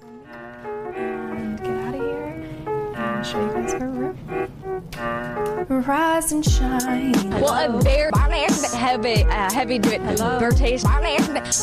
[0.00, 4.18] and get out of here and show you guys our room.
[5.86, 7.30] Rise and shine.
[7.40, 8.10] Well, a very
[8.74, 10.90] heavy, uh, heavy rotation.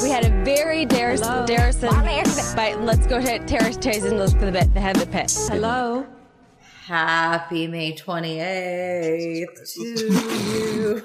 [0.04, 4.46] We had a very Darris, Darrison, but let's go to Terrace Chase and look for
[4.46, 5.32] the bit, the heavy pit.
[5.50, 6.06] Hello.
[6.86, 11.04] Happy May 28th to you.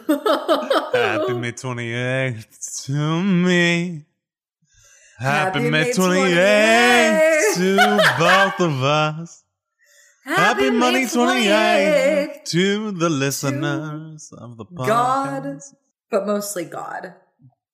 [0.95, 4.07] Happy May 28th to me.
[5.19, 7.77] Happy, Happy May May 28th to
[8.19, 9.45] both of us.
[10.25, 12.45] Happy, May Money 28th 28th.
[12.47, 14.87] to the listeners of the podcast.
[14.87, 15.61] God,
[16.11, 17.15] but mostly God.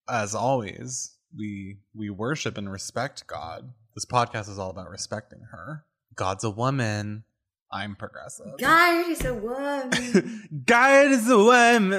[0.09, 3.73] As always, we we worship and respect God.
[3.95, 5.85] This podcast is all about respecting her.
[6.15, 7.25] God's a woman.
[7.73, 8.59] I'm progressive.
[8.59, 10.49] God is a woman.
[10.67, 11.93] God is a woman.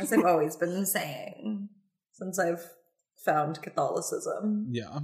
[0.00, 1.68] As I've always been saying
[2.12, 2.64] since I've
[3.28, 4.96] found Catholicism yeah.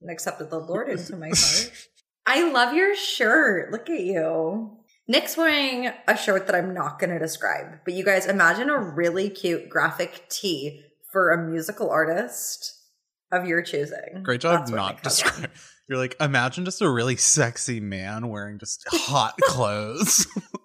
[0.00, 1.88] and accepted the Lord into my heart.
[2.26, 3.72] I love your shirt.
[3.72, 4.76] Look at you.
[5.08, 8.78] Nick's wearing a shirt that I'm not going to describe, but you guys imagine a
[8.78, 12.72] really cute graphic tee for a musical artist
[13.32, 14.22] of your choosing.
[14.22, 15.26] Great job That's not Nick has on.
[15.26, 15.56] describing.
[15.88, 20.24] You're like, imagine just a really sexy man wearing just hot clothes.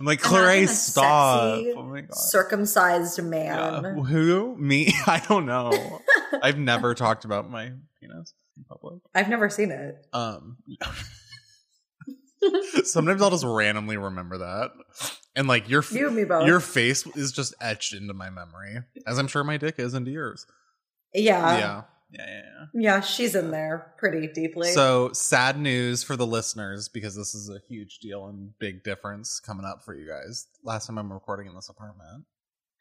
[0.00, 1.56] I'm like, Clarice, stop.
[1.56, 2.14] sexy, Oh my god.
[2.14, 3.24] Circumcised Yeah.
[3.24, 3.98] man.
[4.06, 4.56] Who?
[4.56, 4.94] Me?
[5.06, 6.00] I don't know.
[6.42, 9.00] I've never talked about my penis in public.
[9.14, 9.96] I've never seen it.
[10.12, 10.56] Um
[12.84, 14.70] sometimes I'll just randomly remember that.
[15.34, 16.46] And like your You and me both.
[16.46, 18.78] your face is just etched into my memory.
[19.06, 20.46] As I'm sure my dick is into yours.
[21.14, 21.58] yeah.
[21.58, 21.82] yeah.
[22.10, 22.66] Yeah, yeah, yeah.
[22.74, 24.72] Yeah, she's in there pretty deeply.
[24.72, 29.40] So sad news for the listeners because this is a huge deal and big difference
[29.40, 30.46] coming up for you guys.
[30.64, 32.24] Last time I'm recording in this apartment.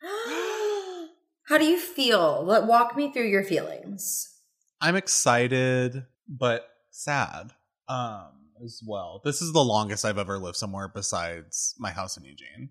[1.47, 2.43] How do you feel?
[2.45, 4.33] Let walk me through your feelings.
[4.79, 7.51] I'm excited but sad
[7.89, 8.31] um
[8.63, 9.21] as well.
[9.23, 12.69] This is the longest I've ever lived somewhere besides my house in Eugene.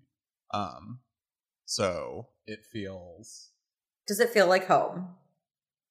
[0.53, 0.99] Um
[1.65, 3.51] so it feels
[4.07, 5.09] Does it feel like home?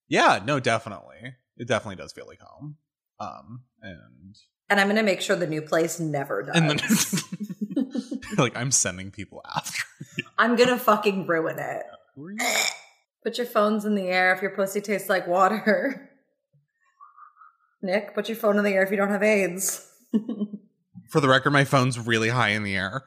[0.08, 1.34] Yeah, no, definitely.
[1.56, 2.76] It definitely does feel like home.
[3.18, 4.36] Um and
[4.68, 6.56] And I'm gonna make sure the new place never does.
[6.56, 9.82] and then like I'm sending people after.
[10.38, 11.82] I'm gonna fucking ruin it.
[12.16, 12.36] You?
[13.22, 16.10] Put your phones in the air if your pussy tastes like water.
[17.82, 19.86] Nick, put your phone in the air if you don't have AIDS.
[21.10, 23.04] For the record, my phone's really high in the air.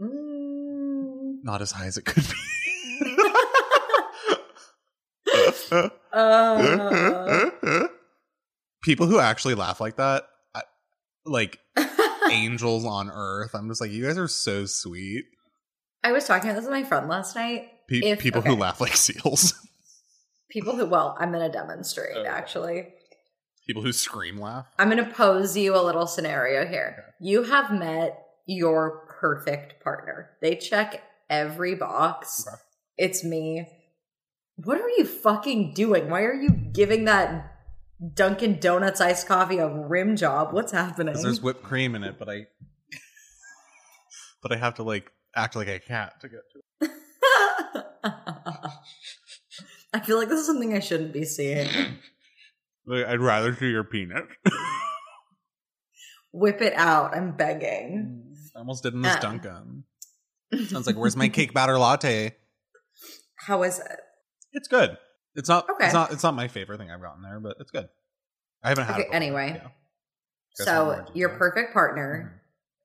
[0.00, 1.44] Mm.
[1.44, 2.34] Not as high as it could be.
[5.72, 7.50] Uh,
[8.82, 10.62] People who actually laugh like that, I,
[11.26, 11.58] like
[12.30, 13.54] angels on earth.
[13.54, 15.24] I'm just like, you guys are so sweet.
[16.02, 17.68] I was talking about this with my friend last night.
[17.88, 19.54] Pe- If- people who laugh like seals.
[20.50, 22.26] People who, well, I'm gonna demonstrate Okay.
[22.28, 22.88] actually.
[23.68, 24.66] people who scream laugh.
[24.80, 27.04] I'm going to pose you a little scenario here.
[27.20, 30.30] You have met your perfect partner.
[30.42, 32.44] They check every box.
[32.48, 32.56] Okay.
[32.98, 33.68] It's me.
[34.64, 36.10] What are you fucking doing?
[36.10, 37.56] Why are you giving that
[38.14, 40.52] Dunkin' Donuts iced coffee a rim job?
[40.52, 41.14] What's happening?
[41.20, 42.46] There's whipped cream in it, but I,
[44.42, 46.90] but I have to like act like a cat to get to it.
[49.92, 51.68] I feel like this is something I shouldn't be seeing.
[52.86, 54.24] Like, I'd rather see your peanut.
[56.32, 57.14] Whip it out.
[57.14, 58.34] I'm begging.
[58.54, 59.20] I almost did in this Uh.
[59.20, 59.84] Dunkin'.
[60.66, 62.34] Sounds like, where's my cake batter latte?
[63.36, 64.00] How is it?
[64.52, 64.96] It's good.
[65.34, 65.68] It's not.
[65.70, 65.86] Okay.
[65.86, 66.12] It's not.
[66.12, 67.88] It's not my favorite thing I've gotten there, but it's good.
[68.62, 69.06] I haven't had Okay, it.
[69.06, 69.60] before, anyway.
[69.62, 69.68] yeah.
[70.64, 72.40] Guys want more So, your perfect partner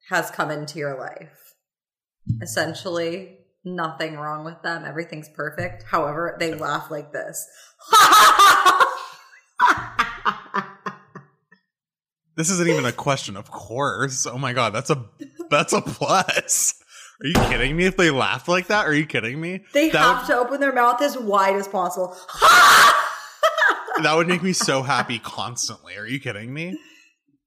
[0.09, 0.15] mm-hmm.
[0.15, 1.55] has come into your life.
[2.41, 4.85] Essentially, nothing wrong with them.
[4.85, 5.83] Everything's perfect.
[5.83, 7.47] However, they laugh like this.
[12.35, 13.37] This isn't even a question.
[13.37, 14.25] Of course.
[14.25, 15.05] Oh my god, that's a
[15.49, 16.73] that's a plus.
[17.23, 17.85] Are you kidding me?
[17.85, 19.63] If they laughed like that, are you kidding me?
[19.73, 22.09] they that have would, to open their mouth as wide as possible.
[24.03, 25.95] that would make me so happy constantly.
[25.97, 26.77] Are you kidding me?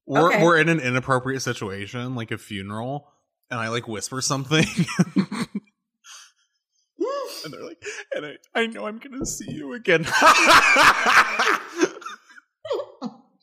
[0.07, 0.43] We're Okay.
[0.43, 3.11] we're in an inappropriate situation, like a funeral,
[3.51, 4.65] and I like whisper something.
[7.45, 7.83] and they're like,
[8.15, 10.05] and I, I know I'm gonna see you again.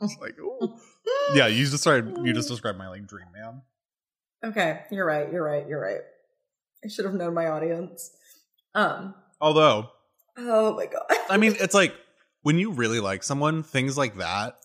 [0.00, 0.75] It's like, ooh.
[1.34, 3.62] Yeah, you just described you just described my like dream man.
[4.44, 5.32] okay, you're right.
[5.32, 5.67] You're right.
[5.69, 6.00] You're right.
[6.84, 8.11] I should have known my audience.
[8.75, 9.14] Um.
[9.40, 9.90] Although,
[10.38, 11.02] Oh my god.
[11.31, 11.94] I mean, it's like
[12.43, 14.56] when you really like someone, things like that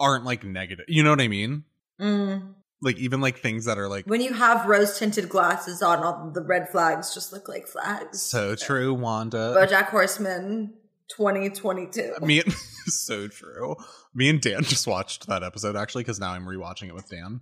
[0.00, 0.86] aren't like negative.
[0.88, 1.64] You know what I mean?
[2.00, 2.54] Mm.
[2.82, 6.30] Like even like things that are like When you have rose tinted glasses on, all
[6.34, 8.20] the red flags just look like flags.
[8.20, 9.54] so true, Wanda.
[9.56, 10.74] BoJack Horseman
[11.16, 12.16] 2022.
[12.20, 12.52] Me and
[12.86, 13.76] so true.
[14.14, 17.40] Me and Dan just watched that episode actually because now I'm rewatching it with Dan.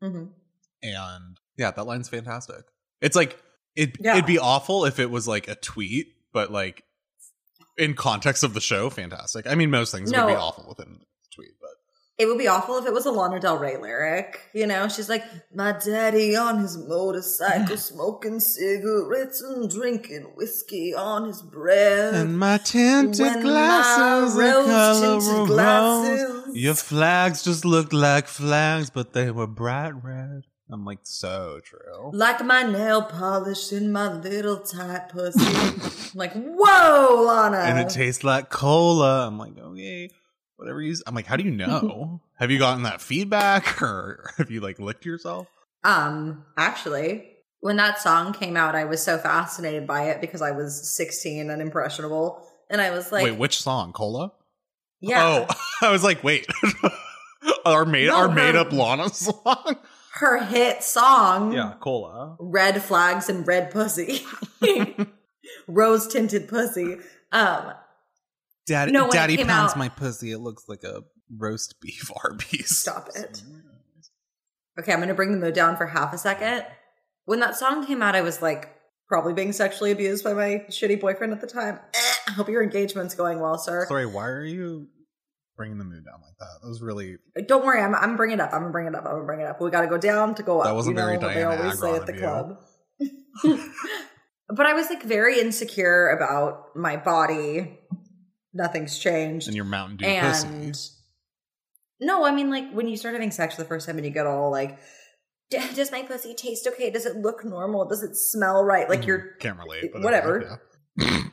[0.00, 0.24] hmm
[0.82, 2.64] And yeah, that line's fantastic.
[3.00, 3.40] It's like
[3.76, 4.14] it Yeah.
[4.14, 6.84] it'd be awful if it was like a tweet, but like
[7.76, 9.46] in context of the show, fantastic.
[9.46, 10.26] I mean most things No.
[10.26, 11.70] would be awful within a tweet, but
[12.18, 14.40] It would be awful if it was a Lana Del Rey lyric.
[14.52, 15.22] You know, she's like,
[15.54, 22.14] My daddy on his motorcycle, smoking cigarettes and drinking whiskey on his breath.
[22.14, 29.30] And my tinted When my rose-tinted glasses- Your flags just looked like flags, but they
[29.30, 30.42] were bright red.
[30.70, 32.10] I'm like, so true.
[32.12, 35.40] like my nail polish in my little tight pussy.
[35.40, 37.58] I'm like, whoa, Lana.
[37.58, 39.26] And it tastes like cola.
[39.26, 40.10] I'm like, okay,
[40.56, 40.94] whatever you.
[41.06, 42.20] I'm like, how do you know?
[42.34, 45.46] have you gotten that feedback, or have you like licked yourself?
[45.84, 47.30] Um, actually,
[47.60, 51.50] when that song came out, I was so fascinated by it because I was 16
[51.50, 52.46] and impressionable.
[52.70, 53.92] And I was like, Wait, which song?
[53.92, 54.32] Cola?
[55.00, 55.54] yeah, Oh,
[55.86, 56.46] I was like, wait,
[57.64, 59.76] our made No, our her- made up Lana song.
[60.14, 62.36] her hit song, Yeah, cola.
[62.40, 64.22] Red Flags and Red Pussy,
[65.68, 66.96] Rose Tinted Pussy.
[67.32, 67.72] Um,
[68.66, 70.32] Daddy, No, Daddy came pounds out- my pussy.
[70.32, 71.02] It looks like a
[71.36, 72.76] roast beef Arby's.
[72.78, 73.42] Stop it.
[74.78, 76.64] okay, I'm going to bring the mood down for half a second.
[77.24, 78.74] When that song came out, I was like,
[79.08, 81.78] probably being sexually abused by my shitty boyfriend at the time.
[81.94, 81.98] Eh,
[82.28, 83.86] I hope your engagement's going well, sir.
[83.88, 84.88] Sorry, why are you
[85.58, 86.62] bringing the mood down like that?
[86.62, 87.16] That was really
[87.46, 88.54] Don't worry, I'm I'm bringing it up.
[88.54, 89.04] I'm gonna bring it up.
[89.04, 89.60] I'm gonna bring it up.
[89.60, 90.64] We got to go down to go up.
[90.64, 92.60] That wasn't you know very what they always say at the club.
[94.48, 97.78] but I was like very insecure about my body.
[98.54, 99.48] Nothing's changed.
[99.48, 100.94] And your Mountain Dew and pussy.
[102.00, 104.12] no, I mean like when you start having sex for the first time and you
[104.12, 104.78] get all like,
[105.50, 106.90] does my pussy taste okay?
[106.90, 107.86] Does it look normal?
[107.86, 108.88] Does it smell right?
[108.88, 109.08] Like mm-hmm.
[109.08, 110.60] you're can't relate, but whatever.
[110.96, 111.20] yeah.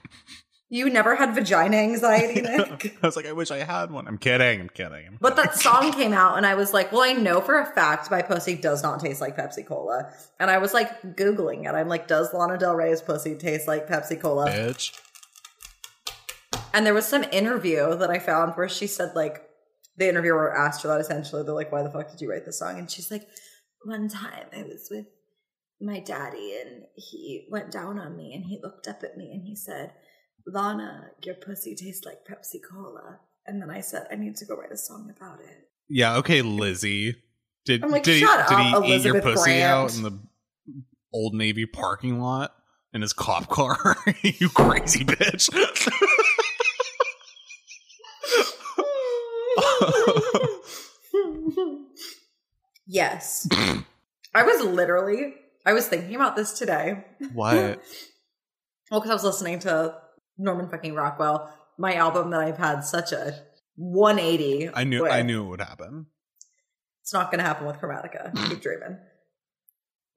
[0.75, 2.97] you never had vagina anxiety, Nick.
[3.01, 4.07] I was like, I wish I had one.
[4.07, 4.59] I'm kidding.
[4.61, 5.07] I'm kidding.
[5.07, 5.45] I'm But kidding.
[5.51, 8.21] that song came out, and I was like, well, I know for a fact my
[8.21, 10.11] pussy does not taste like Pepsi Cola.
[10.39, 11.73] And I was like, Googling it.
[11.75, 14.47] I'm like, does Lana Del Rey's pussy taste like Pepsi Cola?
[14.49, 14.99] bitch.
[16.73, 19.41] And there was some interview that I found where she said, like,
[19.97, 21.41] the interviewer asked her that essentially.
[21.43, 22.77] They're like, why the fuck did you write this song?
[22.77, 23.25] And she's like,
[23.83, 25.05] one time I was with
[25.79, 29.43] my daddy, and he went down on me, and he looked up at me, and
[29.45, 29.93] he said,
[30.47, 33.19] Lana, your pussy tastes like Pepsi Cola.
[33.47, 35.69] And then I said, I need to go write a song about it.
[35.87, 37.15] Yeah, okay, Lizzie.
[37.65, 39.63] Did I'm like, did, he, shut did up, he eat your pussy Grant.
[39.63, 40.19] out in the
[41.11, 42.55] old Navy parking lot
[42.93, 43.97] in his cop car?
[44.21, 45.49] you crazy bitch.
[52.85, 53.47] yes.
[54.33, 55.33] I was literally,
[55.65, 57.03] I was thinking about this today.
[57.33, 57.81] what?
[58.91, 59.95] Well, because I was listening to
[60.37, 63.41] Norman fucking Rockwell, my album that I've had such a
[63.75, 64.71] 180.
[64.73, 65.11] I knew with.
[65.11, 66.07] I knew it would happen.
[67.01, 68.33] It's not going to happen with Chromatica.
[68.49, 68.97] Keep dreaming.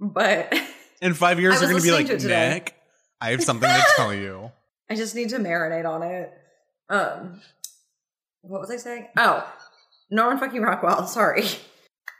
[0.00, 0.54] But
[1.00, 2.26] In five years, you're gonna be like, to.
[2.26, 2.74] Nick,
[3.20, 4.50] I have something to tell you.
[4.90, 6.32] I just need to marinate on it.
[6.88, 7.40] Um,
[8.40, 9.08] what was I saying?
[9.16, 9.46] Oh,
[10.10, 11.06] Norman fucking Rockwell.
[11.06, 11.44] Sorry.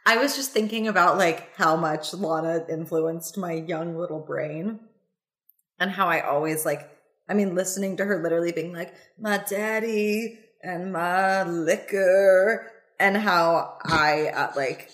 [0.06, 4.80] I was just thinking about like how much Lana influenced my young little brain
[5.78, 6.88] and how I always like,
[7.28, 13.76] I mean, listening to her literally being like, my daddy and my liquor, and how
[13.84, 14.90] I, at like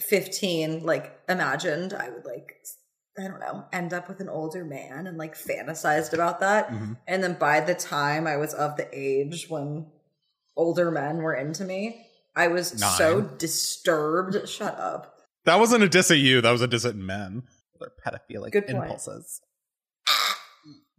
[0.00, 2.56] 15, like imagined I would like,
[3.18, 6.68] I don't know, end up with an older man and like fantasized about that.
[6.68, 6.98] Mhm.
[7.06, 9.86] And then by the time I was of the age when
[10.56, 12.06] older men were into me,
[12.36, 14.48] I was so disturbed.
[14.48, 15.16] Shut up.
[15.44, 16.40] That wasn't a diss at you.
[16.40, 17.44] That was a diss at men.
[17.80, 19.00] Their pedophilic Good point.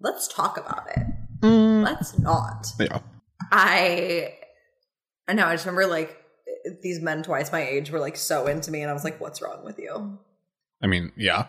[0.01, 1.05] Let's talk about it.
[1.41, 1.83] Mm.
[1.83, 2.67] Let's not.
[2.79, 2.99] Yeah.
[3.51, 4.33] I
[5.27, 6.15] I know, I just remember like
[6.81, 9.41] these men twice my age were like so into me and I was like, what's
[9.41, 10.19] wrong with you?
[10.81, 11.47] I mean, yeah.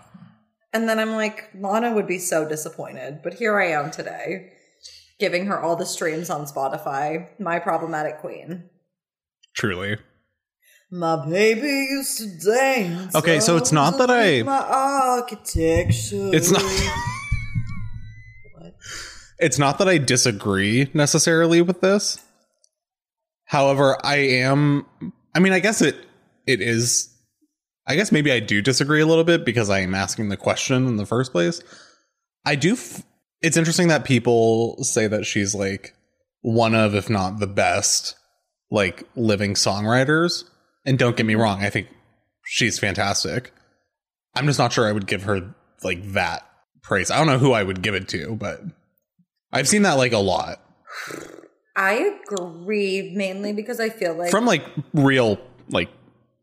[0.72, 3.20] And then I'm like, Lana would be so disappointed.
[3.24, 4.52] But here I am today,
[5.18, 8.70] giving her all the streams on Spotify, my problematic queen.
[9.56, 9.96] Truly.
[10.92, 13.14] My baby used to dance.
[13.14, 16.30] Okay, so it's not that I- My architecture.
[16.32, 16.62] It's not.
[19.40, 22.18] It's not that I disagree necessarily with this.
[23.44, 24.86] However, I am
[25.34, 25.96] I mean, I guess it
[26.46, 27.08] it is
[27.86, 30.86] I guess maybe I do disagree a little bit because I am asking the question
[30.86, 31.60] in the first place.
[32.44, 33.02] I do f-
[33.42, 35.94] it's interesting that people say that she's like
[36.42, 38.16] one of if not the best
[38.70, 40.44] like living songwriters.
[40.86, 41.88] And don't get me wrong, I think
[42.44, 43.52] she's fantastic.
[44.34, 46.46] I'm just not sure I would give her like that
[46.82, 47.10] praise.
[47.10, 48.62] I don't know who I would give it to, but
[49.52, 50.60] I've seen that like a lot.
[51.76, 55.38] I agree mainly because I feel like From like real
[55.68, 55.90] like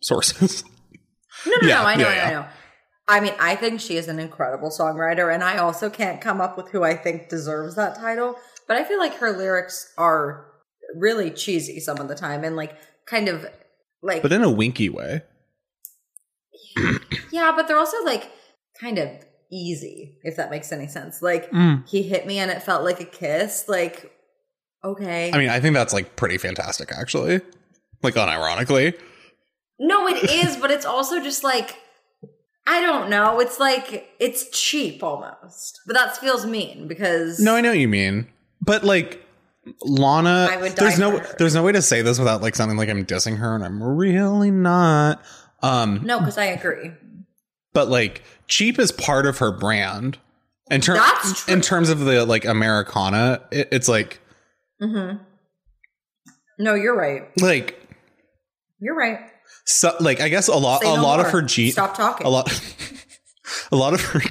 [0.01, 0.63] sources.
[1.45, 1.83] No, no, Yeah, no.
[1.83, 2.27] I know, yeah, I know, yeah.
[2.27, 2.45] I know.
[3.07, 6.57] I mean, I think she is an incredible songwriter, and I also can't come up
[6.57, 8.35] with who I think deserves that title.
[8.67, 10.47] But I feel like her lyrics are
[10.95, 13.45] really cheesy some of the time, and like kind of
[14.01, 15.21] like but in a winky way.
[17.31, 18.29] yeah, but they're also like
[18.79, 19.09] kind of
[19.51, 21.21] easy, if that makes any sense.
[21.21, 21.87] Like Mm.
[21.87, 23.65] he hit me and it felt like a kiss.
[23.67, 24.11] Like
[24.83, 27.41] okay, I mean, I think that's like pretty fantastic actually.
[28.03, 28.97] Like unironically.
[29.79, 31.75] no, it is, but it's also just like.
[32.69, 33.39] I don't know.
[33.39, 37.87] It's like it's cheap almost, but that feels mean because No, I know what you
[37.87, 38.27] mean.
[38.61, 39.23] But like
[39.83, 41.35] Lana I would there's die no her.
[41.39, 43.81] there's no way to say this without like sounding like I'm dissing her and I'm
[43.81, 45.21] really not.
[45.63, 46.91] Um No, because I agree.
[47.73, 50.17] But like cheap is part of her brand.
[50.69, 51.53] In, ter- That's true.
[51.53, 54.19] in terms of the like Americana, it, it's like
[54.81, 55.23] Mm-hmm.
[56.59, 57.23] No, you're right.
[57.41, 57.79] like
[58.79, 59.19] You're right.
[59.65, 62.27] so like I guess a lot Say a no lot of her ge- Stop talking.
[62.27, 62.51] a lot
[63.71, 64.21] a lot of her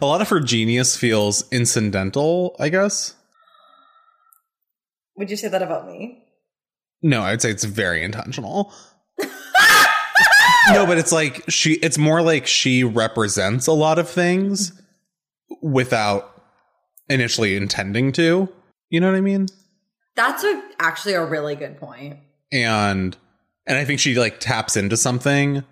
[0.00, 3.14] a lot of her genius feels incidental, I guess.
[5.16, 6.22] Would you say that about me?
[7.02, 8.72] No, I'd say it's very intentional.
[10.72, 14.72] no, but it's like she it's more like she represents a lot of things
[15.62, 16.42] without
[17.08, 18.48] initially intending to.
[18.88, 19.46] You know what I mean?
[20.16, 22.18] That's a, actually a really good point.
[22.52, 23.16] And
[23.66, 25.64] and I think she like taps into something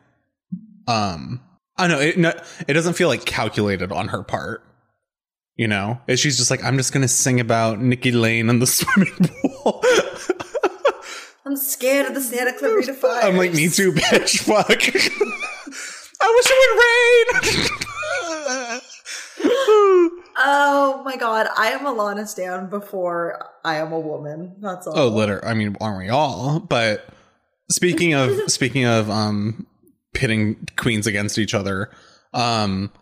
[0.86, 1.40] um
[1.76, 2.32] I don't know, it no,
[2.66, 4.64] it doesn't feel like calculated on her part.
[5.56, 6.00] You know?
[6.14, 9.82] She's just like I'm just going to sing about Nikki Lane and the swimming pool.
[11.48, 13.24] I'm scared of the Santa Clarita Fires.
[13.24, 14.40] I'm like, me too, bitch.
[14.40, 14.68] Fuck.
[16.20, 16.58] I wish it
[17.40, 18.80] would rain.
[20.40, 24.54] Oh my god, I am a Lana Stan before I am a woman.
[24.60, 24.96] That's all.
[24.96, 25.44] oh, liter.
[25.44, 26.60] I mean, aren't we all?
[26.60, 27.08] But
[27.68, 29.66] speaking of speaking of um
[30.14, 31.90] pitting queens against each other,
[32.34, 32.92] um,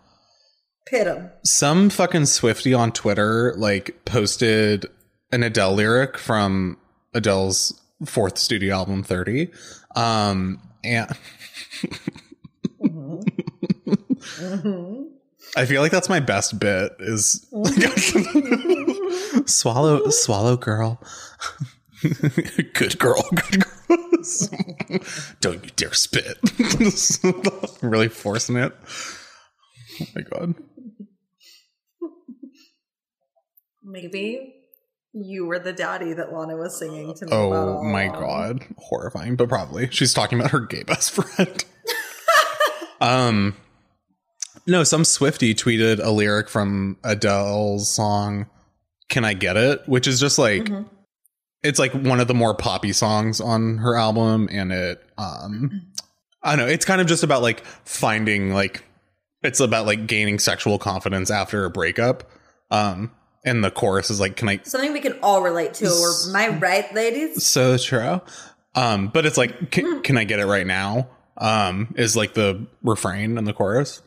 [0.87, 1.31] Pit him.
[1.45, 4.87] some fucking Swiftie on Twitter like posted
[5.31, 6.79] an Adele lyric from
[7.12, 9.50] Adele's fourth studio album, Thirty.
[9.95, 11.11] Um, and
[15.57, 17.47] I feel like that's my best bit is
[19.47, 21.00] swallow swallow girl.
[22.75, 23.79] good girl, good girl.
[25.41, 26.38] Don't you dare spit.
[27.83, 28.75] really forcing it.
[30.00, 30.55] Oh my god.
[33.83, 34.55] Maybe
[35.18, 38.64] you were the daddy that Lana was singing to me Oh my god.
[38.76, 39.88] Horrifying, but probably.
[39.90, 41.64] She's talking about her gay best friend.
[43.00, 43.56] um
[44.68, 48.46] no, some Swiftie tweeted a lyric from Adele's song
[49.08, 49.82] Can I Get It?
[49.88, 50.88] Which is just like Mhm.
[51.62, 55.82] it's like one of the more poppy songs on her album and it um
[56.42, 58.85] I don't know, it's kind of just about like finding like
[59.42, 62.25] it's about like gaining sexual confidence after a breakup.
[62.70, 63.12] Um
[63.47, 65.87] and the chorus is like can I Something we can all relate to.
[65.87, 67.47] Or am I right, ladies?
[67.47, 68.21] so true.
[68.75, 71.09] Um, but it's like, can, can I get it right now?
[71.38, 74.03] Um, is like the refrain and the chorus,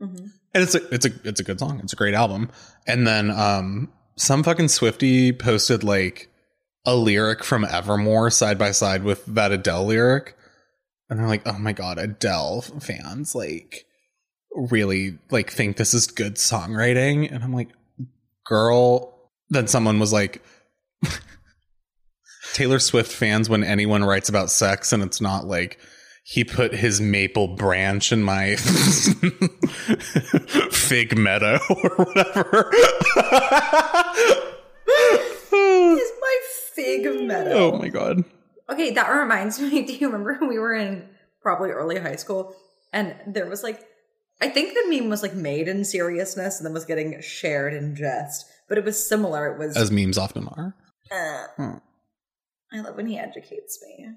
[0.00, 0.30] Mhm.
[0.54, 1.80] and it's a it's a it's a good song.
[1.82, 2.50] It's a great album.
[2.86, 6.28] And then um, some fucking Swiftie posted like
[6.84, 10.36] a lyric from Evermore side by side with that Adele lyric,
[11.08, 13.84] and they're like, oh my god, Adele fans like
[14.54, 17.68] really like think this is good songwriting, and I'm like,
[18.44, 19.30] girl.
[19.50, 20.42] Then someone was like.
[22.54, 25.78] Taylor Swift fans when anyone writes about sex and it's not like
[26.24, 28.54] he put his maple branch in my
[30.70, 32.70] fig meadow or whatever.
[35.52, 36.40] Is my
[36.74, 37.52] fig meadow.
[37.52, 38.24] oh my god.
[38.70, 39.82] Okay, that reminds me.
[39.82, 41.08] Do you remember when we were in
[41.42, 42.54] probably early high school
[42.92, 43.82] and there was like,
[44.40, 47.94] I think the meme was like made in seriousness and then was getting shared in
[47.94, 49.46] jest, but it was similar.
[49.52, 50.74] It was, As memes often are.
[51.10, 51.74] uh, Hmm.
[52.72, 54.08] I love when he educates me.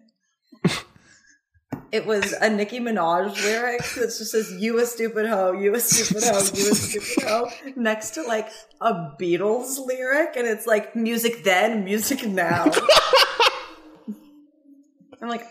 [1.91, 5.79] it was a Nicki Minaj lyric that just says, You a stupid hoe, you a
[5.79, 8.47] stupid hoe, you a stupid hoe, next to like
[8.81, 12.71] a Beatles lyric, and it's like music then, music now.
[15.21, 15.45] I'm like,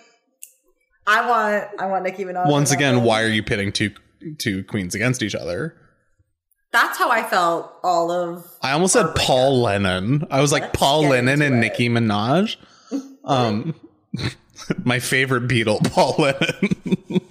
[1.06, 2.47] I want, I want Nicki Minaj.
[2.49, 3.90] Once again, why are you pitting two
[4.38, 5.76] two queens against each other?
[6.73, 8.45] That's how I felt all of.
[8.61, 9.14] I almost said.
[9.14, 10.26] Paul Lennon.
[10.31, 11.59] I was like Let's Paul Lennon and it.
[11.59, 12.57] Nicki Minaj.
[13.26, 13.75] Um
[14.85, 17.23] my favorite Beatle, Paul Lennon.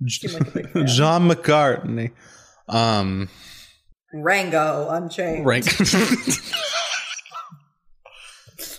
[0.00, 0.86] Like a big fan.
[0.86, 2.12] John McCartney.
[2.66, 3.28] Um
[4.14, 5.44] Rango Unchained.
[5.44, 5.66] rank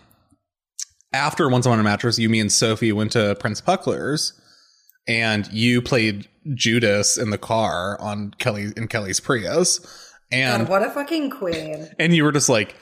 [1.12, 4.38] after Once Upon a Mattress, you, me, and Sophie went to Prince Puckler's,
[5.07, 9.81] and you played Judas in the car on Kelly in Kelly's Prius,
[10.33, 11.88] and God, what a fucking queen.
[12.01, 12.75] and you were just like.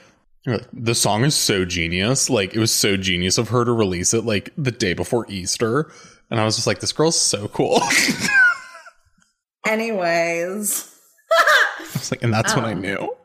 [0.47, 2.27] like, The song is so genius.
[2.29, 5.91] Like it was so genius of her to release it like the day before Easter.
[6.31, 7.79] And I was just like, this girl's so cool.
[9.67, 10.89] Anyways.
[11.39, 13.15] I was like, and that's when I Um, knew.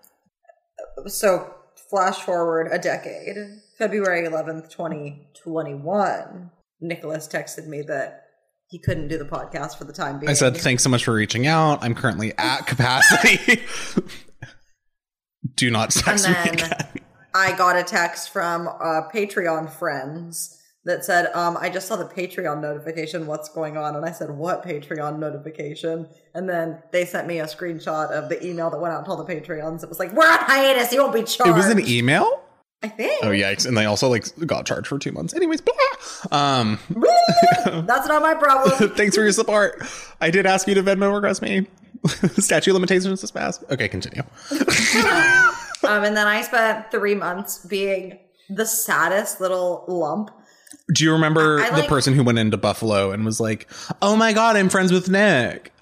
[1.07, 1.55] so
[1.91, 3.37] flash forward a decade,
[3.79, 6.51] February 11th, 2021.
[6.81, 8.25] Nicholas texted me that
[8.69, 10.31] he couldn't do the podcast for the time being.
[10.31, 11.83] I said, thanks so much for reaching out.
[11.83, 13.63] I'm currently at capacity.
[15.55, 16.73] Do not text And me again.
[17.35, 20.58] I got a text from uh, Patreon friends
[20.89, 23.27] that said, um, I just saw the Patreon notification.
[23.27, 23.95] What's going on?
[23.95, 26.09] And I said, What Patreon notification?
[26.35, 29.23] And then they sent me a screenshot of the email that went out to all
[29.23, 29.83] the Patreons.
[29.83, 30.91] It was like, We're on hiatus.
[30.93, 31.51] You won't be charged.
[31.51, 32.43] It was an email?
[32.83, 33.25] I think.
[33.25, 33.67] Oh yikes!
[33.67, 35.35] And they also like got charged for two months.
[35.35, 35.75] Anyways, blah.
[36.31, 36.79] Um,
[37.87, 38.91] That's not my problem.
[38.97, 39.83] thanks for your support.
[40.21, 41.67] I did ask you to Venmo request me.
[42.39, 43.65] Statue limitations is passed.
[43.71, 44.23] Okay, continue.
[44.53, 50.31] um, and then I spent three months being the saddest little lump.
[50.95, 53.69] Do you remember I- I the person who went into Buffalo and was like,
[54.01, 55.73] "Oh my god, I'm friends with Nick."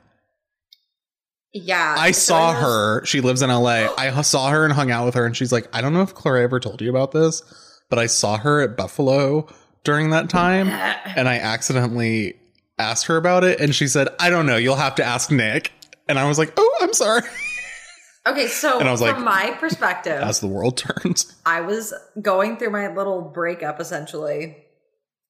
[1.53, 1.95] Yeah.
[1.99, 3.05] I so saw was- her.
[3.07, 3.89] She lives in LA.
[3.99, 6.15] I saw her and hung out with her, and she's like, "I don't know if
[6.15, 7.43] Clara ever told you about this,
[7.89, 9.47] but I saw her at Buffalo
[9.85, 10.69] during that time,
[11.17, 12.35] and I accidentally
[12.79, 14.57] asked her about it, and she said, "I don't know.
[14.57, 15.73] You'll have to ask Nick."
[16.09, 17.23] And I was like, "Oh, I'm sorry."
[18.29, 21.95] Okay, so And I was from like- my perspective, As the world turns, I was
[22.21, 24.57] going through my little breakup essentially.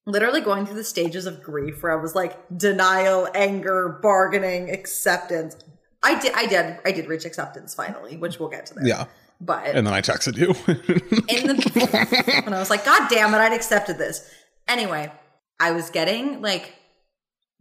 [0.07, 5.55] Literally going through the stages of grief where I was like denial, anger, bargaining, acceptance.
[6.01, 8.87] I did I did I did reach acceptance finally, which we'll get to there.
[8.87, 9.05] yeah.
[9.41, 10.47] But And then I texted you.
[11.27, 14.27] in the when I was like, God damn it, I'd accepted this.
[14.67, 15.11] Anyway,
[15.59, 16.73] I was getting like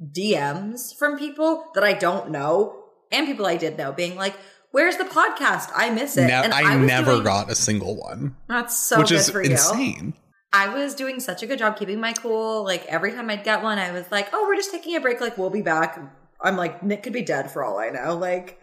[0.02, 4.34] DMs from people that I don't know and people I did know being like,
[4.72, 5.70] Where's the podcast?
[5.74, 6.26] I miss it.
[6.26, 9.30] Ne- and I, was never doing- got a single one, That's so which good is
[9.30, 9.56] for you.
[10.52, 12.64] I was doing such a good job keeping my cool.
[12.64, 15.20] Like every time I'd get one, I was like, "Oh, we're just taking a break.
[15.20, 15.98] Like we'll be back."
[16.40, 18.16] I'm like, Nick could be dead for all I know.
[18.16, 18.60] Like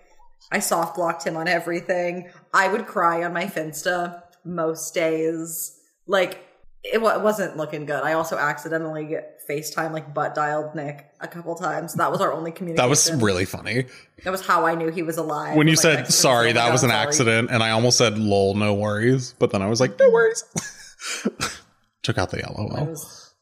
[0.51, 2.29] I soft blocked him on everything.
[2.53, 5.79] I would cry on my Finsta most days.
[6.07, 6.45] Like
[6.83, 8.01] it, it wasn't looking good.
[8.03, 11.93] I also accidentally get FaceTime like butt dialed Nick a couple times.
[11.95, 12.83] That was our only communication.
[12.85, 13.85] That was really funny.
[14.23, 15.55] that was how I knew he was alive.
[15.57, 17.97] when you Was, said like, sorry "Oh that was an sorry." accident and i almost
[17.97, 20.43] said lol no worries but then i was like no worries
[22.03, 23.33] took out the I lol was.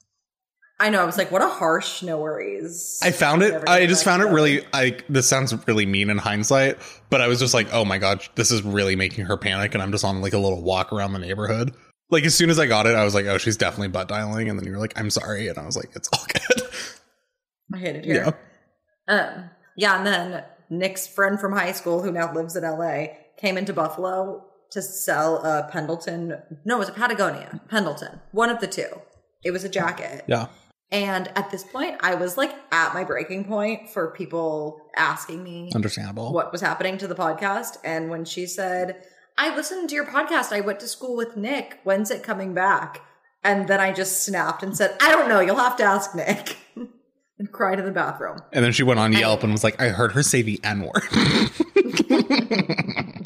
[0.79, 1.01] I know.
[1.01, 4.27] I was like, "What a harsh no worries." i found it i just found it
[4.27, 6.77] really i this sounds really mean in hindsight
[7.09, 9.83] but i was just like oh my god this is really making her panic and
[9.83, 11.73] i'm just on like a little walk around the neighborhood
[12.09, 14.49] like as soon as i got it i was like oh she's definitely butt dialing
[14.49, 16.61] and then you were like i'm sorry and i was like it's all good
[17.73, 18.35] I hate it here.
[19.07, 23.05] yeah Um, yeah, and then Nick's friend from high school, who now lives in LA,
[23.37, 26.35] came into Buffalo to sell a Pendleton.
[26.65, 27.61] No, it was a Patagonia.
[27.69, 28.19] Pendleton.
[28.31, 28.87] One of the two.
[29.43, 30.23] It was a jacket.
[30.27, 30.47] yeah
[30.91, 35.71] And at this point, I was like at my breaking point for people asking me
[35.75, 36.33] Understandable.
[36.33, 37.77] what was happening to the podcast.
[37.83, 39.03] And when she said,
[39.37, 41.79] I listened to your podcast, I went to school with Nick.
[41.83, 43.01] When's it coming back?
[43.43, 45.39] And then I just snapped and said, I don't know.
[45.39, 46.57] You'll have to ask Nick.
[47.39, 48.37] and cried in the bathroom.
[48.53, 50.81] And then she went on Yelp and was like, I heard her say the N
[50.83, 51.01] word.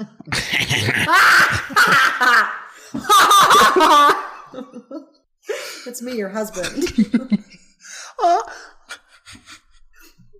[5.86, 6.84] it's me, your husband.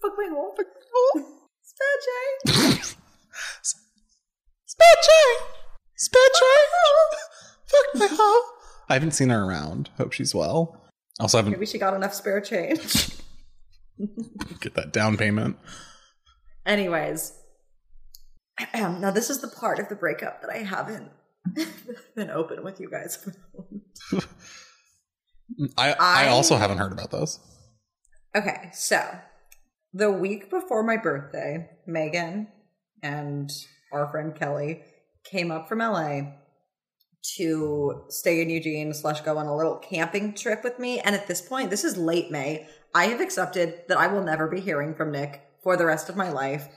[0.01, 0.55] Fuck my hole.
[1.65, 2.97] Spatchay.
[4.67, 5.31] Spatchay!
[5.99, 6.63] Spatchay!
[7.67, 8.43] Fuck my hoe.
[8.89, 9.91] I haven't seen her around.
[9.99, 10.81] Hope she's well.
[11.21, 13.11] Also haven't Maybe she got enough spare change.
[14.61, 15.57] get that down payment.
[16.67, 17.33] Anyways,
[18.75, 21.11] now this is the part of the breakup that I haven't
[22.17, 23.19] been open with you guys.
[25.77, 27.39] I, I I- also haven't heard about this.
[28.37, 29.03] okay, so
[29.93, 32.49] the week before my birthday, Megan
[33.03, 33.51] and
[33.93, 34.83] our friend Kelly
[35.25, 36.21] came up from LA
[37.37, 41.01] to stay in Eugene slash go on a little camping trip with me.
[41.01, 42.67] And at this point, this is late May.
[42.95, 46.17] I have accepted that I will never be hearing from Nick for the rest of
[46.17, 46.69] my life.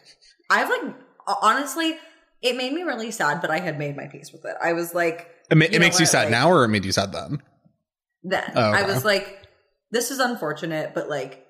[0.50, 0.96] I've like
[1.42, 1.96] honestly,
[2.42, 4.56] it made me really sad, but I had made my peace with it.
[4.64, 6.92] I was like, It, ma- it makes you sad like- now or it made you
[6.92, 7.42] sad then?
[8.24, 9.40] then Oh, I was like,
[9.92, 11.46] this is unfortunate, but like,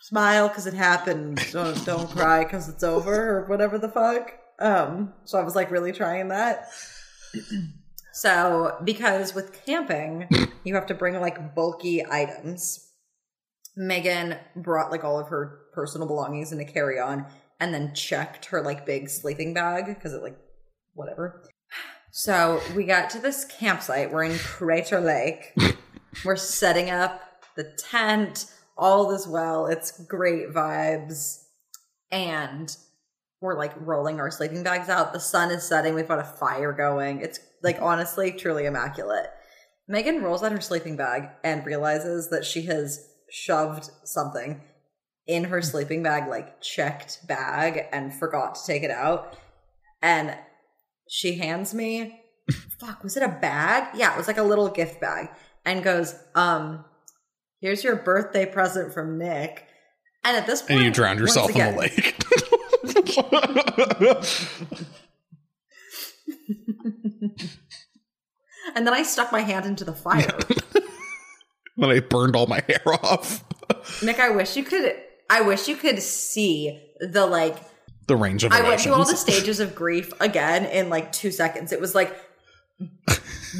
[0.00, 1.40] smile because it happened.
[1.52, 4.32] Don't don't cry because it's over or whatever the fuck.
[4.58, 6.68] Um, so I was like really trying that.
[8.12, 10.28] so because with camping,
[10.64, 12.88] you have to bring like bulky items.
[13.76, 17.26] Megan brought like all of her personal belongings in a carry on
[17.60, 20.38] and then checked her like big sleeping bag because it like
[20.94, 21.48] whatever.
[22.10, 24.12] So we got to this campsite.
[24.12, 25.54] We're in Crater Lake.
[26.24, 27.22] We're setting up
[27.56, 28.46] the tent.
[28.76, 29.66] All is well.
[29.66, 31.38] It's great vibes.
[32.10, 32.76] And
[33.40, 35.12] we're like rolling our sleeping bags out.
[35.12, 35.94] The sun is setting.
[35.94, 37.20] We've got a fire going.
[37.20, 39.26] It's like honestly, truly immaculate.
[39.88, 44.60] Megan rolls out her sleeping bag and realizes that she has shoved something
[45.26, 49.36] in her sleeping bag, like checked bag, and forgot to take it out.
[50.00, 50.36] And
[51.08, 52.18] she hands me
[52.78, 55.28] fuck was it a bag yeah it was like a little gift bag
[55.64, 56.84] and goes um
[57.60, 59.66] here's your birthday present from nick
[60.24, 62.16] and at this point And you drowned yourself in the lake.
[68.74, 70.38] and then i stuck my hand into the fire
[71.76, 73.44] when I burned all my hair off.
[74.02, 74.96] nick i wish you could
[75.30, 77.56] i wish you could see the like
[78.06, 81.30] The range of I went through all the stages of grief again in like two
[81.30, 81.72] seconds.
[81.72, 82.14] It was like,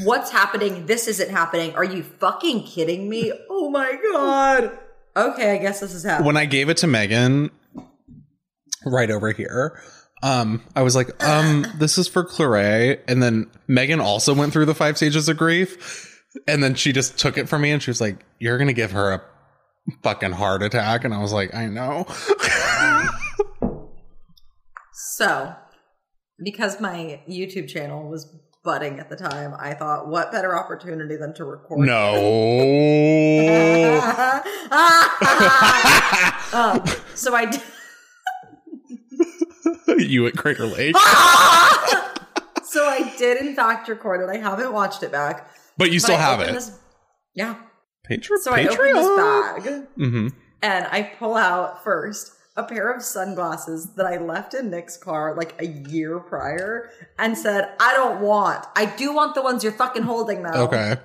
[0.02, 0.86] what's happening?
[0.86, 1.74] This isn't happening.
[1.74, 3.32] Are you fucking kidding me?
[3.50, 4.78] Oh my god.
[5.16, 6.26] Okay, I guess this is happening.
[6.26, 7.50] when I gave it to Megan,
[8.84, 9.80] right over here,
[10.22, 13.04] um, I was like, um, this is for Claret.
[13.08, 16.08] And then Megan also went through the five stages of grief.
[16.48, 18.92] And then she just took it from me and she was like, You're gonna give
[18.92, 19.22] her a
[20.02, 21.04] fucking heart attack.
[21.04, 22.06] And I was like, I know.
[24.94, 25.54] So,
[26.42, 28.26] because my YouTube channel was
[28.64, 31.86] budding at the time, I thought, what better opportunity than to record?
[31.86, 32.14] no.
[36.52, 37.46] um, so I.
[37.46, 37.58] d-
[39.98, 40.96] you at Crater Lake.
[42.64, 44.30] so I did in fact record it.
[44.30, 45.50] I haven't watched it back.
[45.76, 46.52] But you still I have it.
[46.52, 46.78] this-
[47.34, 47.56] yeah.
[48.10, 48.38] Patreon.
[48.40, 49.86] So I opened this bag.
[49.96, 50.28] hmm
[50.64, 55.34] and I pull out first a pair of sunglasses that I left in Nick's car
[55.36, 58.64] like a year prior and said, I don't want.
[58.76, 60.64] I do want the ones you're fucking holding though.
[60.64, 60.96] Okay.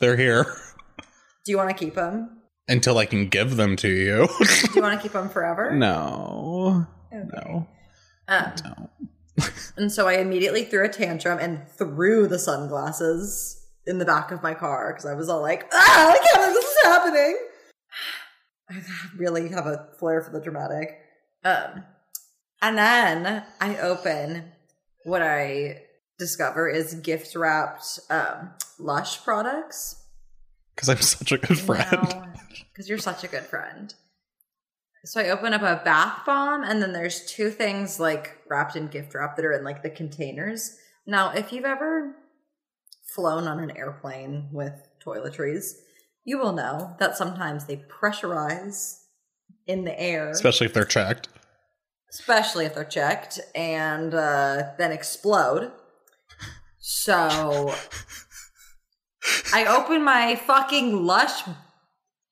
[0.00, 0.44] They're here
[1.44, 2.34] Do you want to keep them?
[2.70, 4.28] until I can give them to you.
[4.38, 5.70] Do you want to keep them forever?
[5.74, 6.86] no.
[7.12, 7.24] Okay.
[7.34, 7.66] No.
[8.28, 8.90] Um, No.
[9.78, 13.57] and so I immediately threw a tantrum and threw the sunglasses
[13.88, 16.54] in the back of my car because I was all like, ah, I can't believe
[16.54, 17.38] this is happening.
[18.70, 18.82] I
[19.16, 21.00] really have a flair for the dramatic.
[21.42, 21.84] Um,
[22.60, 24.52] and then I open
[25.04, 25.82] what I
[26.18, 30.04] discover is gift wrapped um, Lush products.
[30.74, 32.24] Because I'm such a good friend.
[32.72, 33.92] Because you're such a good friend.
[35.04, 38.86] So I open up a bath bomb, and then there's two things like wrapped in
[38.86, 40.76] gift wrap that are in like the containers.
[41.04, 42.14] Now, if you've ever
[43.18, 45.72] flown on an airplane with toiletries,
[46.24, 49.00] you will know that sometimes they pressurize
[49.66, 51.26] in the air, Especially if they're checked.
[52.12, 55.72] especially if they're checked, and uh, then explode.
[56.78, 57.74] So
[59.52, 61.42] I open my fucking lush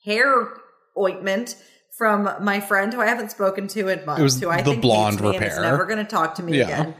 [0.05, 0.55] hair
[0.96, 1.57] ointment
[1.99, 4.20] from my friend who I haven't spoken to in months.
[4.20, 6.59] It was who I the think blonde and is never going to talk to me
[6.59, 6.64] Yeah.
[6.64, 6.94] again.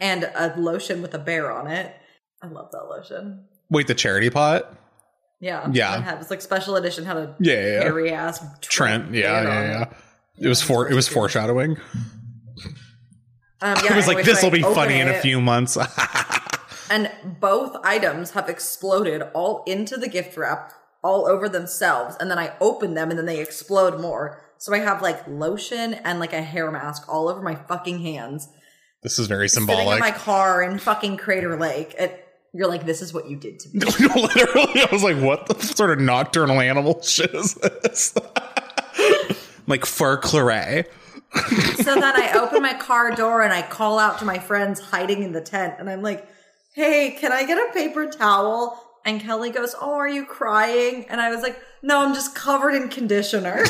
[0.00, 1.94] And a lotion with a bear on it.
[2.42, 3.44] I love that lotion.
[3.70, 4.74] Wait, the charity pot?
[5.40, 5.98] Yeah, Yeah.
[5.98, 7.04] It had, was like special edition.
[7.04, 7.80] Had a Yeah, yeah, yeah.
[7.82, 9.12] hairy ass Trent.
[9.12, 9.68] Yeah, yeah, it.
[9.68, 9.84] yeah.
[10.46, 11.76] It was for it was foreshadowing.
[13.60, 15.76] Um, yeah, it was like this will be funny in a few months.
[16.88, 20.72] And both items have exploded all into the gift wrap,
[21.02, 22.16] all over themselves.
[22.20, 24.40] And then I open them and then they explode more.
[24.58, 28.48] So I have like lotion and like a hair mask all over my fucking hands.
[29.02, 29.98] this is very Sitting in symbolic.
[29.98, 31.92] my car in fucking Crater Lake.
[31.98, 32.12] And
[32.54, 33.80] you're like, this is what you did to me.
[33.98, 38.14] Literally, I was like, "What the sort of nocturnal animal shit is this?"
[39.66, 40.90] like fur claret.
[41.76, 45.22] so then I open my car door and I call out to my friends hiding
[45.22, 45.74] in the tent.
[45.78, 46.26] And I'm like,
[46.74, 48.82] hey, can I get a paper towel?
[49.04, 51.04] And Kelly goes, oh, are you crying?
[51.08, 53.64] And I was like, no, I'm just covered in conditioner.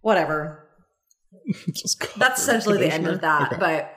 [0.00, 0.68] Whatever.
[2.16, 3.52] That's essentially the end of that.
[3.52, 3.60] Okay.
[3.60, 3.95] But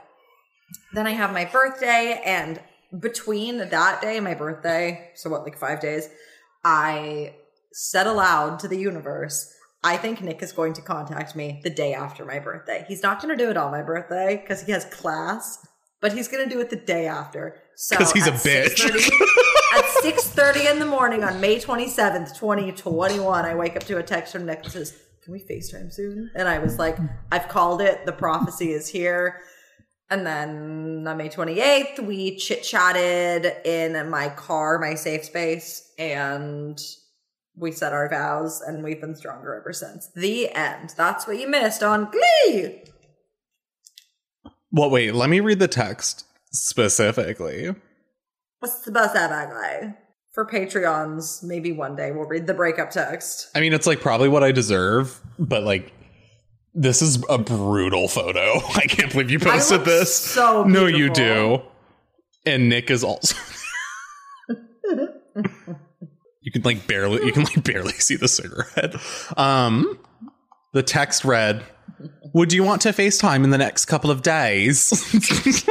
[0.94, 2.60] then I have my birthday, and
[3.00, 6.10] between that day and my birthday, so what, like five days,
[6.64, 7.36] I
[7.72, 11.94] said aloud to the universe, I think Nick is going to contact me the day
[11.94, 12.84] after my birthday.
[12.88, 15.66] He's not going to do it on my birthday because he has class,
[16.02, 17.56] but he's going to do it the day after.
[17.76, 18.76] So 'Cause he's a bitch.
[18.76, 19.10] 6:30
[19.76, 24.34] at 6.30 in the morning on May 27th, 2021, I wake up to a text
[24.34, 26.32] from Nick that says, can we FaceTime soon?
[26.36, 26.98] And I was like,
[27.32, 28.06] I've called it.
[28.06, 29.42] The prophecy is here.
[30.12, 36.82] And then on May 28th, we chit chatted in my car, my safe space, and
[37.56, 40.10] we said our vows, and we've been stronger ever since.
[40.16, 40.94] The end.
[40.98, 42.84] That's what you missed on Glee.
[44.72, 45.14] Well, wait.
[45.14, 47.76] Let me read the text specifically.
[48.60, 49.98] What's the best ever guy?
[50.32, 53.50] For Patreons, maybe one day we'll read the breakup text.
[53.56, 55.92] I mean, it's like probably what I deserve, but like,
[56.80, 58.62] this is a brutal photo.
[58.76, 60.16] I can't believe you posted this.
[60.16, 60.90] so beautiful.
[60.90, 61.62] no, you do.
[62.46, 63.36] And Nick is also.
[66.42, 68.96] you can like barely, you can like barely see the cigarette.
[69.38, 70.00] Um,
[70.74, 71.66] the text read,
[72.34, 74.90] "Would you want to FaceTime in the next couple of days?"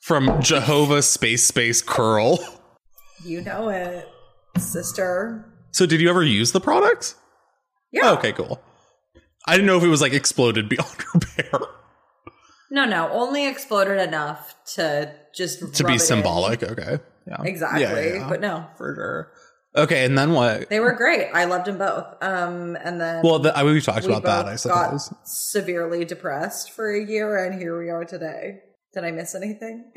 [0.00, 2.40] From Jehovah Space Space Curl.
[3.24, 4.08] You know it,
[4.58, 5.44] sister.
[5.70, 7.14] So, did you ever use the products?
[7.92, 8.12] Yeah.
[8.12, 8.60] Okay, cool.
[9.46, 11.60] I didn't know if it was like exploded beyond repair
[12.70, 15.98] No, no, only exploded enough to just to be it in.
[16.00, 16.62] symbolic.
[16.62, 19.32] Okay, yeah, Exactly, Yeah, yeah, but no, for sure.
[19.84, 20.68] Okay, and then what?
[20.70, 21.28] they were great.
[21.32, 22.04] I loved them both.
[22.22, 24.46] Um, and then Well, the, I we talked we about that.
[24.46, 25.12] I suppose.
[25.24, 28.60] severely depressed for a year, and here we are today.
[28.94, 29.92] Did I miss anything?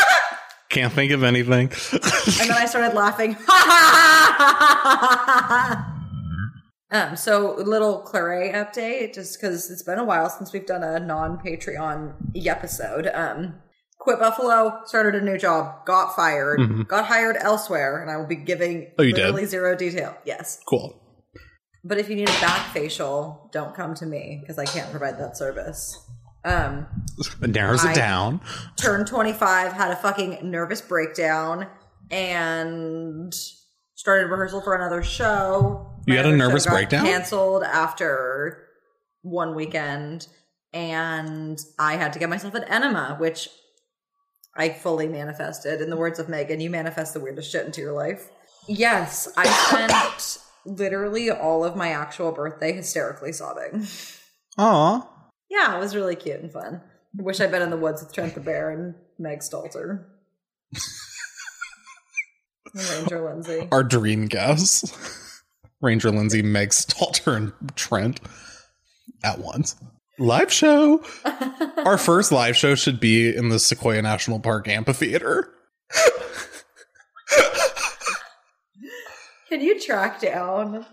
[0.70, 1.70] Can't think of anything.
[1.92, 2.02] and
[2.50, 3.36] then I started laughing.
[6.90, 10.82] um, so a little Claret update, just because it's been a while since we've done
[10.82, 13.08] a non-Patreon episode.
[13.12, 13.54] Um,
[13.98, 16.86] quit Buffalo, started a new job, got fired, Mhm.
[16.88, 19.22] got hired elsewhere, and I will be giving Oh, you did?
[19.24, 20.16] literally zero detail.
[20.24, 20.94] Yes, cool.
[21.84, 25.18] but if you need a back facial, don't come to me because I can't provide
[25.18, 25.96] that service.
[26.44, 26.86] Um,
[27.42, 28.40] It narrows I- it down.
[28.76, 31.66] turned 25, had a fucking nervous breakdown,
[32.10, 33.32] and
[33.94, 35.86] started rehearsal for another show.
[36.08, 37.04] You had a nervous got breakdown?
[37.04, 38.66] Canceled after
[39.20, 40.26] one weekend,
[40.72, 43.50] and I had to get myself an enema, which
[44.56, 45.82] I fully manifested.
[45.82, 48.30] In the words of Megan, you manifest the weirdest shit into your life.
[48.66, 53.86] Yes, I spent literally all of my actual birthday hysterically sobbing.
[54.56, 55.06] Aw.
[55.50, 56.80] Yeah, it was really cute and fun.
[57.16, 60.06] Wish I'd been in the woods with Trent the Bear and Meg Stalter.
[62.74, 63.68] Ranger Lindsay.
[63.70, 65.26] Our dream guests.
[65.80, 68.20] Ranger Lindsay, Meg Stalter, and Trent
[69.22, 69.76] at once.
[70.18, 71.02] Live show.
[71.84, 75.48] Our first live show should be in the Sequoia National Park amphitheater.
[79.48, 80.84] Can you track down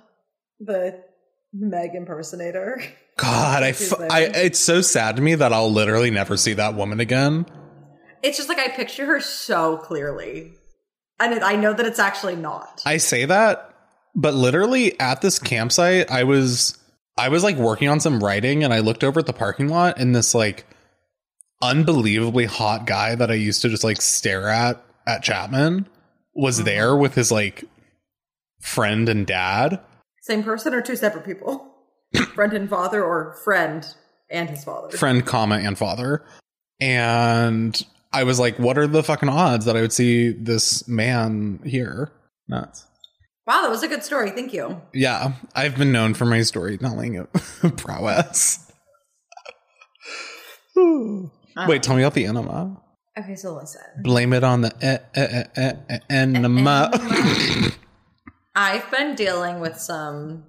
[0.60, 1.04] the
[1.52, 2.82] Meg impersonator?
[3.18, 4.00] God, I, f-.
[4.00, 7.46] I it's so sad to me that I'll literally never see that woman again.
[8.22, 10.54] It's just like I picture her so clearly.
[11.20, 12.82] And I know that it's actually not.
[12.86, 13.75] I say that,
[14.16, 16.78] but literally at this campsite, I was
[17.18, 20.00] I was like working on some writing and I looked over at the parking lot
[20.00, 20.66] and this like
[21.62, 25.88] unbelievably hot guy that I used to just like stare at at Chapman
[26.34, 26.66] was Mm-hmm.
[26.66, 27.64] there with his like
[28.62, 29.80] friend and dad.
[30.22, 31.72] Same person or two separate people?
[32.34, 33.86] friend and father or friend
[34.30, 34.98] and his father.
[34.98, 36.26] friend, comma, and father.
[36.82, 37.80] And
[38.12, 42.12] I was like, what are the fucking odds that I would see this man here?
[42.48, 42.86] Nuts.
[43.48, 44.32] Wow, that was a good story.
[44.32, 44.82] Thank you.
[44.94, 47.28] Yeah, I've been known for my storytelling
[47.78, 48.72] prowess.
[50.78, 51.68] Ah.
[51.68, 52.82] Wait, tell me about the enema.
[53.18, 53.82] Okay, so listen.
[54.04, 56.92] Blame it on the e- e- e- e- enema.
[58.56, 60.46] I've been dealing with some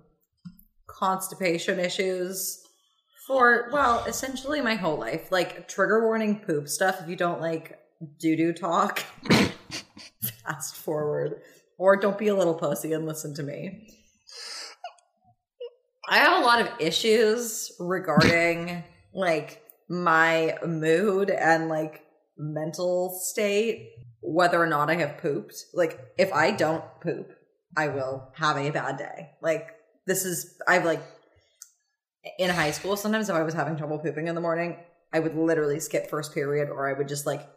[0.89, 2.61] constipation issues
[3.27, 5.31] for, well, essentially my whole life.
[5.31, 7.01] Like trigger warning poop stuff.
[7.03, 7.79] If you don't like
[8.19, 9.01] doo doo talk,
[10.45, 11.41] fast forward.
[11.79, 13.89] Or don't be a little pussy and listen to me.
[16.09, 18.85] I have a lot of issues regarding
[19.15, 22.03] like my mood and like
[22.39, 25.55] mental state, whether or not I have pooped.
[25.75, 27.33] Like, if I don't poop,
[27.77, 29.31] I will have a bad day.
[29.43, 29.71] Like,
[30.07, 31.03] this is, I've like,
[32.39, 34.77] in high school, sometimes if I was having trouble pooping in the morning,
[35.13, 37.49] I would literally skip first period or I would just like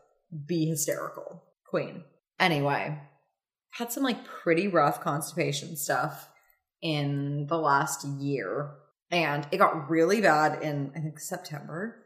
[0.48, 1.44] be hysterical.
[1.68, 2.04] Queen.
[2.40, 3.00] Anyway,
[3.72, 6.30] had some like pretty rough constipation stuff
[6.82, 8.72] in the last year.
[9.12, 12.04] And it got really bad in, I think, September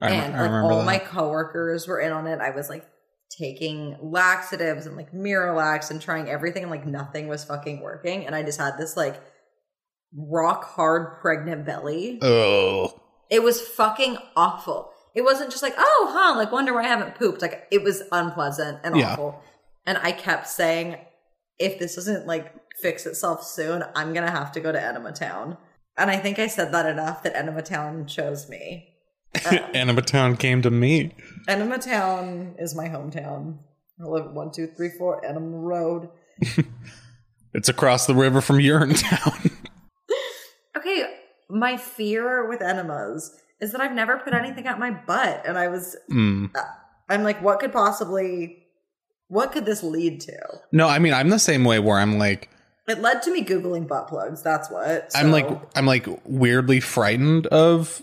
[0.00, 0.86] I, and I like all that.
[0.86, 2.40] my coworkers were in on it.
[2.40, 2.86] I was like
[3.30, 8.26] taking laxatives and like Miralax and trying everything, and like nothing was fucking working.
[8.26, 9.20] And I just had this like
[10.16, 12.18] rock hard pregnant belly.
[12.22, 14.92] oh, It was fucking awful.
[15.14, 17.42] It wasn't just like, oh, huh, like wonder why I haven't pooped.
[17.42, 19.12] Like it was unpleasant and Yeah.
[19.12, 19.42] awful.
[19.86, 20.96] And I kept saying,
[21.58, 25.56] if this doesn't like fix itself soon, I'm gonna have to go to Enema Town.
[25.96, 28.88] And I think I said that enough that Enema Town chose me.
[29.74, 31.14] Enema Town came to me.
[31.48, 33.58] Enema Town is my hometown.
[34.00, 36.08] I live at one, two, three, four Enema Road.
[37.56, 39.52] It's across the river from Urinetown.
[40.76, 41.04] Okay,
[41.48, 45.68] my fear with enemas is that I've never put anything at my butt, and I
[45.68, 46.50] was, Mm.
[47.08, 48.63] I'm like, what could possibly,
[49.34, 50.38] what could this lead to?
[50.70, 52.48] No, I mean I'm the same way where I'm like
[52.86, 54.42] It led to me googling butt plugs.
[54.42, 55.10] That's what.
[55.12, 58.00] I'm like I'm like weirdly frightened of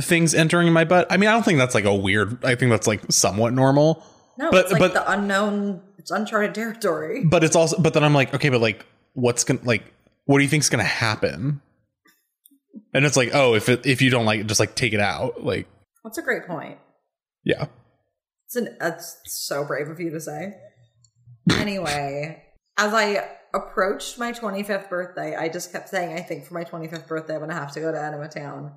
[0.00, 1.08] things entering my butt.
[1.10, 2.42] I mean I don't think that's like a weird.
[2.42, 4.02] I think that's like somewhat normal.
[4.38, 5.82] no, but- it's like but- the unknown.
[5.98, 7.22] It's uncharted territory.
[7.24, 9.92] But it's also but then I'm like okay, but like what's gonna like
[10.24, 11.60] what do you think's gonna happen?
[12.94, 15.00] And it's like oh if it, if you don't like it, just like take it
[15.00, 15.68] out like
[16.02, 16.78] That's a great point.
[17.44, 17.66] yeah
[18.50, 20.54] It's an, that's so brave of you to say.
[21.52, 22.42] Anyway,
[22.76, 27.06] as I approached my 25th birthday, I just kept saying, I think for my 25th
[27.06, 28.72] birthday, I'm going to have to go to Enema Town.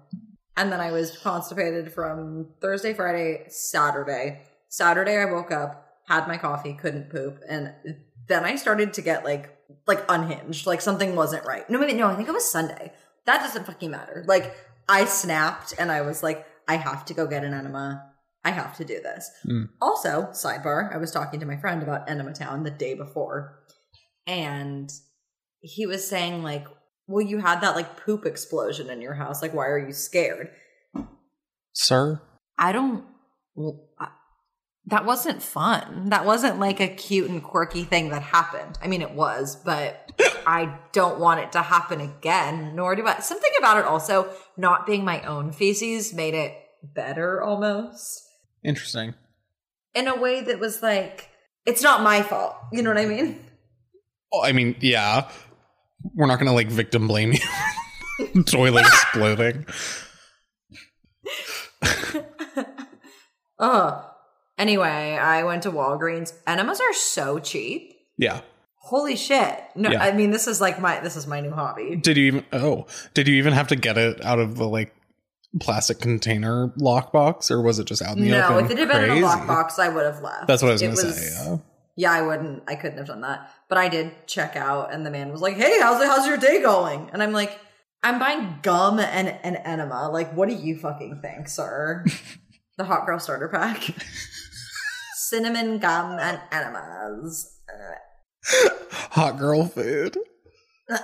[0.56, 4.44] And then I was constipated from Thursday, Friday, Saturday.
[4.70, 7.40] Saturday, I woke up, had my coffee, couldn't poop.
[7.50, 7.74] And
[8.28, 9.58] then I started to get like,
[9.88, 11.68] like unhinged, like something wasn't right.
[11.68, 12.94] No, maybe, no, I think it was Sunday.
[13.26, 14.24] That doesn't fucking matter.
[14.28, 14.56] Like,
[14.88, 18.13] I snapped and I was like, I have to go get an enema.
[18.46, 19.30] I have to do this.
[19.48, 19.70] Mm.
[19.82, 23.60] Also, sidebar, I was talking to my friend about Enema Town the day before,
[24.28, 24.90] and
[25.62, 26.66] he was saying, like,
[27.08, 29.42] well, you had that like poop explosion in your house.
[29.42, 30.50] Like, why are you scared?
[31.74, 32.22] sir
[32.58, 33.04] I don't.
[33.56, 34.10] well, I-
[34.88, 36.10] That wasn't fun.
[36.10, 38.78] That wasn't like a cute and quirky thing that happened.
[38.82, 40.12] I mean, it was, but
[40.46, 43.20] I don't want it to happen again, nor do I.
[43.20, 46.54] Something about it also not being my own feces made it
[46.84, 48.22] better almost
[48.64, 49.14] interesting
[49.94, 51.30] in a way that was like,
[51.66, 52.56] it's not my fault.
[52.72, 53.40] You know what I mean?
[54.32, 55.30] well, I mean yeah
[56.16, 59.66] we're not gonna like victim blame you toilet exploding
[63.60, 64.04] Ugh.
[64.58, 66.34] Anyway, I went to Walgreens.
[66.46, 67.94] Enemas are so cheap.
[68.18, 68.42] yeah
[68.82, 69.58] Holy shit.
[69.76, 70.04] No, Yeah.
[70.04, 71.96] I mean this is like my this is my new hobby.
[71.96, 72.46] Did you even?
[72.52, 74.94] Oh, did you even have to get it out of the like
[75.60, 78.66] plastic container lockbox, or was it just out in the No, open?
[78.66, 80.48] if it had been in a lockbox, I would have left.
[80.48, 81.46] That's what I was going to say.
[81.46, 81.58] Yeah.
[81.96, 82.64] Yeah, I wouldn't.
[82.68, 83.52] I couldn't have done that.
[83.70, 86.04] But I did check out, and the man was like, "Hey, how's?
[86.04, 87.60] How's your day going?" And I'm like,
[88.02, 90.10] "I'm buying gum and an enema.
[90.12, 92.04] Like, what do you fucking think, sir?"
[92.78, 93.84] the hot girl starter pack,
[95.18, 97.60] cinnamon gum and enemas.
[99.12, 100.18] Hot girl food.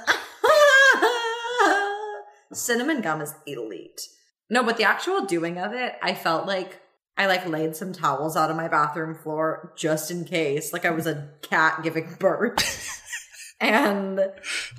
[2.54, 4.02] cinnamon gum is elite.
[4.50, 6.80] No, but the actual doing of it, I felt like
[7.18, 10.92] I like laid some towels out on my bathroom floor just in case, like I
[10.92, 13.02] was a cat giving birth.
[13.62, 14.20] and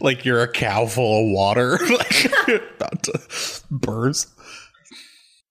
[0.00, 2.24] Like you're a cow full of water, like
[2.76, 3.20] about to
[3.70, 4.28] burst.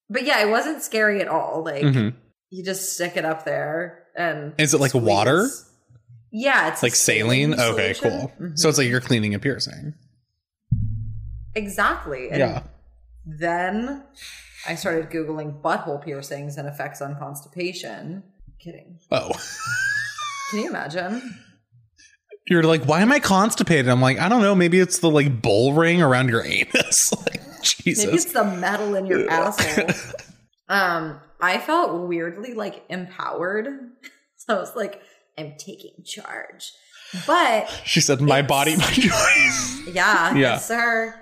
[0.10, 1.64] but yeah, it wasn't scary at all.
[1.64, 2.16] Like Mhm.
[2.50, 5.04] you just stick it up there and Is it like squeeze.
[5.04, 5.48] water?
[6.32, 7.54] Yeah, it's Like saline.
[7.60, 8.32] Okay, cool.
[8.42, 8.58] Mhm.
[8.58, 9.94] So it's like you're cleaning a piercing.
[11.56, 12.30] exactly.
[12.30, 12.64] And yeah.
[13.38, 14.04] Then
[14.68, 18.24] I started Googling butthole piercings and effects on constipation.
[18.60, 19.00] Kidding.
[19.12, 19.32] Oh.
[20.52, 21.36] Can you imagine?
[22.48, 23.88] You're like, why am I constipated?
[23.90, 24.56] I'm like, I don't know.
[24.56, 27.14] Maybe it's the like bull ring around your anus.
[27.26, 28.06] like, Jesus.
[28.06, 29.90] Maybe it's the metal in your asshole.
[30.72, 33.68] Um, I felt weirdly like empowered.
[34.38, 35.02] So I was like,
[35.38, 36.72] I'm taking charge.
[37.28, 39.82] But she said, my body, my choice.
[39.88, 40.36] yeah, Yeah.
[40.36, 41.14] yes, sir.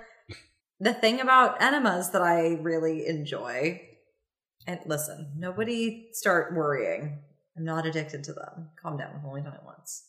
[0.80, 3.80] The thing about enemas that I really enjoy,
[4.66, 7.18] and listen, nobody start worrying.
[7.56, 8.70] I'm not addicted to them.
[8.80, 9.14] Calm down.
[9.16, 10.04] I've only done it once.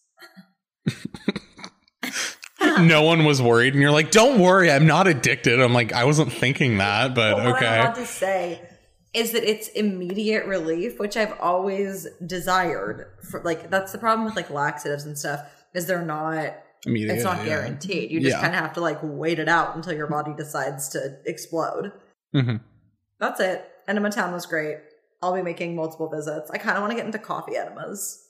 [2.88, 3.74] no one was worried.
[3.74, 4.72] And you're like, don't worry.
[4.72, 5.60] I'm not addicted.
[5.60, 7.80] I'm like, I wasn't thinking that, but But what I'm okay.
[7.80, 8.62] about to say
[9.14, 13.08] is that it's immediate relief, which I've always desired.
[13.32, 15.42] For like, that's the problem with like laxatives and stuff
[15.74, 16.54] is they're not.
[16.86, 17.46] Immediate, It's not yeah.
[17.46, 18.10] guaranteed.
[18.12, 18.42] You just Yeah.
[18.42, 21.92] kind of have to like wait it out until your body decides to explode.
[22.36, 22.62] Mhm.
[23.20, 23.66] That's it.
[23.88, 24.78] Enema Town was great.
[25.22, 26.50] I'll be making multiple visits.
[26.52, 28.26] I kind of want to get into coffee enemas.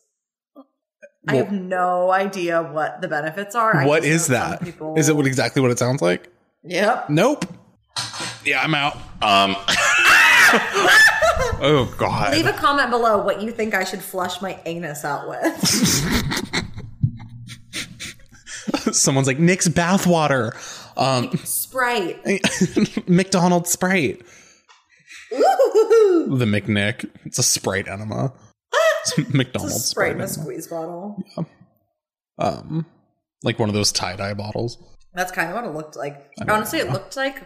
[1.28, 3.76] I have no idea what the benefits are.
[3.76, 4.52] I What just is know some
[4.94, 4.98] that?
[5.00, 6.32] Is it what exactly what it sounds like?
[6.64, 7.10] Yep.
[7.10, 7.46] Nope.
[8.46, 8.96] Yeah, I'm out.
[9.22, 9.56] Um.
[11.62, 12.34] oh God.
[12.34, 16.49] Leave a comment below what you think I should flush my anus out with.
[18.96, 20.54] Someone's like Nick's bathwater.
[20.98, 22.20] Um, Sprite.
[23.08, 24.22] McDonald's Sprite.
[25.34, 26.36] Ooh.
[26.38, 27.10] The McNick.
[27.26, 28.34] It's a Sprite enema.
[29.02, 30.28] It's It's McDonald's a Sprite in a enema.
[30.34, 31.24] squeeze bottle.
[32.38, 32.86] Um,
[33.44, 34.78] like one of those tie dye bottles.
[35.14, 36.30] That's kind of what it looked like.
[36.40, 36.94] I don't Honestly, it know.
[36.94, 37.42] looked like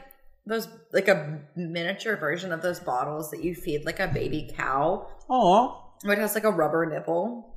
[0.45, 5.07] those like a miniature version of those bottles that you feed like a baby cow.
[5.29, 5.79] Aw.
[6.03, 7.55] Where it has like a rubber nipple.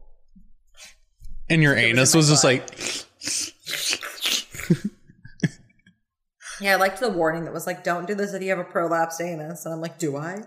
[1.49, 2.53] And your It was in anus my was just butt.
[2.71, 3.06] like,
[6.61, 8.65] Yeah, I liked the warning that was like, "Don't do this if you have a
[8.65, 10.43] prolapsed anus." And I'm like, "Do I?"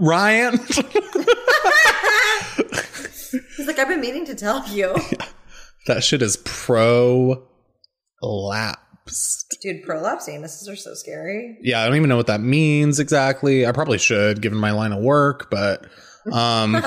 [0.00, 0.58] Ryan.
[3.56, 4.94] He's like, "I've been meaning to tell you,
[5.86, 7.46] that shit is prolapsed.
[9.62, 9.84] dude.
[9.84, 13.66] Prolapsed anuses are so scary." Yeah, I don't even know what that means exactly.
[13.66, 15.86] I probably should, given my line of work, but
[16.32, 16.82] um,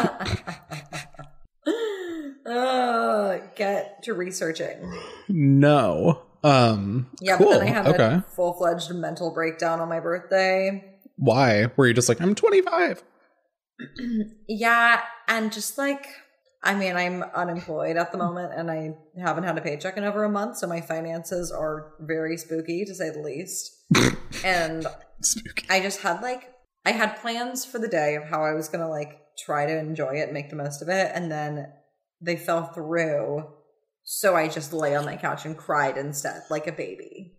[2.51, 4.77] uh, get to researching.
[5.29, 6.23] no.
[6.43, 7.51] Um, Yeah, cool.
[7.51, 8.13] but then I had okay.
[8.15, 10.97] a full fledged mental breakdown on my birthday.
[11.17, 11.67] Why?
[11.75, 13.03] Were you just like, I'm 25?
[14.47, 16.05] Yeah, and just like,
[16.63, 20.23] I mean, I'm unemployed at the moment and I haven't had a paycheck in over
[20.23, 23.71] a month, so my finances are very spooky to say the least.
[24.45, 24.85] and
[25.21, 25.65] Spooky.
[25.69, 26.51] I just had like,
[26.85, 30.15] I had plans for the day of how I was gonna like try to enjoy
[30.19, 31.67] it and make the most of it, and then
[32.21, 33.45] they fell through.
[34.03, 37.33] So I just lay on my couch and cried instead, like a baby.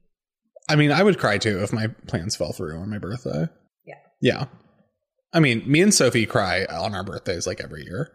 [0.68, 3.48] I mean, I would cry too if my plans fell through on my birthday.
[3.84, 3.94] Yeah.
[4.20, 4.44] Yeah.
[5.32, 8.12] I mean, me and Sophie cry on our birthdays like every year.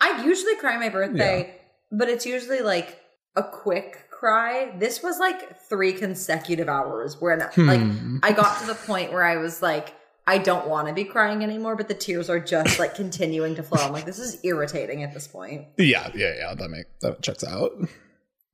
[0.00, 1.54] I usually cry my birthday,
[1.90, 3.00] but it's usually like
[3.34, 4.74] a quick cry.
[4.78, 8.18] This was like three consecutive hours where like Hmm.
[8.22, 9.94] I got to the point where I was like,
[10.26, 13.62] I don't want to be crying anymore, but the tears are just like continuing to
[13.62, 13.80] flow.
[13.82, 15.66] I'm like, this is irritating at this point.
[15.78, 16.54] Yeah, yeah, yeah.
[16.54, 17.70] That makes that checks out.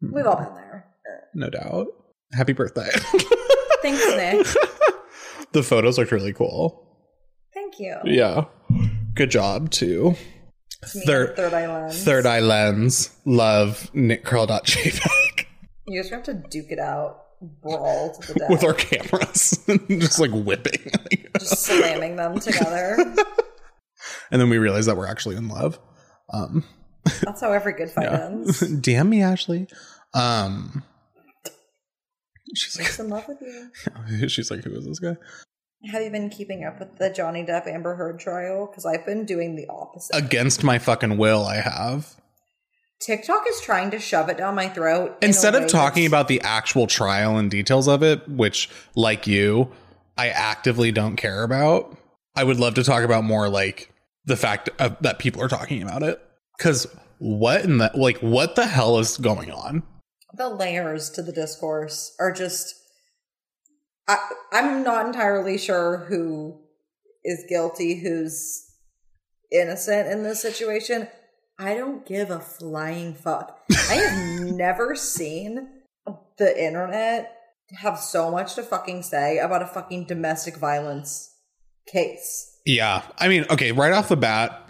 [0.02, 0.86] We've all been there.
[1.34, 1.86] No doubt.
[2.32, 2.88] Happy birthday.
[3.82, 4.46] Thanks, Nick.
[5.52, 6.88] the photos looked really cool.
[7.54, 7.96] Thank you.
[8.04, 8.44] Yeah.
[9.14, 10.14] Good job too.
[10.84, 12.04] Third- Third Eye Lens.
[12.04, 13.10] Third eye lens.
[13.24, 15.46] Love nickcurl.jpg
[15.86, 19.64] You just have to duke it out, brawl to the death, with our cameras.
[19.88, 20.90] Just like whipping.
[21.38, 22.96] just slamming them together.
[24.30, 25.78] and then we realize that we're actually in love.
[26.32, 26.64] Um
[27.22, 28.26] That's how every good fight yeah.
[28.26, 28.60] ends.
[28.60, 29.66] Damn me, Ashley.
[30.14, 30.84] Um
[32.54, 34.28] She's Nick's in love with you.
[34.28, 35.16] she's like, who is this guy?
[35.90, 38.66] Have you been keeping up with the Johnny Depp Amber Heard trial?
[38.66, 40.14] Because I've been doing the opposite.
[40.14, 42.14] Against my fucking will, I have.
[43.04, 45.16] TikTok is trying to shove it down my throat.
[45.22, 49.70] Instead of talking about the actual trial and details of it, which, like you,
[50.16, 51.96] I actively don't care about,
[52.36, 53.92] I would love to talk about more like
[54.24, 56.20] the fact of, that people are talking about it.
[56.56, 56.86] Because
[57.18, 59.82] what in the like, what the hell is going on?
[60.34, 62.74] the layers to the discourse are just.
[64.08, 64.18] I,
[64.50, 66.60] I'm not entirely sure who
[67.24, 68.64] is guilty, who's
[69.52, 71.08] innocent in this situation.
[71.58, 73.58] I don't give a flying fuck.
[73.90, 75.68] I have never seen
[76.38, 77.36] the internet
[77.78, 81.34] have so much to fucking say about a fucking domestic violence
[81.86, 82.60] case.
[82.66, 83.02] Yeah.
[83.18, 84.68] I mean, okay, right off the bat,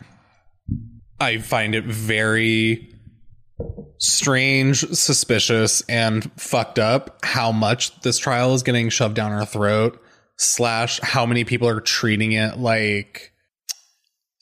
[1.20, 2.93] I find it very
[3.99, 10.03] strange, suspicious, and fucked up how much this trial is getting shoved down our throat
[10.37, 13.32] slash how many people are treating it like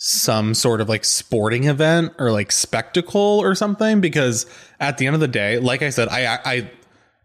[0.02, 4.46] some sort of like sporting event or like spectacle or something because
[4.80, 6.70] at the end of the day like i said i i, I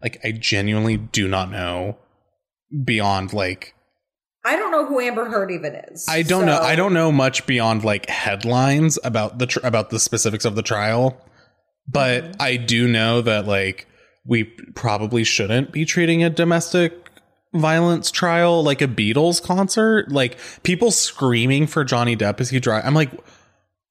[0.02, 1.96] like i genuinely do not know
[2.84, 3.72] beyond like
[4.44, 6.06] I don't know who Amber Heard even is.
[6.08, 6.56] I don't know.
[6.60, 10.62] I don't know much beyond like headlines about the tr- about the specifics of the
[10.62, 11.20] trial,
[11.88, 12.32] but Mm-hmm.
[12.38, 13.88] I do know that like
[14.24, 17.05] we probably shouldn't be treating a domestic
[17.60, 20.10] violence trial like a Beatles concert.
[20.10, 22.84] Like people screaming for Johnny Depp as he drive.
[22.84, 23.10] I'm like,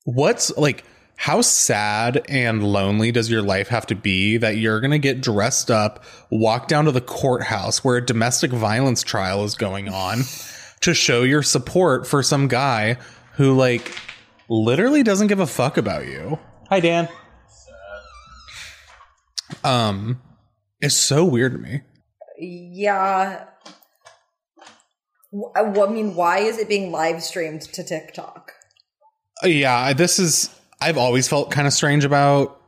[0.04, 0.84] what's like?
[1.18, 5.72] How sad and lonely does your life have to be that you're gonna get dressed
[5.72, 10.24] up, walk down to the courthouse where a domestic violence trial is going on?
[10.86, 12.98] to show your support for some guy
[13.34, 13.98] who like
[14.50, 16.38] literally doesn't give a fuck about you.
[16.70, 17.10] Hi Dan.
[19.64, 20.22] Um
[20.82, 21.82] it's so weird to me.
[22.38, 23.46] Yeah.
[25.36, 28.52] W- I mean, why is it being live streamed to TikTok?
[29.44, 30.50] Uh, Yeah, this is
[30.82, 32.62] I've always felt kind of strange about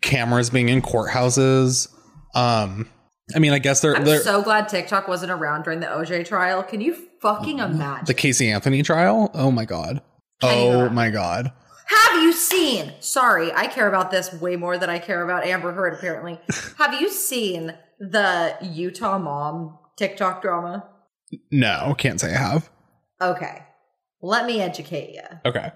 [0.00, 1.88] cameras being in courthouses.
[2.34, 2.88] Um
[3.34, 6.26] I mean, I guess they're I'm they're so glad TikTok wasn't around during the OJ
[6.26, 6.62] trial.
[6.62, 8.04] Can you fucking imagine?
[8.06, 9.30] the Casey Anthony trial.
[9.34, 10.00] Oh my god.
[10.42, 11.50] Oh my god.
[11.88, 12.92] Have you seen?
[13.00, 16.38] Sorry, I care about this way more than I care about Amber Heard, apparently.
[16.78, 20.88] Have you seen the Utah mom TikTok drama?
[21.50, 22.70] No, can't say I have.
[23.20, 23.62] Okay.
[24.20, 25.22] Let me educate you.
[25.44, 25.72] Okay.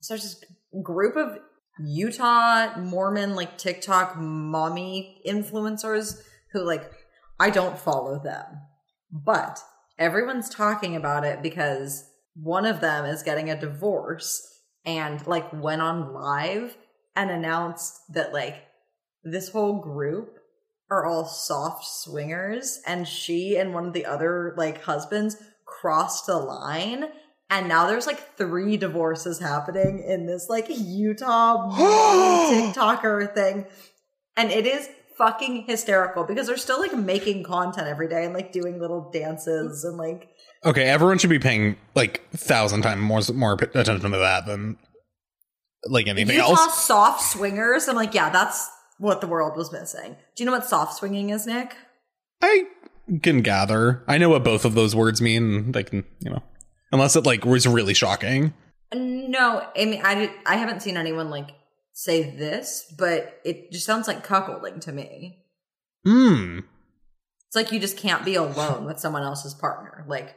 [0.00, 0.44] So there's this
[0.82, 1.38] group of
[1.78, 6.20] Utah Mormon like TikTok mommy influencers
[6.52, 6.90] who like
[7.38, 8.44] I don't follow them.
[9.10, 9.60] But
[9.98, 14.42] everyone's talking about it because one of them is getting a divorce
[14.84, 16.76] and like went on live
[17.14, 18.62] and announced that like
[19.24, 20.35] this whole group
[20.90, 26.36] are all soft swingers and she and one of the other like husbands crossed the
[26.36, 27.06] line
[27.48, 31.70] and now there's like three divorces happening in this like Utah
[32.74, 33.66] TikToker thing.
[34.36, 38.52] And it is fucking hysterical because they're still like making content every day and like
[38.52, 40.28] doing little dances and like
[40.64, 44.76] Okay, everyone should be paying like thousand times more more attention to that than
[45.84, 46.84] like anything Utah else.
[46.84, 47.86] soft swingers.
[47.86, 48.68] I'm like, yeah, that's
[48.98, 50.16] what the world was missing.
[50.34, 51.76] Do you know what soft swinging is, Nick?
[52.42, 52.64] I
[53.22, 54.02] can gather.
[54.08, 55.72] I know what both of those words mean.
[55.72, 56.42] Like you know,
[56.92, 58.54] unless it like was really shocking.
[58.94, 61.50] No, I mean, I, did- I haven't seen anyone like
[61.92, 65.44] say this, but it just sounds like cuckolding to me.
[66.04, 66.60] Hmm.
[67.48, 70.04] It's like you just can't be alone with someone else's partner.
[70.08, 70.36] Like,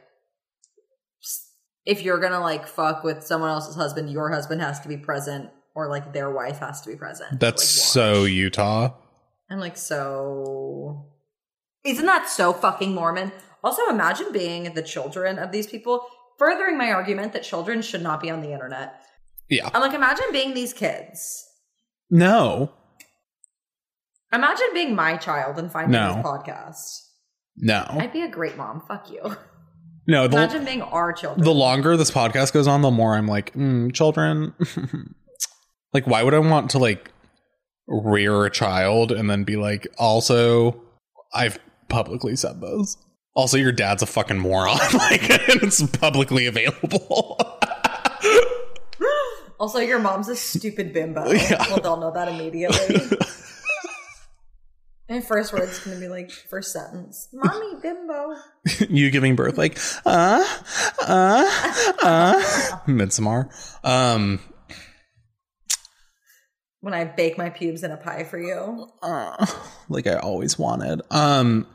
[1.84, 5.50] if you're gonna like fuck with someone else's husband, your husband has to be present,
[5.74, 7.40] or like their wife has to be present.
[7.40, 8.94] That's Like, so Utah.
[9.50, 11.06] I'm like, so.
[11.84, 13.32] Isn't that so fucking Mormon?
[13.64, 16.06] Also, imagine being the children of these people,
[16.38, 19.02] furthering my argument that children should not be on the internet.
[19.48, 19.68] Yeah.
[19.74, 21.44] I'm like, imagine being these kids.
[22.10, 22.72] No.
[24.32, 26.14] Imagine being my child and finding No.
[26.14, 27.00] this podcast.
[27.56, 27.84] No.
[27.90, 28.80] I'd be a great mom.
[28.86, 29.36] Fuck you.
[30.06, 30.28] No.
[30.28, 31.44] The, Imagine being our children.
[31.44, 34.54] the longer this podcast goes on, the more I'm like, mm, children.
[35.92, 37.10] like, why would I want to like
[37.86, 40.80] rear a child and then be like, also,
[41.34, 42.96] I've publicly said this.
[43.34, 44.78] Also, your dad's a fucking moron.
[44.94, 47.38] like, and it's publicly available.
[49.60, 51.30] also, your mom's a stupid bimbo.
[51.32, 51.64] Yeah.
[51.68, 53.00] Well, they'll know that immediately.
[55.08, 58.36] My first word's gonna be like first sentence, "Mommy bimbo."
[58.88, 59.76] you giving birth, like,
[60.06, 60.46] uh,
[61.04, 63.50] uh, uh, Midsummer.
[63.82, 64.38] Um,
[66.80, 68.88] When I bake my pubes in a pie for you.
[69.02, 69.46] uh,
[69.88, 71.02] like I always wanted.
[71.10, 71.66] Um,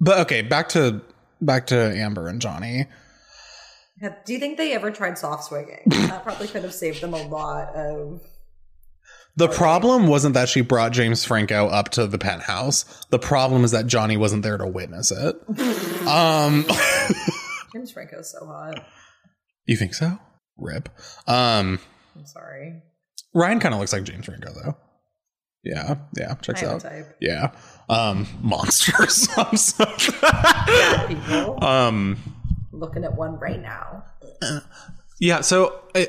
[0.00, 1.00] but okay, back to
[1.40, 2.86] back to Amber and Johnny.
[4.00, 5.82] Do you think they ever tried soft swinging?
[5.86, 8.20] that probably could have saved them a lot of.
[9.36, 12.84] The problem wasn't that she brought James Franco up to the penthouse.
[13.10, 15.36] The problem is that Johnny wasn't there to witness it.
[16.06, 16.64] um,
[17.72, 18.86] James Franco's so hot.
[19.66, 20.18] you think so?
[20.56, 20.88] Rip.
[21.26, 21.80] Um,
[22.14, 22.82] I'm sorry.
[23.34, 24.76] Ryan kind of looks like James Franco though.
[25.64, 26.80] Yeah, yeah, checks I out.
[26.82, 27.16] type.
[27.20, 27.52] Yeah.
[27.88, 29.28] Um, monsters.
[29.36, 29.86] I'm so-
[31.08, 32.18] People um,
[32.72, 34.04] looking at one right now.
[35.20, 35.40] yeah.
[35.40, 36.08] So I,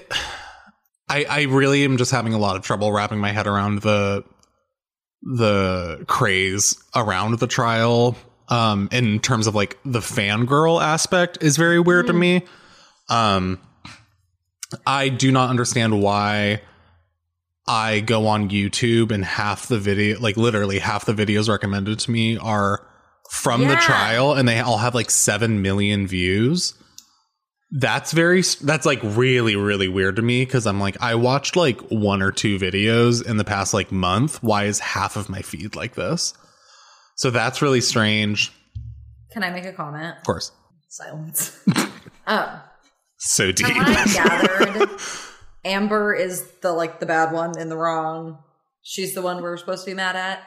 [1.10, 4.24] I, I really am just having a lot of trouble wrapping my head around the,
[5.22, 8.16] the craze around the trial.
[8.48, 12.44] Um, in terms of like the fangirl aspect is very weird to me.
[13.10, 13.60] Um,
[14.86, 16.62] I do not understand why
[17.68, 22.12] I go on YouTube and half the video, like literally half the videos recommended to
[22.12, 22.88] me are
[23.32, 26.76] from the trial and they all have like 7 million views.
[27.72, 31.82] That's very that's like really really weird to me cuz I'm like I watched like
[31.90, 34.42] one or two videos in the past like month.
[34.44, 36.36] Why is half of my feed like this?
[37.16, 38.52] So that's really strange.
[39.32, 40.18] Can I make a comment?
[40.18, 40.52] Of course.
[40.90, 41.60] Silence.
[42.28, 42.64] oh.
[43.18, 43.68] So deep.
[43.68, 44.90] from what I gathered,
[45.66, 48.38] Amber is the like the bad one in the wrong.
[48.82, 50.44] She's the one we're supposed to be mad at.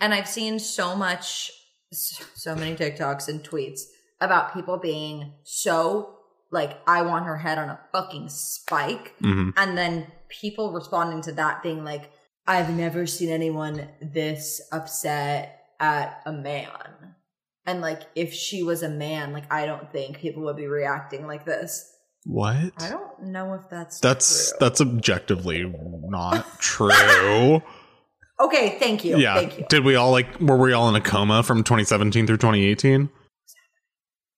[0.00, 1.50] And I've seen so much,
[1.92, 3.82] so many TikToks and tweets
[4.20, 6.16] about people being so
[6.52, 9.14] like, I want her head on a fucking spike.
[9.20, 9.52] Mhm.
[9.56, 12.10] And then people responding to that being like,
[12.46, 17.16] I've never seen anyone this upset at a man.
[17.64, 21.26] And like, if she was a man, like, I don't think people would be reacting
[21.26, 21.91] like this.
[22.24, 22.56] What?
[22.78, 24.58] I don't know if that's That's true.
[24.60, 25.64] that's objectively
[26.08, 27.62] not true.
[28.40, 28.76] okay.
[28.78, 29.18] Thank you.
[29.18, 29.34] yeah.
[29.34, 29.66] Thank you.
[29.68, 33.10] Did we all like were we all in a coma from 2017 through 2018?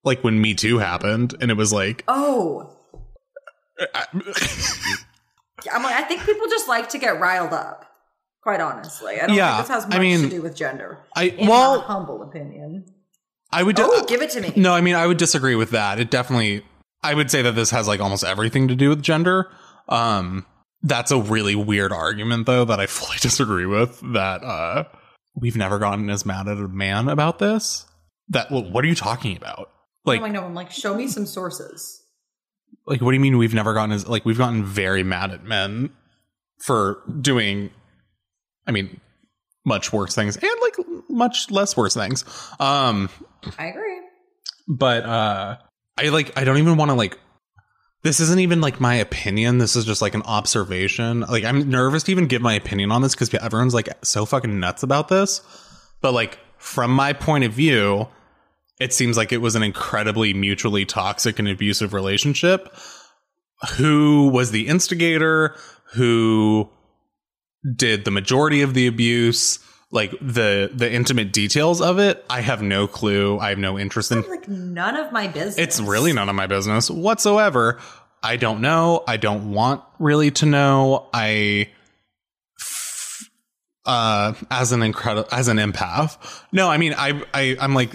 [0.03, 2.71] Like when Me Too happened and it was like Oh,
[3.95, 4.07] I-
[5.73, 7.87] I'm like, I think people just like to get riled up.
[8.43, 10.99] Quite honestly, I don't Yeah, think this has I mean, to do with gender.
[11.17, 12.85] I well humble opinion.
[13.51, 14.53] I would Oh, give it to me.
[14.57, 15.99] No, I mean I would disagree with that.
[16.01, 16.63] It definitely
[17.05, 19.51] I would say that this has like almost everything to do with gender.
[19.89, 20.47] Um
[20.83, 24.85] that's a really weird argument though that I fully disagree with that uh
[25.35, 27.87] we've never gotten as mad at a man about this.
[28.29, 29.71] That well, what are you talking about?
[30.05, 30.45] Like I know.
[30.45, 32.03] I'm like, show me some sources.
[32.87, 35.45] like what do you mean we've never gotten as like we've gotten very mad at
[35.45, 35.91] men
[36.65, 37.71] for doing
[38.67, 39.01] I mean
[39.67, 40.77] much worse things and like
[41.09, 42.25] much less worse things.
[42.61, 43.09] Um
[43.59, 44.01] I agree.
[44.69, 45.57] but uh
[45.99, 47.19] i like i don't even want to like
[48.05, 49.57] this isn't even like my opinion.
[49.57, 51.21] This is just like an observation.
[51.21, 54.61] Like i'm nervous to even give my opinion on this because everyone's like so fucking
[54.61, 55.41] nuts about this.
[56.03, 58.09] But like from my point of view
[58.81, 62.77] it seems like it was an incredibly mutually toxic and abusive relationship.
[63.77, 65.57] Who was the instigator?
[65.93, 66.69] Who
[67.77, 69.61] did the majority of the abuse
[69.95, 74.11] like the the intimate details of it i have no clue i have no interest
[74.13, 75.57] in Like none of my business.
[75.57, 77.79] it's really none of my business whatsoever.
[78.23, 79.05] I don't know.
[79.07, 81.09] I don't want really to know.
[81.13, 81.69] I
[83.87, 86.17] uh as an incredible as an empath.
[86.51, 87.95] No, I mean I I I'm like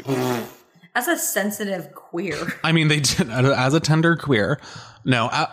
[0.96, 2.38] as a sensitive queer.
[2.64, 4.60] I mean they did as a tender queer.
[5.04, 5.48] No, I,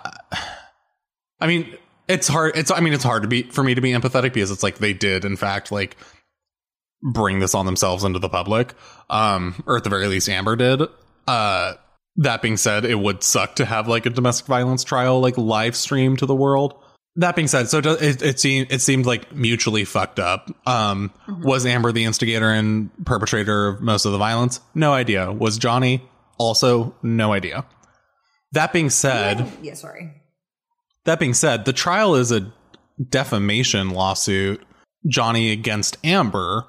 [1.40, 1.74] I mean
[2.06, 4.50] it's hard it's I mean it's hard to be for me to be empathetic because
[4.50, 5.96] it's like they did in fact like
[7.02, 8.74] bring this on themselves into the public.
[9.10, 10.82] Um or at the very least Amber did.
[11.26, 11.74] Uh
[12.16, 15.76] that being said, it would suck to have like a domestic violence trial like live
[15.76, 16.74] stream to the world.
[17.18, 20.50] That being said, so it it, seemed it seemed like mutually fucked up.
[20.66, 24.60] Um, Was Amber the instigator and perpetrator of most of the violence?
[24.74, 25.32] No idea.
[25.32, 26.02] Was Johnny
[26.38, 27.64] also no idea?
[28.52, 30.12] That being said, yeah, sorry.
[31.04, 32.52] that being said, the trial is a
[33.08, 34.62] defamation lawsuit,
[35.08, 36.66] Johnny against Amber,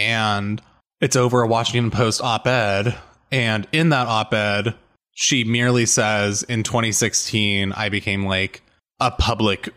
[0.00, 0.62] and
[1.00, 2.96] it's over a Washington Post op ed.
[3.30, 4.74] And in that op ed,
[5.12, 8.62] she merely says in 2016, I became like
[8.98, 9.68] a public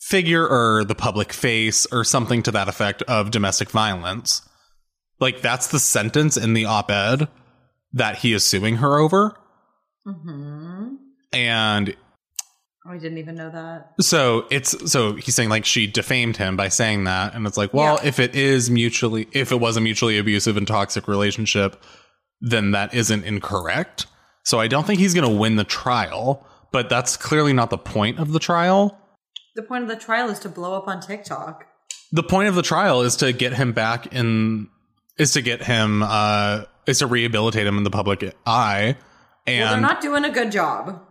[0.00, 4.42] figure or the public face or something to that effect of domestic violence.
[5.20, 7.28] Like, that's the sentence in the op ed
[7.92, 9.36] that he is suing her over.
[10.04, 10.94] hmm
[11.32, 11.96] And
[12.88, 13.92] Oh, I didn't even know that.
[14.00, 17.74] So it's so he's saying like she defamed him by saying that, and it's like,
[17.74, 18.08] well, Yeah.
[18.08, 21.82] if it is mutually, if it was a mutually abusive and toxic relationship,
[22.40, 24.06] then that isn't incorrect.
[24.44, 27.76] So I don't think he's going to win the trial, but that's clearly not the
[27.78, 28.98] point of the trial.
[29.54, 31.66] The point of the trial is to blow up on TikTok.
[32.12, 34.68] The point of the trial is to get him back in,
[35.18, 38.96] is to get him, uh, is to rehabilitate him in the public eye.
[39.46, 41.02] And well, they're not doing a good job.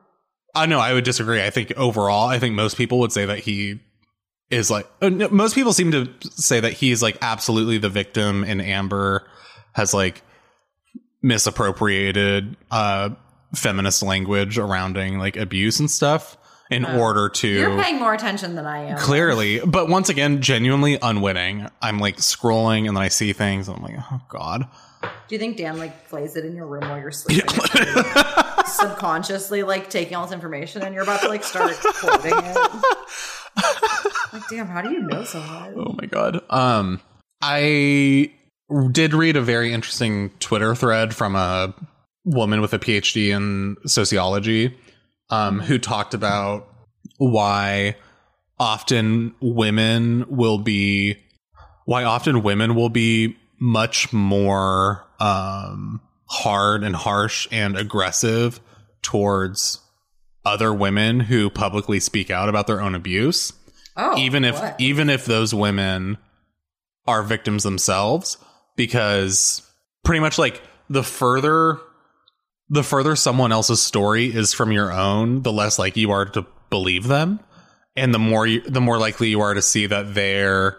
[0.55, 1.41] Uh, know I would disagree.
[1.43, 3.79] I think overall, I think most people would say that he
[4.49, 8.61] is like, uh, most people seem to say that he's like absolutely the victim and
[8.61, 9.27] Amber
[9.73, 10.21] has like
[11.21, 13.09] misappropriated uh
[13.55, 16.37] feminist language surrounding like abuse and stuff
[16.69, 18.97] in order to You're paying more attention than I am.
[18.97, 23.77] clearly but once again genuinely unwitting i'm like scrolling and then i see things and
[23.77, 24.67] i'm like oh god
[25.01, 27.45] Do you think Dan like plays it in your room while you're sleeping?
[28.77, 32.83] Subconsciously like taking all this information and you're about to like start quoting it.
[34.33, 35.73] like, damn, how do you know so much?
[35.75, 36.41] Oh my god.
[36.49, 37.01] Um
[37.41, 38.31] I
[38.91, 41.73] did read a very interesting Twitter thread from a
[42.25, 44.77] woman with a PhD in sociology
[45.29, 46.67] um who talked about
[47.17, 47.95] why
[48.59, 51.17] often women will be
[51.85, 58.59] why often women will be much more um, hard and harsh and aggressive
[59.01, 59.79] towards
[60.45, 63.53] other women who publicly speak out about their own abuse.
[63.95, 64.75] Oh, even if what?
[64.79, 66.17] even if those women
[67.07, 68.37] are victims themselves
[68.75, 69.61] because
[70.03, 71.79] pretty much like the further
[72.69, 76.45] the further someone else's story is from your own the less likely you are to
[76.69, 77.39] believe them.
[77.95, 80.77] And the more you, the more likely you are to see that they're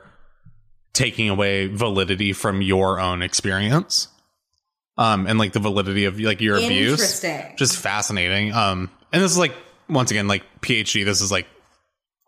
[0.93, 4.09] taking away validity from your own experience
[4.99, 7.21] um and like the validity of like your abuse
[7.57, 8.53] just fascinating.
[8.53, 9.55] Um, and this is like
[9.89, 11.05] once again like PhD.
[11.05, 11.47] This is like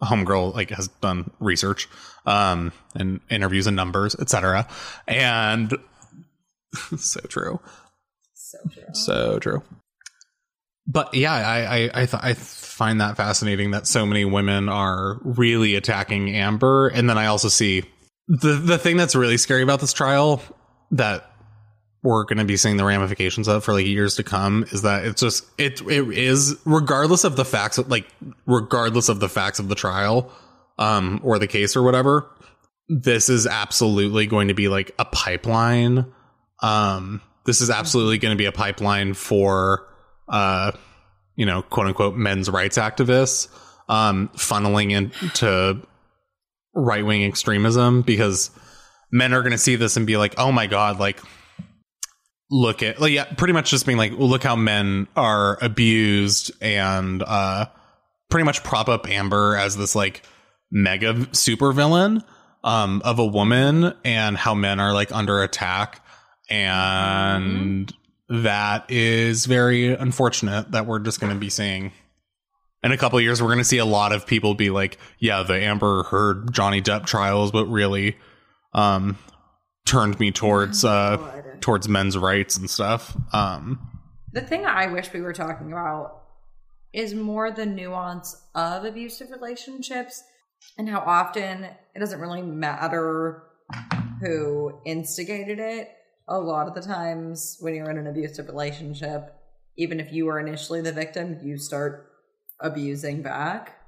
[0.00, 1.88] a homegirl like has done research,
[2.26, 4.66] um, and interviews and numbers, etc.
[5.06, 5.74] And
[6.96, 7.60] so true,
[8.34, 8.94] so true.
[8.94, 9.62] so true.
[10.86, 15.20] But yeah, I I I, th- I find that fascinating that so many women are
[15.22, 17.84] really attacking Amber, and then I also see
[18.26, 20.42] the the thing that's really scary about this trial
[20.92, 21.29] that
[22.02, 25.04] we're going to be seeing the ramifications of for like years to come is that
[25.04, 28.06] it's just it it is regardless of the facts like
[28.46, 30.32] regardless of the facts of the trial
[30.78, 32.26] um or the case or whatever
[32.90, 36.06] this is absolutely going to be like a pipeline.
[36.60, 39.86] Um this is absolutely going to be a pipeline for
[40.28, 40.72] uh
[41.36, 43.48] you know quote unquote men's rights activists
[43.88, 45.80] um funneling into
[46.74, 48.50] right wing extremism because
[49.10, 51.20] men are going to see this and be like oh my god like
[52.50, 57.22] look at like yeah pretty much just being like look how men are abused and
[57.22, 57.66] uh
[58.28, 60.22] pretty much prop up amber as this like
[60.70, 62.22] mega super villain
[62.64, 66.04] um of a woman and how men are like under attack.
[66.48, 67.92] And
[68.28, 71.92] that is very unfortunate that we're just going to be seeing
[72.82, 75.42] in a couple years we're going to see a lot of people be like yeah
[75.42, 78.16] the amber heard johnny depp trials but really
[78.72, 79.18] um
[79.86, 81.16] turned me towards uh
[81.60, 83.78] towards men's rights and stuff um
[84.32, 86.22] The thing I wish we were talking about
[86.92, 90.22] is more the nuance of abusive relationships
[90.78, 93.42] and how often it doesn't really matter
[94.20, 95.88] who instigated it.
[96.28, 99.34] A lot of the times when you're in an abusive relationship,
[99.76, 102.12] even if you were initially the victim, you start
[102.60, 103.78] abusing back.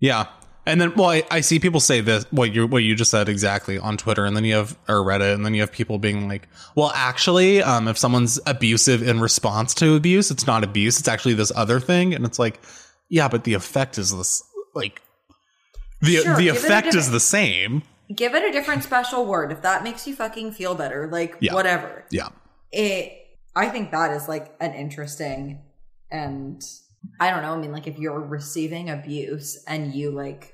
[0.00, 0.26] yeah
[0.66, 3.28] and then well I, I see people say this what you what you just said
[3.28, 6.28] exactly on twitter and then you have or reddit and then you have people being
[6.28, 11.08] like well actually um if someone's abusive in response to abuse it's not abuse it's
[11.08, 12.60] actually this other thing and it's like
[13.08, 14.42] yeah but the effect is this
[14.74, 15.02] like
[16.00, 17.82] the Sure, the give it a effect is the same
[18.14, 21.08] Give it a different special word if that makes you fucking feel better.
[21.10, 21.54] Like, Yeah.
[21.54, 22.04] whatever.
[22.10, 22.28] yeah
[22.70, 23.12] it
[23.54, 25.60] i think that is like an interesting
[26.10, 26.62] and
[27.20, 30.51] i don't know i mean like if you're receiving abuse and you like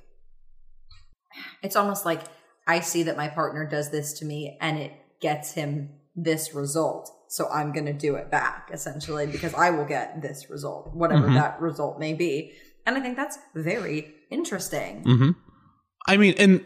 [1.63, 2.23] it's almost like
[2.67, 7.11] i see that my partner does this to me and it gets him this result.
[7.29, 11.35] So i'm gonna do it back essentially because i will get this result whatever Mhm.
[11.35, 12.53] that result may be.
[12.87, 15.03] And i think that's very interesting.
[15.05, 15.31] Hmm
[16.07, 16.65] I mean, and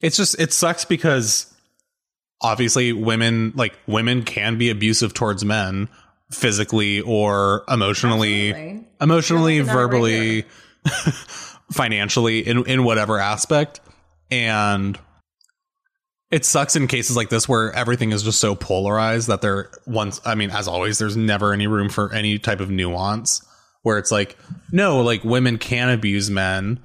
[0.00, 1.54] it's just it sucks because
[2.40, 5.88] obviously women like women can be abusive towards men
[6.32, 8.88] physically or emotionally, Absolutely.
[9.00, 10.44] emotionally, You're looking at it right
[10.84, 11.24] verbally,
[11.72, 13.80] financially, in in whatever aspect,
[14.32, 14.98] and.
[16.30, 20.18] It sucks in cases like this where everything is just so polarized that there once
[20.24, 23.46] I mean as always there's never any room for any type of nuance
[23.82, 24.38] where it's like
[24.70, 26.80] no like women can abuse men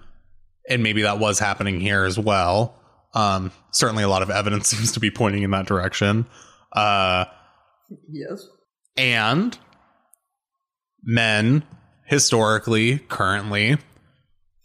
[0.67, 2.75] and maybe that was happening here as well.
[3.13, 6.25] Um, certainly, a lot of evidence seems to be pointing in that direction.
[6.73, 7.23] Uh,
[8.11, 8.45] yes
[8.97, 9.57] and
[11.03, 11.63] men,
[12.05, 13.77] historically, currently,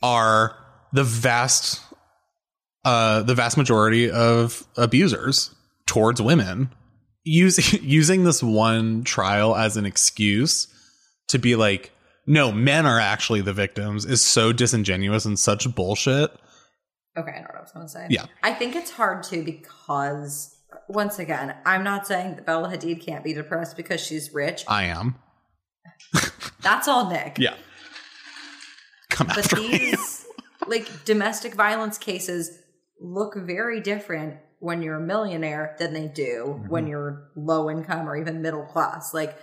[0.02, 0.56] are
[0.92, 1.80] the vast,
[2.84, 5.54] uh, the vast majority of abusers
[5.86, 6.70] towards women.
[7.24, 10.66] Using using this one trial as an excuse
[11.28, 11.92] to be like,
[12.26, 16.30] no, men are actually the victims is so disingenuous and such bullshit.
[17.16, 18.06] Okay, I know what I was going to say.
[18.10, 18.26] Yeah.
[18.42, 20.56] I think it's hard too because,
[20.88, 24.64] once again, I'm not saying that Bella Hadid can't be depressed because she's rich.
[24.66, 25.16] I am.
[26.62, 27.36] That's all Nick.
[27.38, 27.54] Yeah.
[29.10, 30.26] Come But after these,
[30.66, 32.58] like, domestic violence cases
[33.02, 36.68] look very different when you're a millionaire than they do Mm-hmm.
[36.68, 39.12] when you're low income or even middle class.
[39.12, 39.36] Like,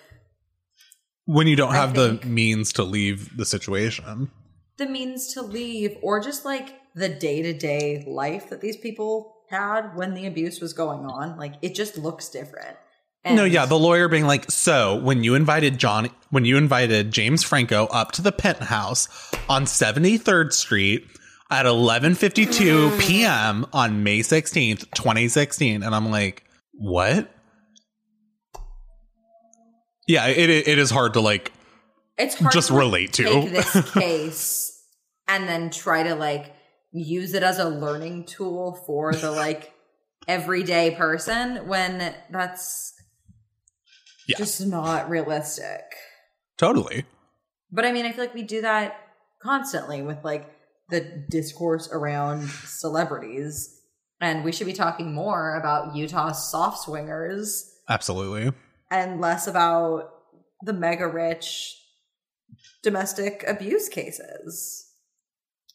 [1.26, 4.32] when you don't I have the means to leave the situation.
[4.78, 9.36] the means to leave or just like the day to day life that these people
[9.50, 11.38] had when the abuse was going on.
[11.38, 12.78] Like, it just looks different.
[13.26, 17.44] no, yeah, the lawyer being like, "So, when you invited John when you invited James
[17.44, 19.08] Franco up to the penthouse
[19.50, 21.06] on 73rd Street
[21.52, 23.66] at 11:52 p.m.
[23.74, 26.44] on May 16th, 2016." And I'm like,
[26.74, 27.30] "What?"
[30.08, 31.52] Yeah, it it is hard to like
[32.18, 33.24] It's hard Just to relate to.
[33.50, 34.84] this case
[35.28, 36.54] and then try to like
[36.92, 39.72] use it as a learning tool for the like
[40.28, 42.94] everyday person when that's
[44.28, 44.38] Yeah.
[44.38, 45.82] just not realistic.
[46.58, 47.06] totally.
[47.72, 48.96] But I mean, I feel like we do that
[49.44, 50.50] constantly with like
[50.90, 53.76] the discourse around celebrities.
[54.22, 58.52] And we should be talking more about Utah's soft swingers Absolutely.
[58.92, 60.12] and less about
[60.62, 61.76] the mega rich
[62.84, 64.86] domestic abuse cases.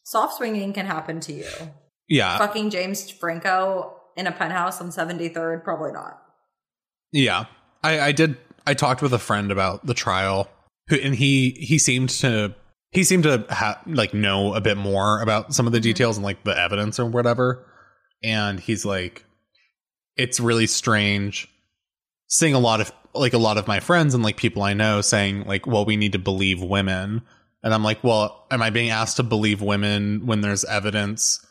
[0.04, 1.48] Soft swinging can happen to you.
[2.08, 2.36] Yeah.
[2.38, 6.20] Fucking James Franco in a penthouse on 73rd, probably not.
[7.12, 7.46] Yeah.
[7.82, 8.36] I, I did
[8.66, 10.48] I talked with a friend about the trial
[10.88, 12.54] who and he he seemed to
[12.94, 15.82] he seemed to ha- like know a bit more about some of the mm-hmm.
[15.82, 17.66] details and like the evidence or whatever.
[18.22, 19.24] And he's like
[20.16, 21.48] it's really strange
[22.28, 25.00] seeing a lot of like a lot of my friends and like people I know
[25.00, 27.22] saying like well we need to believe women.
[27.62, 31.44] And I'm like well am I being asked to believe women when there's evidence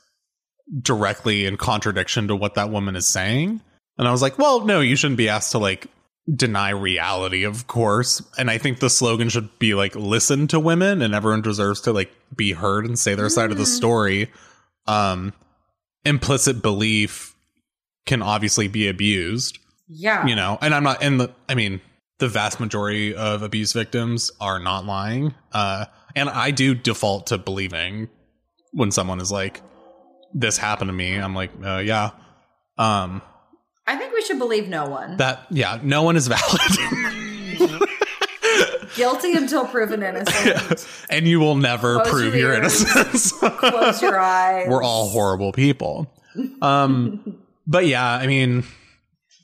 [0.81, 3.61] directly in contradiction to what that woman is saying?
[3.97, 5.87] And I was like, well, no, you shouldn't be asked to like
[6.33, 8.21] deny reality, of course.
[8.37, 11.91] And I think the slogan should be like, listen to women and everyone deserves to
[11.91, 14.31] like be heard and say their side of the story.
[14.87, 15.33] Um,
[16.05, 17.35] implicit belief
[18.05, 20.25] can obviously be abused, Yeah.
[20.25, 21.81] you know, and I'm not, and the, I mean,
[22.19, 25.33] the vast majority of abuse victims are not lying.
[25.51, 28.09] Uh, and I do default to believing
[28.71, 29.61] when someone is like,
[30.33, 31.15] this happened to me.
[31.15, 32.11] I'm like, uh, yeah.
[32.77, 33.21] Um,
[33.85, 35.17] I think we should believe no one.
[35.17, 36.61] that yeah, no one is valid.
[38.95, 40.87] Guilty until proven innocent.
[41.09, 43.31] and you will never Close prove your your innocence.
[43.39, 44.67] Close your eyes.
[44.69, 46.13] We're all horrible people.
[46.61, 48.63] Um but yeah, I mean,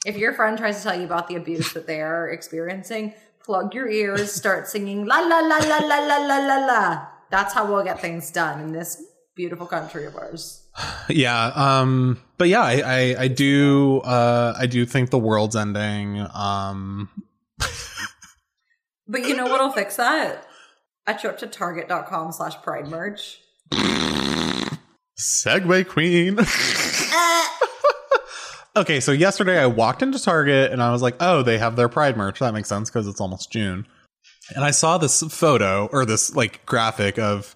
[0.05, 3.13] If your friend tries to tell you about the abuse that they are experiencing,
[3.43, 7.07] plug your ears, start singing la la la la la la la la la.
[7.31, 9.01] That's how we'll get things done in this
[9.35, 10.63] beautiful country of ours.
[11.09, 16.25] yeah, um but yeah, I I, I do uh I do think the world's ending.
[16.33, 17.09] Um
[19.09, 20.45] But you know what'll fix that?
[21.07, 23.39] A trip to target.com slash pride merch.
[25.19, 26.37] Segue queen.
[28.75, 31.89] okay, so yesterday I walked into Target and I was like, oh, they have their
[31.89, 32.39] Pride merch.
[32.39, 33.87] That makes sense because it's almost June.
[34.55, 37.55] And I saw this photo or this like graphic of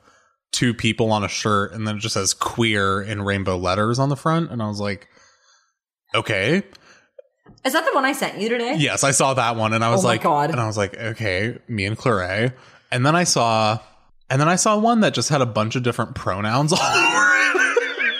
[0.53, 4.07] two people on a shirt and then it just says queer in rainbow letters on
[4.07, 4.49] the front.
[4.51, 5.07] And I was like,
[6.15, 6.63] okay.
[7.65, 8.75] Is that the one I sent you today?
[8.77, 10.51] Yes, I saw that one and I was Oh like, God.
[10.51, 12.55] and I was like, okay, me and Claire.
[12.91, 13.79] And then I saw,
[14.29, 17.33] and then I saw one that just had a bunch of different pronouns all over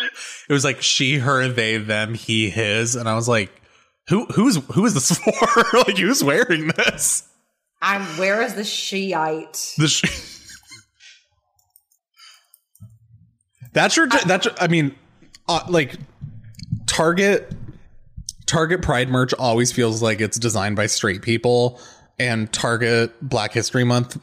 [0.08, 0.12] it.
[0.50, 3.52] It was like she, her, they, them, he, his, and I was like,
[4.10, 5.78] who, who's, who is this for?
[5.78, 7.28] like, who's wearing this?
[7.82, 9.76] I'm where is the Shiite?
[9.78, 10.33] The sh-
[13.74, 14.96] that's your, that's, your- I mean,
[15.48, 15.96] uh, like,
[16.88, 17.52] Target,
[18.46, 21.80] Target Pride merch always feels like it's designed by straight people,
[22.20, 24.20] and Target Black History Month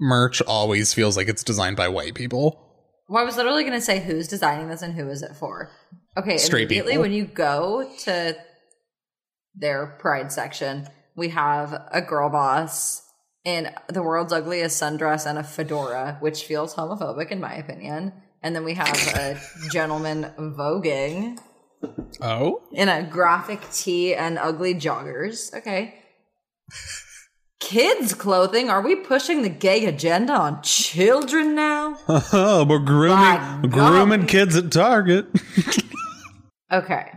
[0.00, 2.66] merch always feels like it's designed by white people.
[3.08, 5.70] Well, I was literally going to say who's designing this and who is it for.
[6.16, 7.02] Okay, Straight immediately people.
[7.02, 8.36] when you go to
[9.54, 13.02] their pride section, we have a girl boss
[13.44, 18.12] in the world's ugliest sundress and a fedora, which feels homophobic in my opinion.
[18.42, 19.38] And then we have a
[19.70, 21.38] gentleman voguing
[22.20, 25.54] Oh, in a graphic tee and ugly joggers.
[25.54, 25.94] Okay.
[27.58, 28.68] Kids clothing.
[28.70, 31.96] Are we pushing the gay agenda on children now?
[32.68, 35.26] we're grooming grooming kids at Target.
[36.72, 37.10] Okay.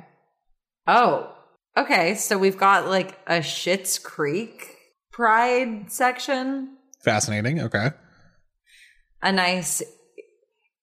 [0.88, 1.32] Oh,
[1.78, 2.16] okay.
[2.16, 4.76] So we've got like a Schitt's Creek
[5.12, 6.78] Pride section.
[7.04, 7.62] Fascinating.
[7.62, 7.90] Okay.
[9.22, 9.84] A nice,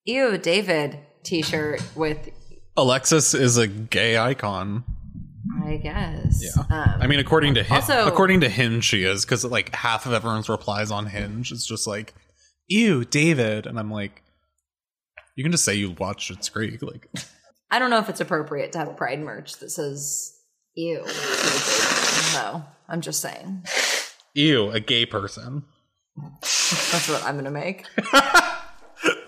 [0.04, 2.28] ew, David t shirt with,
[2.76, 4.84] Alexis is a gay icon.
[5.64, 6.42] I guess.
[6.42, 6.62] Yeah.
[6.70, 10.06] Um, I mean, according to Hin- Also- according to Hinge, she is because like half
[10.06, 12.14] of everyone's replies on Hinge is just like,
[12.68, 14.22] "Ew, David," and I'm like,
[15.36, 17.08] you can just say you watched Schitt's Creek, like,
[17.70, 20.36] I don't know if it's appropriate to have a Pride merch that says
[20.74, 21.04] ew.
[22.34, 23.64] No, I'm just saying.
[24.34, 25.64] "Ew, a gay person."
[26.42, 27.86] That's what I'm to make.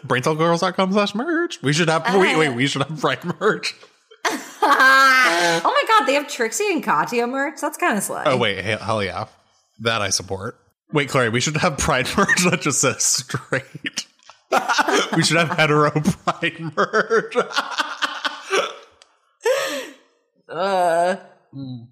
[0.06, 1.62] Braincelgirls.com slash merch.
[1.62, 3.74] We should have wait, wait, we should have Pride merch.
[4.26, 7.60] oh my God, they have Trixie and Katya merch?
[7.60, 8.22] That's kind of slay.
[8.26, 9.26] Oh wait, hell yeah,
[9.80, 10.58] that I support.
[10.92, 14.06] Wait, Clary, we should have Pride merch that just says straight.
[15.16, 17.36] we should have hetero Pride merch.
[20.48, 21.16] Uh,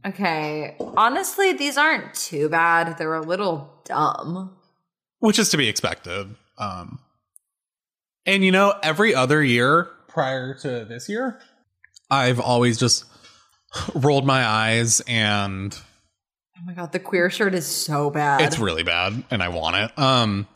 [0.07, 0.77] Okay.
[0.97, 2.97] Honestly, these aren't too bad.
[2.97, 4.57] They're a little dumb.
[5.19, 6.35] which is to be expected.
[6.59, 6.99] Um,
[8.27, 11.41] and you know, every other year prior to this year,
[12.11, 13.05] I've always just
[13.95, 15.77] rolled my eyes and
[16.57, 18.43] Oh my god, the queer shirt is so bad.
[18.43, 19.99] it's really bad and I want it.
[19.99, 20.47] Um,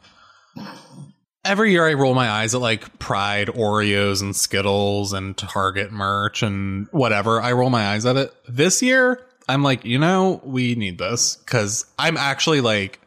[1.44, 6.42] every year I roll my eyes at like Pride Oreos and Skittles and Target merch
[6.42, 7.40] and whatever.
[7.40, 8.34] I roll my eyes at it.
[8.48, 13.00] This year, I'm like, you know, we need this because I'm actually like,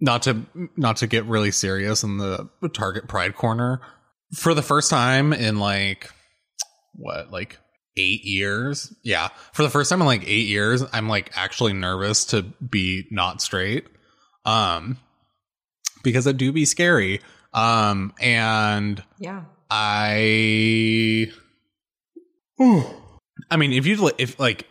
[0.00, 0.42] not to
[0.76, 3.80] not to get really serious in the Target Pride corner.
[4.34, 6.10] For the first time in like
[6.94, 7.58] what, like
[7.96, 8.94] eight years?
[9.02, 9.28] Yeah.
[9.52, 13.40] For the first time in like eight years, I'm like actually nervous to be not
[13.40, 13.86] straight.
[14.44, 14.98] Um
[16.02, 17.20] because it do be scary.
[17.52, 19.44] Um and yeah.
[19.70, 21.32] I
[23.50, 24.68] I mean, if you if like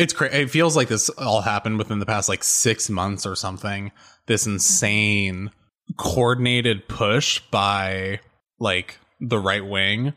[0.00, 0.36] it's crazy.
[0.36, 3.92] It feels like this all happened within the past like six months or something.
[4.26, 5.50] This insane
[5.96, 8.20] coordinated push by
[8.58, 10.12] like the right wing,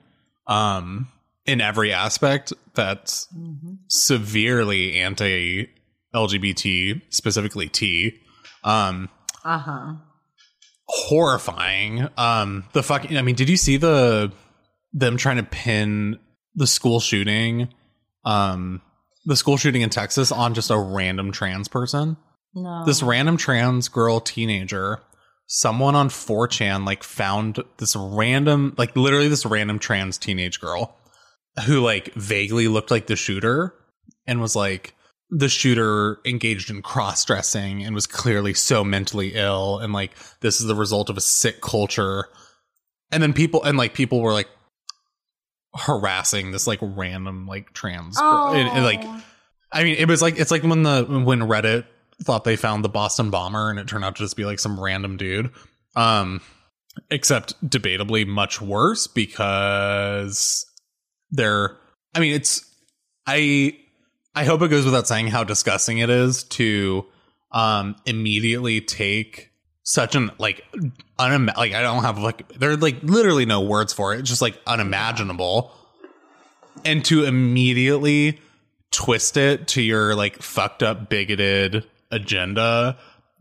[0.47, 1.09] um,
[1.45, 3.27] in every aspect that's
[3.89, 5.67] severely anti
[6.15, 8.19] LGBT, specifically T.
[8.63, 9.09] Um,
[9.43, 9.93] Uh huh.
[10.87, 12.07] horrifying.
[12.17, 13.17] Um, the fucking.
[13.17, 14.31] I mean, did you see the
[14.93, 16.19] them trying to pin
[16.55, 17.69] the school shooting?
[18.25, 18.81] Um,
[19.25, 22.17] the school shooting in Texas on just a random trans person.
[22.53, 22.85] No.
[22.85, 25.01] This random trans girl teenager.
[25.47, 30.97] Someone on 4chan like found this random, like literally this random trans teenage girl
[31.65, 33.73] who like vaguely looked like the shooter
[34.25, 34.95] and was like
[35.29, 40.11] the shooter engaged in cross dressing and was clearly so mentally ill and like
[40.41, 42.27] this is the result of a sick culture
[43.11, 44.47] and then people and like people were like
[45.75, 48.53] harassing this like random like trans girl.
[48.53, 49.03] And- and, like
[49.71, 51.85] i mean it was like it's like when the when reddit
[52.21, 54.79] thought they found the boston bomber and it turned out to just be like some
[54.79, 55.49] random dude
[55.95, 56.41] um
[57.09, 60.65] except debatably much worse because
[61.31, 61.75] they're
[62.13, 62.63] i mean it's
[63.25, 63.75] i
[64.35, 67.03] i hope it goes without saying how disgusting it is to
[67.51, 69.49] um immediately take
[69.83, 70.65] such an like
[71.19, 74.21] unima- like i don't have like there are like literally no words for it.
[74.21, 75.71] It's just like unimaginable.
[76.85, 78.39] And to immediately
[78.91, 82.97] twist it to your like fucked up bigoted agenda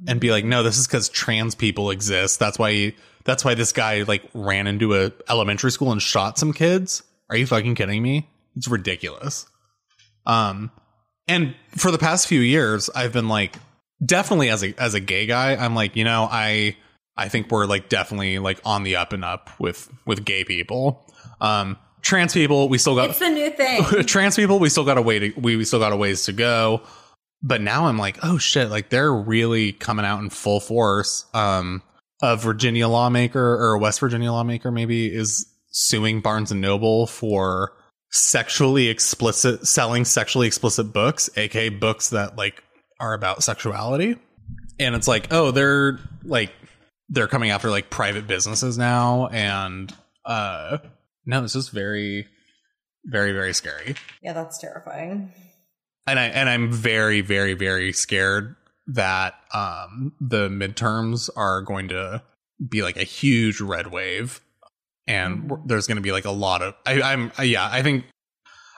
[0.06, 2.38] and be like no this is because trans people exist.
[2.38, 6.38] That's why he, that's why this guy like ran into a elementary school and shot
[6.38, 7.02] some kids.
[7.30, 8.28] Are you fucking kidding me?
[8.56, 9.46] It's ridiculous.
[10.26, 10.70] Um
[11.28, 13.56] and for the past few years i've been like
[14.04, 16.76] definitely as a as a gay guy i'm like you know i
[17.16, 21.06] i think we're like definitely like on the up and up with with gay people.
[21.40, 23.84] Um trans people we still got It's the new thing.
[24.06, 26.32] trans people we still got a way to we, we still got a ways to
[26.32, 26.82] go.
[27.42, 31.26] But now i'm like oh shit like they're really coming out in full force.
[31.34, 31.82] Um
[32.22, 37.72] a virginia lawmaker or a west virginia lawmaker maybe is suing barnes and noble for
[38.10, 42.62] sexually explicit selling sexually explicit books aka books that like
[43.02, 44.16] are about sexuality.
[44.78, 46.52] And it's like oh they're like
[47.10, 49.26] they're coming after like private businesses now.
[49.28, 49.94] And
[50.24, 50.78] uh
[51.26, 52.26] no it's just very
[53.04, 53.96] very very scary.
[54.22, 55.32] Yeah, that's terrifying.
[56.06, 62.22] and i and i'm very very very scared that um the midterms are going to
[62.68, 64.40] be like a huge red wave.
[65.08, 68.04] And w- there's going to be like a lot of I, i'm yeah i think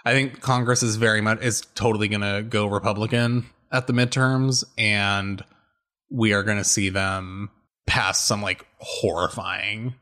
[0.07, 3.45] i think congress is very much is totally going to go republican
[3.75, 5.45] at the midterms and
[6.11, 7.51] we are going to see them
[7.87, 9.95] pass some like horrifying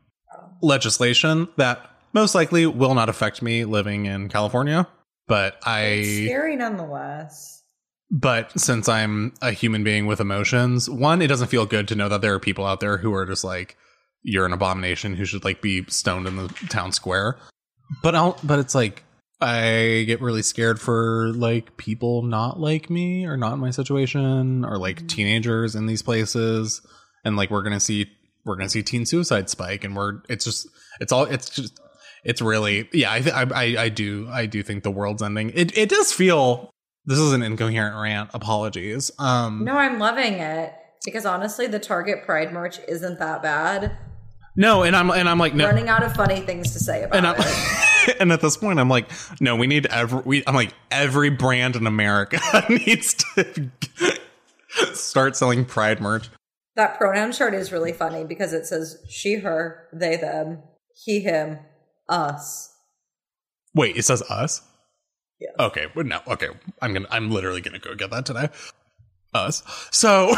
[0.61, 4.87] legislation that most likely will not affect me living in california
[5.27, 7.63] but i Scary nonetheless.
[8.11, 12.09] but since I'm a human being with emotions, one, it doesn't feel good to know
[12.09, 13.75] that there are people out there who are just like,
[14.21, 17.37] you're an abomination who should like be stoned in the town square.
[18.03, 19.02] But I'll, but it's like,
[19.43, 24.63] I get really scared for like people not like me or not in my situation
[24.65, 26.81] or like teenagers in these places.
[27.25, 28.09] And like, we're going to see,
[28.45, 30.67] we're going to see teen suicide spike and we're, it's just,
[30.99, 31.79] it's all, it's just,
[32.23, 35.51] it's really, yeah, I, th- I, I, I do, I do think the world's ending.
[35.53, 36.71] It, it does feel
[37.05, 38.29] this is an incoherent rant.
[38.33, 39.11] Apologies.
[39.19, 40.73] Um, No, I'm loving it
[41.03, 43.97] because honestly, the Target Pride merch isn't that bad.
[44.55, 47.17] no, and I'm and I'm like no, Running out of funny things to say about
[47.17, 47.45] and I'm, it.
[48.19, 50.21] and at this point I'm like no, we need every.
[50.21, 52.39] We, I'm like every brand in America
[52.69, 53.71] needs to
[54.93, 56.29] start selling Pride merch.
[56.75, 60.63] That pronoun chart is really funny because it says she, her, they, them,
[60.95, 61.59] he, him,
[62.09, 62.75] us.
[63.75, 64.61] Wait, it says us.
[65.39, 65.53] Yes.
[65.59, 66.19] Okay, but no.
[66.27, 66.47] Okay,
[66.81, 67.07] I'm gonna.
[67.11, 68.49] I'm literally gonna go get that today.
[69.33, 69.63] Us.
[69.91, 70.35] So.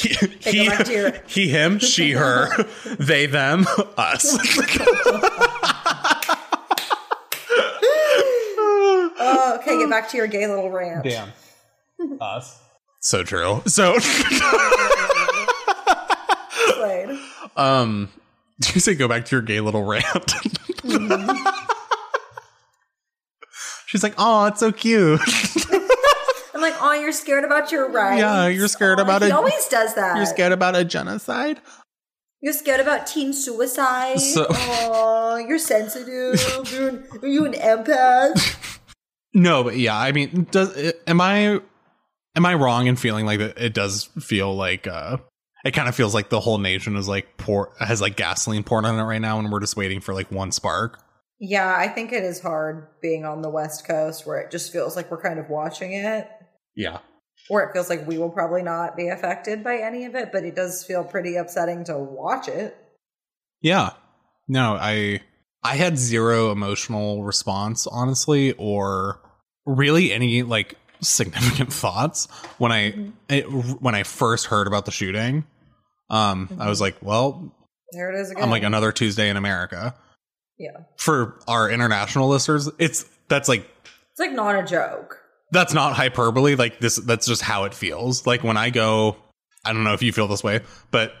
[0.00, 0.08] He,
[0.40, 2.48] he, go back to your- he, him, she, her,
[2.98, 4.36] they, them, us.
[9.22, 11.04] Oh, okay, get back to your gay little rant.
[11.04, 11.30] Damn.
[12.20, 12.58] Us.
[13.00, 13.62] So true.
[13.66, 13.98] So,
[16.74, 17.18] Slade.
[17.56, 18.08] um,
[18.60, 20.32] did you say go back to your gay little rant?
[23.86, 25.20] She's like, oh, it's so cute.
[26.62, 28.20] I'm like, oh, you're scared about your rights.
[28.20, 29.26] Yeah, you're scared Aw, about it.
[29.26, 29.34] he it.
[29.34, 30.16] always does that.
[30.16, 31.58] You're scared about a genocide?
[32.42, 34.20] You're scared about teen suicide.
[34.20, 36.68] So- oh, you're sensitive.
[36.72, 38.78] you're, an, are you an empath?
[39.32, 41.60] No, but yeah, I mean, does am I
[42.36, 43.58] am I wrong in feeling like that?
[43.58, 45.18] It does feel like uh,
[45.64, 48.84] it kind of feels like the whole nation is like pour has like gasoline poured
[48.84, 51.00] on it right now, and we're just waiting for like one spark.
[51.38, 54.96] Yeah, I think it is hard being on the West Coast where it just feels
[54.96, 56.28] like we're kind of watching it.
[56.76, 56.98] Yeah,
[57.48, 60.44] Or it feels like we will probably not be affected by any of it, but
[60.44, 62.76] it does feel pretty upsetting to watch it.
[63.60, 63.90] yeah.
[64.48, 65.20] No, I
[65.62, 69.20] I had zero emotional response, honestly, or
[69.66, 72.26] really any like significant thoughts
[72.58, 75.44] when I it, when I first heard about the shooting.
[76.08, 77.54] Um, I was like, well,
[77.92, 78.42] There it is again.
[78.42, 79.94] I'm like another Tuesday in America.
[80.58, 80.70] yeah.
[80.96, 83.68] For our international listeners, it's that's like
[84.10, 85.19] It's like not a joke.
[85.52, 86.54] That's not hyperbole.
[86.54, 88.26] Like this, that's just how it feels.
[88.26, 89.16] Like when I go,
[89.64, 91.12] I don't know if you feel this way, but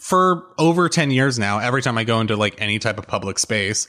[0.00, 3.38] for over 10 years now, every time I go into like any type of public
[3.38, 3.88] space,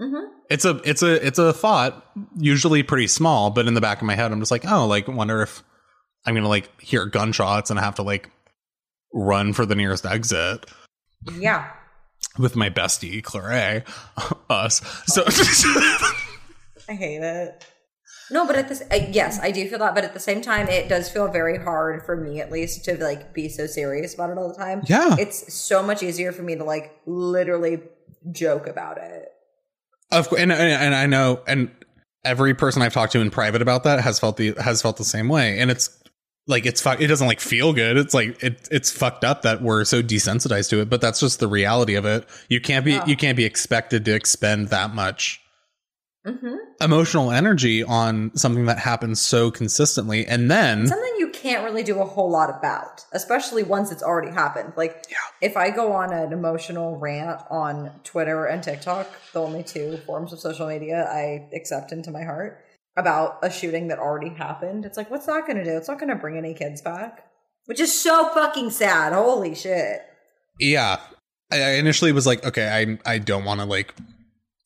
[0.00, 0.26] Mm-hmm.
[0.48, 2.06] it's a, it's a, it's a thought,
[2.38, 5.08] usually pretty small, but in the back of my head, I'm just like, oh, like
[5.08, 5.60] wonder if
[6.24, 8.30] I'm going to like hear gunshots and I have to like
[9.12, 10.66] run for the nearest exit
[11.36, 11.68] Yeah.
[12.38, 13.82] with my bestie, Claire,
[14.48, 14.82] us.
[15.06, 15.24] So,
[16.88, 17.64] I hate it.
[18.30, 19.94] No, but at this, yes, I do feel that.
[19.94, 23.02] But at the same time, it does feel very hard for me, at least, to
[23.02, 24.82] like be so serious about it all the time.
[24.86, 25.16] Yeah.
[25.18, 27.80] it's so much easier for me to like literally
[28.32, 29.28] joke about it.
[30.10, 31.70] Of course, and, and and I know, and
[32.24, 35.04] every person I've talked to in private about that has felt the has felt the
[35.04, 35.90] same way, and it's
[36.46, 37.00] like it's fuck.
[37.00, 37.98] It doesn't like feel good.
[37.98, 41.40] It's like it it's fucked up that we're so desensitized to it, but that's just
[41.40, 42.26] the reality of it.
[42.48, 43.06] You can't be Yeah.
[43.06, 45.40] you can't be expected to expend that much
[46.26, 46.56] Mm-hmm.
[46.80, 52.00] emotional energy on something that happens so consistently, and then Something you can't really do
[52.00, 54.74] a whole lot about, especially once it's already happened.
[54.76, 55.06] Like,
[55.40, 60.32] if I go on an emotional rant on Twitter and TikTok, the only two forms
[60.32, 62.64] of social media I accept into my heart,
[62.96, 65.76] about a shooting that already happened, it's like, what's that going to do?
[65.76, 67.24] It's not going to bring any kids back,
[67.66, 69.12] which is so fucking sad.
[69.12, 70.00] Holy shit.
[70.58, 70.98] yeah,
[71.50, 73.94] I I initially was like, okay, I I don't want to like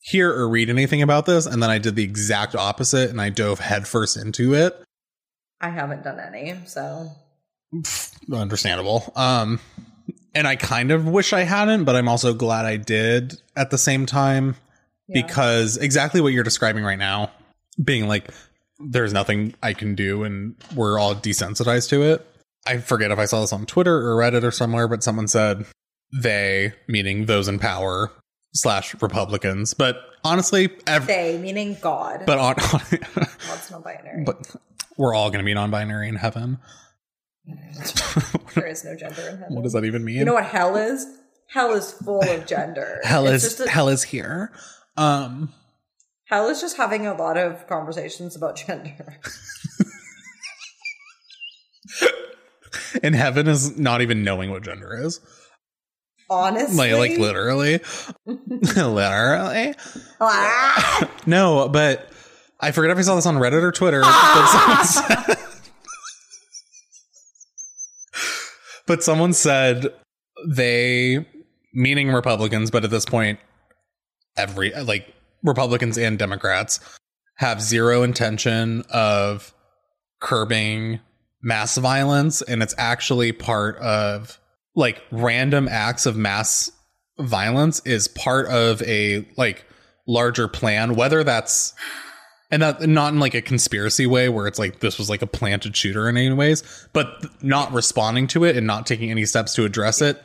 [0.03, 3.29] hear or read anything about this, and then I did the exact opposite, and I
[3.29, 4.79] dove headfirst into it.
[5.59, 7.09] I haven't done any, so
[8.31, 9.59] understandable um
[10.35, 13.77] and i kind of wish i hadn't but i'm also glad i did at the
[13.77, 14.55] same time
[15.07, 15.21] yeah.
[15.21, 17.31] because exactly what you're describing right now
[17.83, 18.29] being like
[18.79, 22.25] there's nothing i can do and we're all desensitized to it
[22.67, 25.65] i forget if i saw this on twitter or reddit or somewhere but someone said
[26.13, 28.11] they meaning those in power
[28.55, 32.23] slash republicans but honestly ev- they meaning God.
[32.25, 32.55] but on
[33.47, 34.23] God's not binary.
[34.25, 34.55] but
[34.97, 36.59] we're all going to be non-binary in heaven
[38.55, 39.55] there is no gender in heaven.
[39.55, 41.05] what does that even mean You know what hell is?
[41.49, 42.99] Hell is full of gender.
[43.03, 44.51] hell It's is a- hell is here
[44.97, 45.51] um
[46.25, 49.19] hell is just having a lot of conversations about gender.
[53.03, 55.19] and heaven is not even knowing what gender is
[56.29, 57.79] Honestly, like like literally?
[58.25, 59.75] Literally?
[60.19, 61.09] Ah!
[61.25, 62.09] no but
[62.59, 65.37] i forget if i saw this on reddit or twitter but someone said
[68.87, 69.87] but someone said
[70.47, 71.25] they
[71.73, 73.39] meaning republicans but at this point
[74.37, 75.13] every like
[75.43, 76.79] republicans and democrats
[77.37, 79.53] have zero intention of
[80.21, 80.99] curbing
[81.41, 84.39] mass violence and it's actually part of
[84.75, 86.71] like random acts of mass
[87.19, 89.65] violence is part of a like
[90.07, 91.73] larger plan whether that's
[92.51, 95.27] and not, not in like a conspiracy way where it's like this was like a
[95.27, 99.53] planted shooter in any ways but not responding to it and not taking any steps
[99.53, 100.21] to address it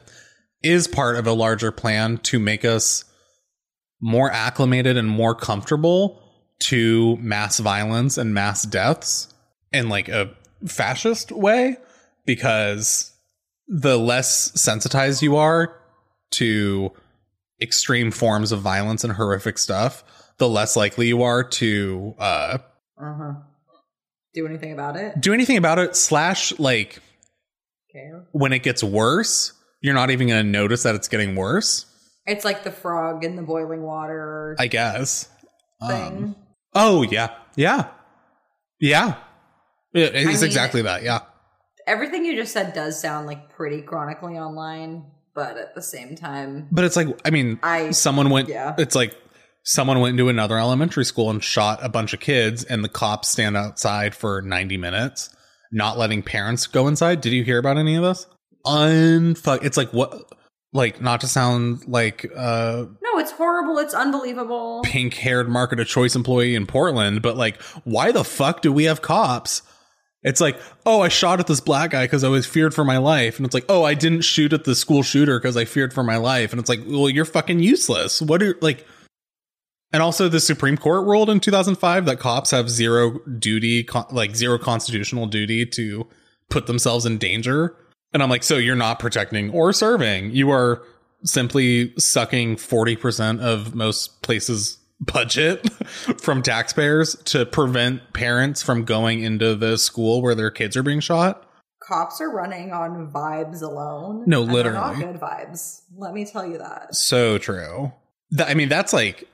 [0.62, 3.04] is part of a larger plan to make us
[4.00, 6.22] more acclimated and more comfortable
[6.58, 9.32] to mass violence and mass deaths
[9.72, 10.30] in like a
[10.66, 11.76] fascist way
[12.26, 13.12] because
[13.68, 15.78] the less sensitized you are
[16.32, 16.90] to
[17.60, 20.04] extreme forms of violence and horrific stuff
[20.38, 22.58] the less likely you are to uh,
[23.00, 23.32] Uh-huh.
[24.34, 25.20] Do anything about it?
[25.20, 25.96] do anything about it.
[25.96, 27.00] Slash, like
[27.92, 28.26] Care.
[28.32, 31.86] when it gets worse, you're not even going to notice that it's getting worse.
[32.26, 35.28] It's like the frog in the boiling water I guess.
[35.86, 35.90] thing.
[35.90, 36.36] Um,
[36.74, 37.88] oh yeah, yeah,
[38.80, 39.16] yeah.
[39.94, 41.02] It- it's mean- exactly that.
[41.02, 41.20] Yeah.
[41.88, 45.04] Everything you just said does sound like pretty chronically online,
[45.34, 48.48] but at the same time, But it's like, I mean, I someone went.
[48.48, 48.74] yeah.
[48.78, 49.16] It's like
[49.64, 53.28] someone went into another elementary school and shot a bunch of kids, and the cops
[53.28, 55.34] stand outside for ninety minutes,
[55.72, 57.20] not letting parents go inside.
[57.22, 58.26] Did you hear about any of this?
[58.66, 59.64] Unfuck.
[59.64, 60.14] It's like what?
[60.74, 63.78] Like not to sound like uh no, it's horrible.
[63.78, 64.82] It's unbelievable.
[64.84, 68.84] pink haired market of choice employee in Portland, but like, why the fuck do we
[68.84, 69.62] have cops?
[70.28, 72.98] It's like, oh, I shot at this black guy because I was feared for my
[72.98, 73.38] life.
[73.38, 76.02] And it's like, oh, I didn't shoot at the school shooter because I feared for
[76.02, 76.52] my life.
[76.52, 78.20] And it's like, well, you're fucking useless.
[78.20, 78.86] What are like,
[79.90, 84.58] and also the Supreme Court ruled in 2005 that cops have zero duty, like zero
[84.58, 86.06] constitutional duty to
[86.50, 87.74] put themselves in danger.
[88.12, 90.32] And I'm like, so you're not protecting or serving.
[90.32, 90.82] You are
[91.24, 95.68] simply sucking 40% of most places budget
[96.20, 101.00] from taxpayers to prevent parents from going into the school where their kids are being
[101.00, 101.44] shot.
[101.80, 104.24] Cops are running on vibes alone.
[104.26, 105.82] No, and not good vibes.
[105.96, 106.94] Let me tell you that.
[106.94, 107.92] So true.
[108.38, 109.26] I mean, that's like,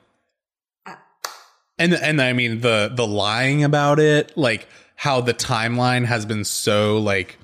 [1.79, 6.45] and and I mean the the lying about it, like how the timeline has been
[6.45, 7.39] so like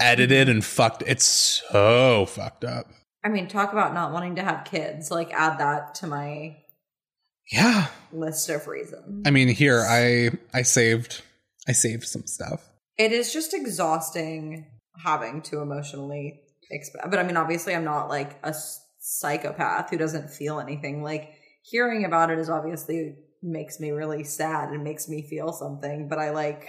[0.00, 1.02] edited and fucked.
[1.06, 2.86] It's so fucked up.
[3.22, 5.10] I mean, talk about not wanting to have kids.
[5.10, 6.56] Like, add that to my
[7.50, 7.88] Yeah.
[8.12, 9.26] list of reasons.
[9.26, 11.22] I mean, here I I saved
[11.68, 12.68] I saved some stuff.
[12.96, 14.66] It is just exhausting
[15.02, 18.54] having to emotionally exp- but I mean obviously I'm not like a
[18.98, 21.32] psychopath who doesn't feel anything like
[21.62, 26.18] hearing about it is obviously makes me really sad and makes me feel something but
[26.18, 26.66] I like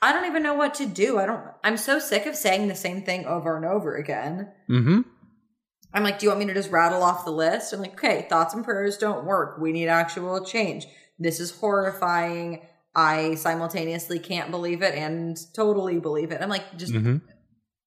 [0.00, 1.18] I don't even know what to do.
[1.18, 4.50] I don't I'm so sick of saying the same thing over and over again.
[4.70, 5.00] Mm-hmm.
[5.94, 7.72] I'm like, do you want me to just rattle off the list?
[7.72, 9.58] I'm like, okay, thoughts and prayers don't work.
[9.58, 10.86] We need actual change.
[11.18, 12.66] This is horrifying.
[12.94, 16.40] I simultaneously can't believe it and totally believe it.
[16.42, 17.16] I'm like, just Mm-hmm.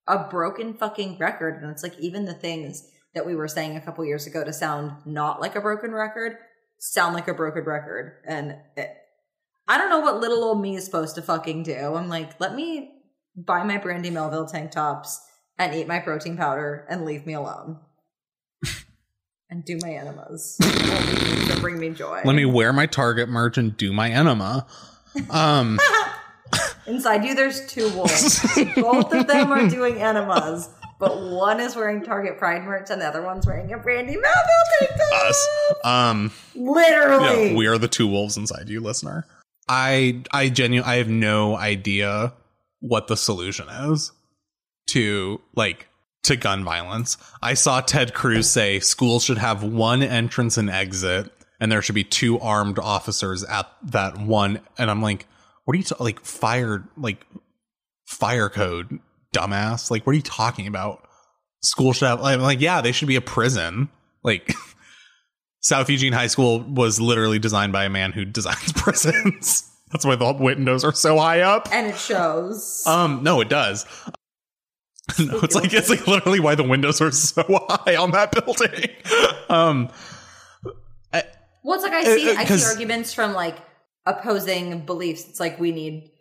[0.07, 1.61] a broken fucking record.
[1.61, 4.53] And it's like, even the things that we were saying a couple years ago to
[4.53, 6.37] sound not like a broken record
[6.79, 8.13] sound like a broken record.
[8.25, 8.89] And it,
[9.67, 11.75] I don't know what little old me is supposed to fucking do.
[11.95, 12.91] I'm like, let me
[13.35, 15.21] buy my Brandy Melville tank tops
[15.59, 17.79] and eat my protein powder and leave me alone.
[19.51, 20.57] And do my enemas.
[20.59, 22.21] that bring me joy.
[22.23, 24.65] Let me wear my Target merch and do my enema.
[25.29, 25.77] Um,
[26.87, 28.39] Inside you, there's two wolves.
[28.75, 30.69] Both of them are doing enemas,
[30.99, 34.97] but one is wearing Target Pride merch and the other one's wearing a Brandy Melville
[34.97, 35.29] top.
[35.29, 35.47] us.
[35.83, 37.49] Um, Literally.
[37.49, 39.27] yeah, we are the two wolves inside you, listener.
[39.69, 42.33] I I genuinely I have no idea
[42.79, 44.11] what the solution is
[44.87, 45.87] to like
[46.23, 47.17] to gun violence.
[47.41, 51.95] I saw Ted Cruz say schools should have one entrance and exit and there should
[51.95, 55.27] be two armed officers at that one and I'm like
[55.65, 57.25] what are you ta- like fire like
[58.07, 58.99] fire code
[59.33, 61.07] dumbass like what are you talking about
[61.63, 63.89] school should have I'm like yeah they should be a prison
[64.23, 64.53] like
[65.61, 69.69] South Eugene High School was literally designed by a man who designs prisons.
[69.91, 71.67] That's why the windows are so high up.
[71.71, 72.83] and it shows.
[72.87, 73.85] Um, no, it does.
[75.19, 78.89] no, it's like it's like literally why the windows are so high on that building.
[79.49, 79.89] Um,
[81.63, 83.57] well, it's like I see, uh, I 'cause- see arguments from like
[84.05, 85.27] opposing beliefs.
[85.27, 86.11] It's like we need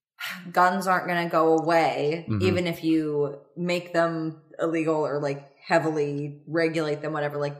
[0.52, 2.42] guns aren't going to go away, Mhm.
[2.42, 7.38] even if you make them illegal or like heavily regulate them, whatever.
[7.38, 7.56] Like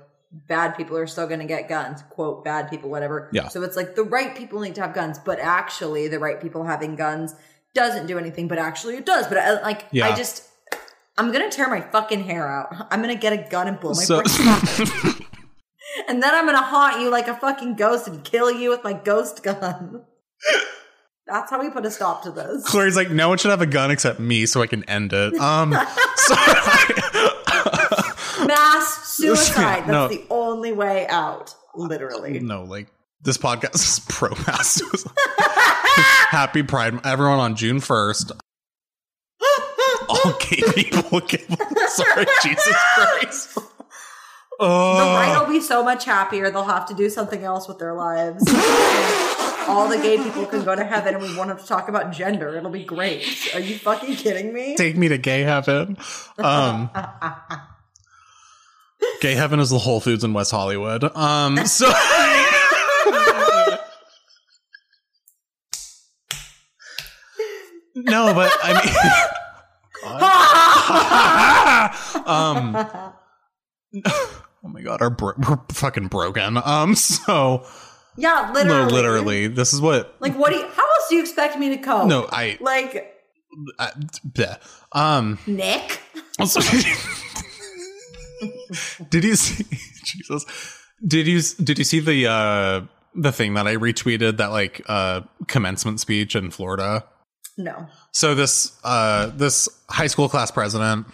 [0.49, 3.31] bad people are still going to get guns, quote, bad people, whatever.
[3.33, 3.49] Yeah.
[3.49, 6.65] So it's like the right people need to have guns, but actually the right people
[6.65, 7.35] having guns
[7.75, 9.27] doesn't do anything, but actually it does.
[9.29, 10.09] But I, like, Yeah.
[10.09, 10.45] I just,
[11.19, 12.87] I'm to tear my fucking hair out.
[12.91, 15.21] I'm to get a gun and blow my so brains out.
[16.09, 18.93] And then I'm gonna haunt you like a fucking ghost and kill you with my
[18.93, 20.05] ghost gun.
[21.27, 22.65] That's how we put a stop to this.
[22.67, 25.35] Clarae's like, no one should have a gun except me, so I can end it.
[25.39, 25.71] Um.
[28.47, 29.81] Mass suicide.
[29.81, 30.09] That's No.
[30.09, 31.55] the only way out.
[31.75, 32.41] Literally.
[32.41, 32.89] no, like
[33.23, 35.13] this podcast is pro mass suicide.
[36.31, 37.39] Happy Pride, everyone!
[37.39, 38.33] On June first,
[40.11, 41.45] all gay people gay-
[41.89, 43.59] Sorry, Jesus Christ.
[44.59, 46.51] Uh, the right will be so much happier.
[46.51, 48.45] They'll have to do something else with their lives.
[49.69, 52.13] all the gay people can go to heaven, and we won't have to talk about
[52.13, 52.55] gender.
[52.57, 53.25] It'll be great.
[53.55, 54.77] Are you fucking kidding me?
[54.77, 55.97] Take me to gay heaven.
[56.37, 56.91] Um,
[59.23, 61.05] gay heaven is the Whole Foods in West Hollywood.
[61.17, 61.91] Um, so.
[67.95, 68.95] no, but I mean.
[72.27, 72.77] um,
[74.07, 76.57] oh my god, our bro- we're fucking broken.
[76.57, 77.67] Um, so
[78.17, 78.93] yeah, no, literally.
[78.93, 80.15] literally, this is what.
[80.21, 82.07] Like, what do you, how else do you expect me to cope?
[82.07, 83.17] No, I, Like,
[83.79, 83.93] I
[84.93, 85.39] um.
[85.47, 86.01] Nick?
[86.39, 86.61] Also,
[89.11, 89.65] did you see
[90.05, 90.45] Jesus?
[91.07, 92.81] Did you did you see the uh
[93.15, 97.05] the thing that I retweeted that like uh commencement speech in Florida?
[97.59, 97.87] No.
[98.13, 101.07] So this uh this high school class president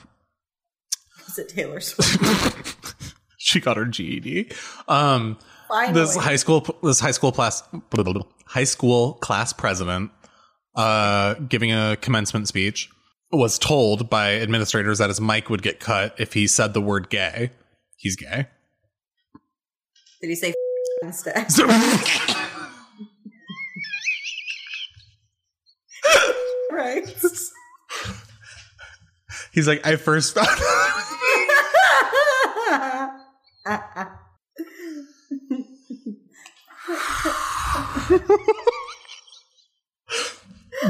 [1.28, 3.14] Is it Taylor Swift?
[3.38, 4.52] she got her GED.
[4.88, 5.38] Um
[5.68, 6.00] Finally.
[6.00, 7.62] this high school this high school class
[8.46, 10.10] high school class president
[10.76, 12.88] uh giving a commencement speech
[13.32, 17.10] was told by administrators that his mic would get cut if he said the word
[17.10, 17.50] gay.
[17.96, 18.46] He's gay.
[20.20, 20.54] Did he say
[21.02, 21.46] instead?
[26.72, 27.06] right.
[29.52, 30.48] he's like, I first found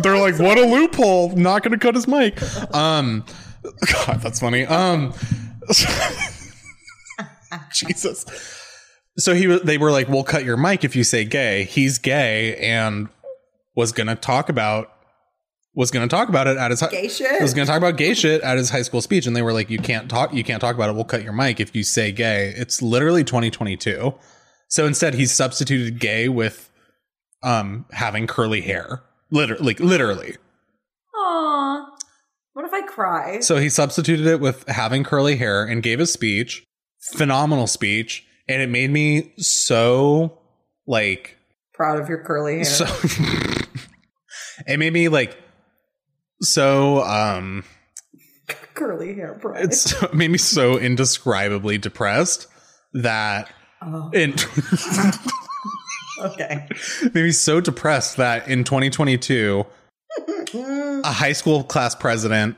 [0.02, 1.34] They're like, what a loophole!
[1.36, 2.40] Not gonna cut his mic.
[2.74, 3.24] Um,
[3.93, 4.66] God, that's funny.
[4.66, 5.14] Um,
[7.72, 8.26] Jesus.
[9.18, 9.47] So he.
[9.47, 13.09] They were like, "We'll cut your mic if you say gay." He's gay and
[13.74, 14.93] was gonna talk about
[15.77, 17.40] was gonna talk about it at his hi- Gay shit?
[17.40, 19.70] Was gonna talk about gay shit at his high school speech, and they were like,
[19.70, 20.35] "You can't talk.
[20.35, 20.94] You can't talk about it.
[20.94, 24.15] We'll cut your mic if you say gay." It's literally 2022.
[24.69, 26.70] So instead, he substituted gay with
[27.43, 29.03] um having curly hair.
[29.31, 30.36] Literally, like literally.
[31.15, 31.86] Aw.
[32.55, 33.40] What if I cry?
[33.40, 36.65] So he substituted it with having curly hair and gave a speech,
[37.12, 40.39] phenomenal speech, and it made me so
[40.86, 41.36] like
[41.74, 42.65] Proud of your curly hair.
[42.65, 42.86] so
[44.66, 45.36] it made me like
[46.40, 47.64] so um
[48.74, 49.64] curly hair pride.
[49.64, 52.46] it's it made me so indescribably depressed
[52.92, 53.50] that
[53.82, 54.34] oh, in
[56.24, 56.66] okay.
[57.02, 59.64] made me so depressed that in 2022
[60.54, 62.56] a high school class president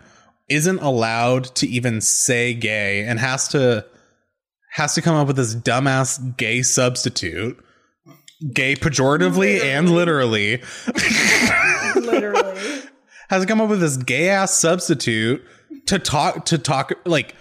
[0.48, 3.84] isn't allowed to even say gay and has to
[4.70, 7.58] has to come up with this dumbass gay substitute
[8.52, 11.48] gay pejoratively and literally Literally.
[13.28, 15.44] has come up with this gay ass substitute
[15.86, 17.34] to talk to talk like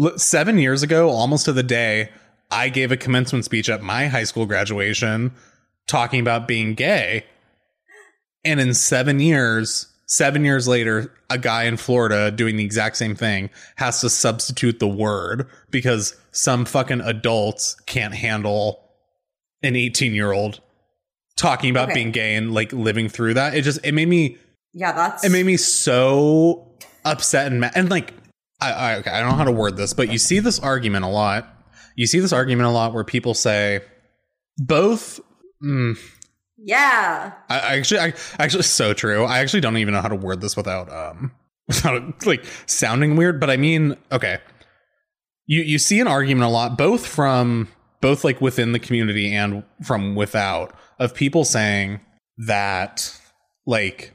[0.00, 2.10] l- 7 years ago almost to the day
[2.50, 5.32] I gave a commencement speech at my high school graduation
[5.86, 7.24] talking about being gay
[8.44, 13.14] and in 7 years 7 years later a guy in Florida doing the exact same
[13.14, 18.80] thing has to substitute the word because some fucking adults can't handle
[19.62, 20.60] an 18 year old
[21.36, 21.94] talking about Okay.
[21.94, 24.36] being gay and like living through that it just it made me
[24.74, 26.68] Yeah, that's it made me so
[27.04, 27.72] upset and mad.
[27.74, 28.14] And like,
[28.60, 31.04] I, I, okay, I don't know how to word this, but you see this argument
[31.04, 31.48] a lot.
[31.96, 33.80] You see this argument a lot where people say
[34.58, 35.20] both.
[35.62, 35.98] Mm,
[36.56, 37.32] Yeah.
[37.48, 39.24] I, I actually, I actually, so true.
[39.24, 41.32] I actually don't even know how to word this without um,
[41.68, 43.40] without like sounding weird.
[43.40, 44.38] But I mean, okay,
[45.46, 47.68] you you see an argument a lot, both from
[48.00, 52.00] both like within the community and from without, of people saying
[52.46, 53.18] that
[53.66, 54.12] like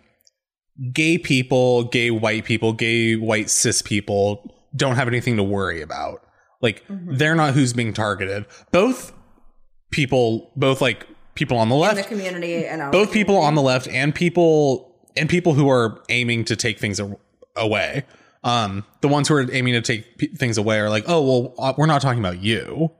[0.93, 6.21] gay people, gay white people, gay white cis people don't have anything to worry about.
[6.61, 8.45] Like they're not who's being targeted.
[8.71, 9.13] Both
[9.91, 13.47] people, both like people on the In left the community and both people community.
[13.47, 16.99] on the left and people and people who are aiming to take things
[17.55, 18.03] away.
[18.43, 21.53] Um, the ones who are aiming to take p- things away are like, oh well,
[21.57, 22.91] uh, we're not talking about you.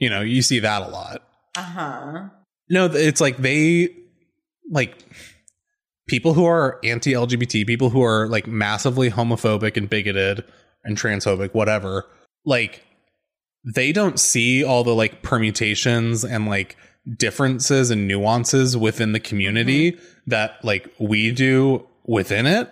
[0.00, 1.22] You know, you see that a lot.
[1.56, 2.28] Uh-huh.
[2.68, 3.90] No, it's like they
[4.70, 4.96] like
[6.08, 10.44] people who are anti-LGBT, people who are like massively homophobic and bigoted
[10.84, 12.06] and transphobic, whatever.
[12.44, 12.82] Like
[13.64, 16.76] they don't see all the like permutations and like
[17.16, 20.04] differences and nuances within the community mm-hmm.
[20.26, 22.70] that like we do within it.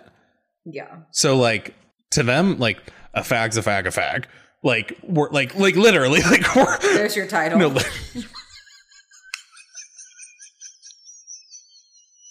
[0.65, 0.97] Yeah.
[1.11, 1.73] So like
[2.11, 2.81] to them, like
[3.13, 4.25] a fag's a fag a fag.
[4.63, 7.59] Like we're like like literally like we're There's your title.
[7.59, 7.83] no, li-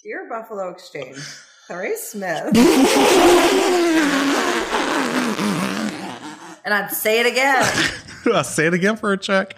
[0.03, 1.17] Dear Buffalo Exchange,
[1.67, 2.45] Clarice Smith.
[6.65, 7.63] and I'd say it again.
[8.33, 9.55] I'll say it again for a check.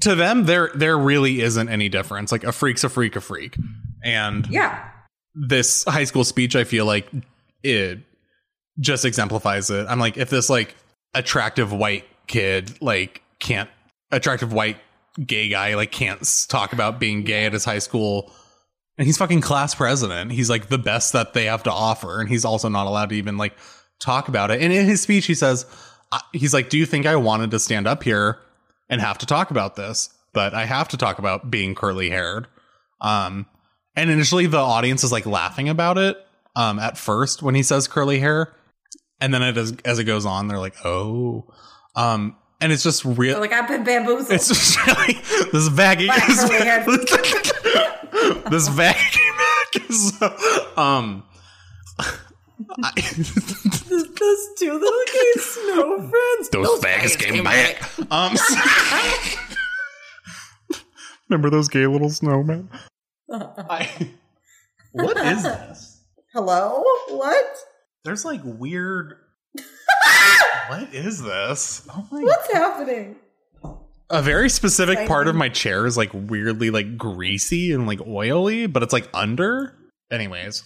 [0.00, 2.30] To them, there there really isn't any difference.
[2.32, 3.56] Like a freak's a freak, a freak.
[4.02, 4.88] And Yeah.
[5.34, 7.08] this high school speech, I feel like
[7.62, 7.98] it
[8.78, 9.86] just exemplifies it.
[9.88, 10.74] I'm like, if this like
[11.14, 13.68] attractive white kid like can't
[14.12, 14.76] attractive white
[15.26, 18.32] gay guy like can't talk about being gay at his high school
[19.00, 20.30] and he's fucking class president.
[20.30, 23.14] He's like the best that they have to offer, and he's also not allowed to
[23.14, 23.56] even like
[23.98, 24.60] talk about it.
[24.60, 25.64] And in his speech, he says,
[26.34, 28.38] "He's like, do you think I wanted to stand up here
[28.90, 30.10] and have to talk about this?
[30.34, 32.46] But I have to talk about being curly haired."
[33.00, 33.46] Um,
[33.96, 36.18] and initially, the audience is like laughing about it.
[36.54, 38.54] Um, at first when he says curly hair,
[39.18, 41.46] and then it as as it goes on, they're like, "Oh."
[41.96, 43.40] Um, and it's just real.
[43.40, 44.30] Like I've been bamboozled.
[44.32, 45.14] It's just really
[45.52, 46.06] this vacuum.
[46.08, 46.84] Black This, curly hair.
[48.50, 49.34] this vacuum
[49.88, 51.24] is so, um.
[52.82, 52.92] I,
[53.90, 56.48] Those two little gay snow friends.
[56.50, 57.82] those, bags came, back.
[58.10, 58.36] Um.
[61.28, 62.68] remember those gay little snowmen?
[63.32, 63.88] I,
[64.92, 66.00] what is this?
[66.34, 66.82] Hello?
[67.08, 67.46] What?
[68.04, 69.14] There's like weird.
[70.68, 71.86] What is this?
[71.90, 73.16] Oh my What's happening?
[74.12, 78.66] a very specific part of my chair is like weirdly like greasy and like oily,
[78.66, 79.74] but it's like under.
[80.10, 80.64] Anyways,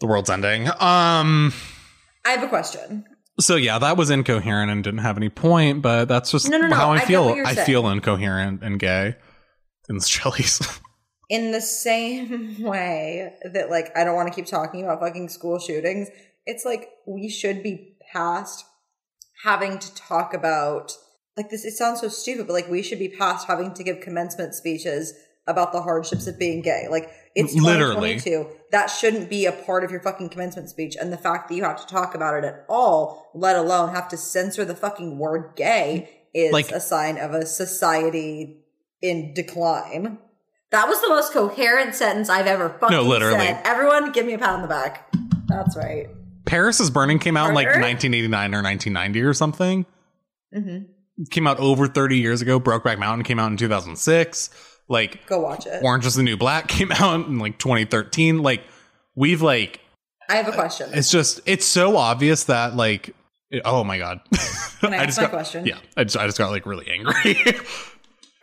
[0.00, 0.68] the world's ending.
[0.80, 1.52] Um.
[2.26, 3.04] I have a question.
[3.40, 6.66] So yeah, that was incoherent and didn't have any point, but that's just No, no,
[6.66, 7.28] no, how I, I feel.
[7.46, 7.66] I saying.
[7.66, 9.14] feel incoherent and gay
[9.88, 10.60] in this chilies.
[11.30, 15.60] In the same way that like I don't want to keep talking about fucking school
[15.60, 16.08] shootings,
[16.48, 18.64] it's like we should be past
[19.44, 20.92] having to talk about
[21.36, 24.00] like this it sounds so stupid, but like we should be past having to give
[24.00, 25.12] commencement speeches
[25.46, 26.88] about the hardships of being gay.
[26.90, 28.20] Like it's Literally.
[28.72, 30.96] That shouldn't be a part of your fucking commencement speech.
[31.00, 34.08] And the fact that you have to talk about it at all, let alone have
[34.08, 38.64] to censor the fucking word gay, is Like- a sign of a society
[39.00, 40.18] in decline.
[40.70, 43.38] That was the most coherent sentence I've ever fucking No, literally.
[43.38, 43.60] said.
[43.64, 45.10] Everyone, give me a pat on the back.
[45.46, 46.08] That's right.
[46.48, 49.86] Paris is Burning came out in like 1989 or 1990 or something.
[50.52, 50.78] hmm
[51.30, 52.60] Came out over 30 years ago.
[52.60, 54.50] Brokeback Mountain came out in 2006.
[54.88, 55.82] Like Go watch it.
[55.82, 58.42] Orange is the New Black came out in like 2013.
[58.42, 58.62] Like
[59.16, 59.80] we've like
[60.30, 60.90] I have a question.
[60.92, 63.10] it's just it's so obvious that like
[63.50, 64.20] it- oh my god.
[64.80, 65.66] Can I ask just my got, question?
[65.66, 67.36] Yeah, I just I just got like really angry.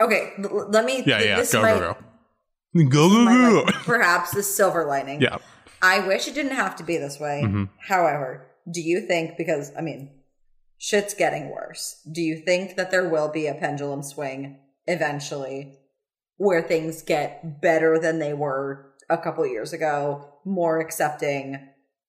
[0.01, 1.03] Okay, let me.
[1.05, 1.45] yeah, yeah.
[1.49, 1.95] Go, might, go
[2.73, 5.21] go go go go like, perhaps the silver lining.
[5.21, 5.37] Yeah.
[5.81, 7.41] I wish it didn't have to be this way.
[7.43, 7.69] Mhm.
[7.87, 10.11] However, do you think because I mean,
[10.77, 12.01] shit's getting worse.
[12.11, 15.79] Do you think that there will be a pendulum swing eventually
[16.37, 21.59] where things get better than they were a couple years ago, more accepting,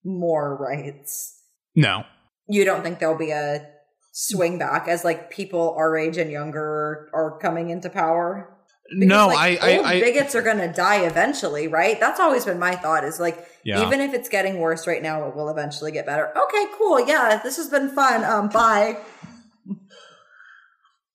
[0.05, 1.43] more rights?
[1.75, 2.05] No.
[2.49, 3.69] You don't think there'll be a
[4.13, 8.56] swing back as like people our age and younger are coming into power?
[8.91, 11.99] Because, no, like, I, old I, I, bigots are going to die eventually, right?
[11.99, 13.05] That's always been my thought.
[13.05, 13.87] Is like, Yeah.
[13.87, 16.29] even if it's getting worse right now, it will eventually get better.
[16.37, 17.07] Okay, cool.
[17.07, 18.23] Yeah, this has been fun.
[18.25, 18.99] Um, bye.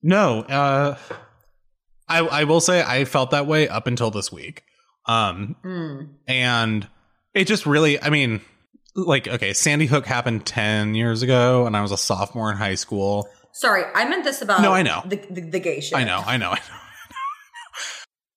[0.02, 0.96] no, uh,
[2.08, 4.64] I, I will say I felt that way up until this week.
[5.06, 6.00] Um, Hmm.
[6.28, 6.86] and
[7.34, 8.40] it just really, I mean,
[8.94, 12.74] like, okay, Sandy Hook happened 10 years ago and I was a sophomore in high
[12.76, 13.28] school.
[13.52, 14.62] Sorry, I meant this about.
[14.62, 15.02] No, I know.
[15.04, 15.96] the the, the gay shit.
[15.98, 16.76] I know, I know, I know.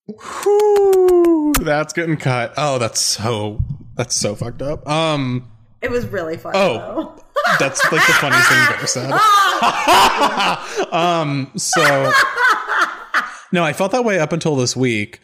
[0.07, 2.53] Whew, that's getting cut.
[2.57, 3.64] Oh, that's so,
[3.95, 4.88] that's so fucked up.
[4.88, 5.52] Um,
[5.82, 6.53] It was really fun.
[6.56, 7.18] Oh.
[7.60, 9.11] that's like the funniest thing you've ever said.
[10.94, 12.11] um, so
[13.52, 15.22] no, I felt that way up until this week.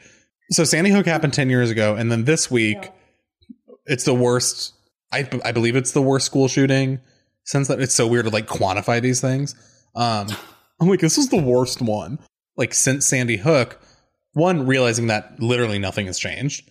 [0.52, 1.96] So Sandy Hook happened 10 years ago.
[1.96, 2.90] And then this week,
[3.86, 4.74] it's the worst.
[5.12, 7.00] I, I believe it's the worst school shooting
[7.44, 9.54] since that it's so weird to like quantify these things.
[9.96, 10.28] Um,
[10.80, 12.20] I'm like, this is the worst one.
[12.56, 13.80] Like since Sandy Hook,
[14.34, 16.70] one, realizing that literally nothing has changed.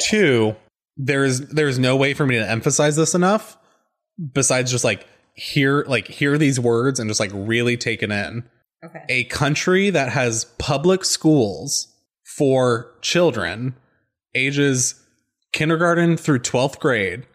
[0.00, 0.54] Two,
[0.96, 3.56] there's there's no way for me to emphasize this enough
[4.32, 8.48] besides just like hear like hear these words and just like really take it in
[8.84, 9.04] Okay.
[9.08, 11.88] a country that has public schools
[12.36, 13.74] for children
[14.34, 14.94] ages
[15.52, 17.26] kindergarten through 12th grade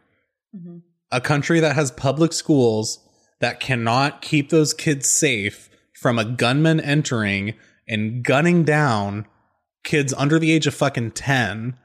[0.56, 0.82] Mhm.
[1.11, 2.99] a country that has public schools
[3.41, 5.70] that cannot keep those kids safe
[6.02, 7.56] from a gunman entering
[7.88, 9.26] and gunning down
[9.84, 11.78] kids under the age of fucking 10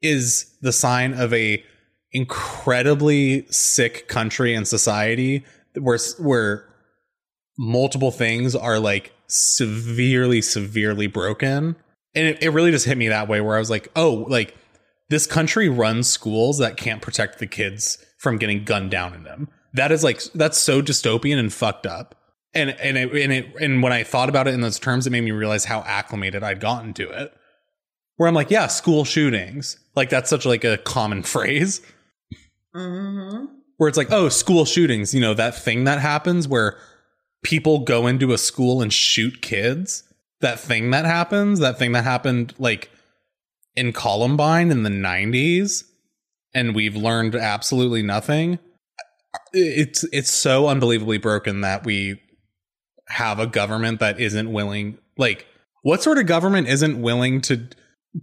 [0.00, 1.62] is the sign of a
[2.12, 5.44] incredibly sick country and society
[5.78, 6.68] where where
[7.58, 11.76] multiple things are like severely severely broken.
[12.14, 14.54] And it, it really just hit me that way where i was like oh like
[15.08, 19.48] this country runs schools that can't protect the kids from getting gunned down in them.
[19.74, 22.14] That is like that's so dystopian and fucked up
[22.54, 25.10] and and it, and it and when i thought about it in those terms it
[25.10, 27.32] made me realize how acclimated i'd gotten to it
[28.16, 31.80] where i'm like yeah school shootings like that's such like a common phrase
[32.74, 33.44] Mm-hmm.
[33.76, 36.78] where it's like, oh, school shootings, you know, that thing that happens where
[37.42, 40.04] people go into a school and shoot kids.
[40.40, 42.90] That thing that happens, that thing that happened like
[43.76, 45.84] in Columbine in the 90s
[46.54, 48.58] and we've learned absolutely nothing.
[49.52, 52.20] It's it's so unbelievably broken that we
[53.12, 55.46] have a government that isn't willing like
[55.82, 57.68] what sort of government isn't willing to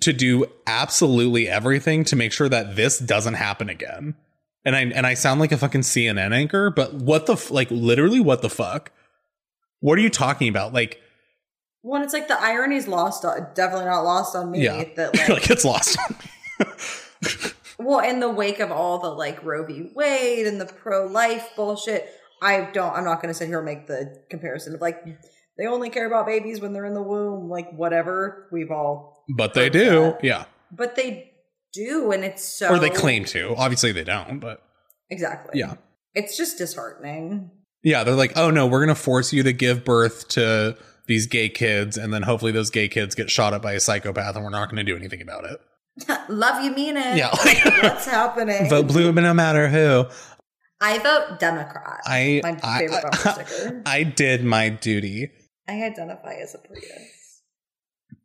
[0.02, 4.16] to do absolutely everything to make sure that this doesn't happen again.
[4.66, 7.70] And I and I sound like a fucking CNN anchor, but what the f- like
[7.72, 8.92] literally what the fuck?
[9.80, 10.74] What are you talking about?
[10.74, 11.02] Like
[11.84, 14.64] Well, it's like the irony's lost on definitely not lost on me.
[14.64, 14.84] yeah.
[14.96, 15.98] That like, like it's lost.
[17.80, 19.92] well, in the wake of all the like Roe v.
[19.96, 22.10] Wade and the pro life bullshit,
[22.42, 25.04] I don't I'm not gonna sit here and make the comparison of like
[25.58, 28.48] they only care about babies when they're in the womb, like whatever.
[28.52, 29.90] We've all but they do.
[30.02, 30.24] that.
[30.24, 30.46] Yeah.
[30.72, 31.32] but they
[31.74, 33.54] do, and it's so Or they claim to.
[33.58, 34.62] Obviously they don't, but
[35.10, 35.60] Exactly.
[35.60, 35.76] yeah.
[36.16, 37.52] It's just disheartening.
[37.84, 40.76] Yeah, they're like, "Oh no, we're going to force you to give birth to
[41.08, 44.36] these gay kids and then hopefully those gay kids get shot up by a psychopath
[44.36, 45.60] and we're not going to do anything about it."
[46.30, 47.18] Love you mean it.
[47.18, 47.30] Yeah.
[47.84, 48.70] What's happening?
[48.70, 50.06] Vote blue no matter who.
[50.82, 52.00] I vote Democrat.
[52.06, 53.18] I My I, favorite bumper
[53.58, 53.82] sticker.
[53.86, 55.32] I did my duty.
[55.68, 57.42] I identify as a Prius.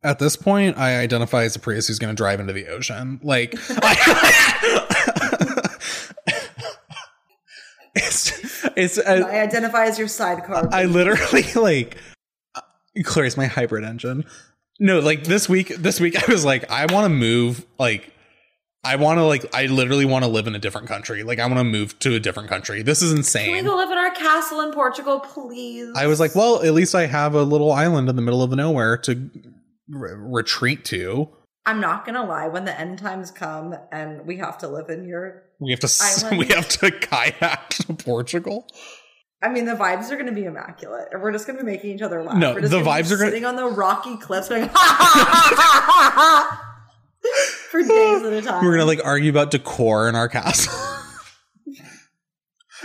[0.02, 3.18] At this point, I identify as a Prius who's going to drive into the ocean.
[3.22, 4.90] Like, I,
[7.94, 8.98] it's it's.
[8.98, 10.68] I Uh, identify as your sidecar.
[10.72, 11.97] I literally like.
[13.02, 14.24] Clarice, my hybrid engine.
[14.78, 15.68] No, like this week.
[15.76, 17.64] This week, I was like, I want to move.
[17.78, 18.12] Like,
[18.85, 19.47] I want to like.
[19.55, 21.23] I literally want to live in a different country.
[21.23, 22.82] Like, I want to move to a different country.
[22.82, 23.65] This is Can we insane.
[23.65, 25.90] go live in our castle in Portugal, please?
[25.97, 28.51] I was like, well, at least I have a little island in the middle of
[28.52, 29.31] nowhere to
[29.89, 31.28] re- retreat to.
[31.66, 32.48] I'm not gonna lie.
[32.48, 35.89] When the end times come and we have to live in your, We have to
[36.02, 36.39] Island.
[36.39, 38.66] we have to kayak to Portugal.
[39.43, 42.02] I mean, the vibes are gonna be immaculate, and we're just gonna be making each
[42.02, 42.36] other laugh.
[42.36, 45.11] No, We're just the vibes are gonna- sitting on the rocky cliffs, going ha ha
[45.15, 46.61] ha ha ha ha
[47.74, 48.64] for days at a time.
[48.64, 50.72] We're gonna like argue about decor in our castle.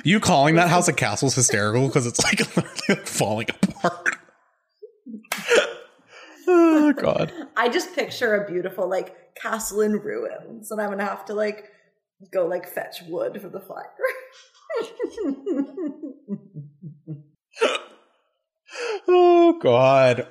[0.04, 4.16] you calling that house a castle is hysterical because it's like literally falling apart.
[6.48, 7.32] oh god.
[7.56, 11.70] I just picture a beautiful like castle in ruins, and I'm gonna have to like
[12.32, 13.94] go like fetch wood for the fire.
[19.08, 20.28] Oh god.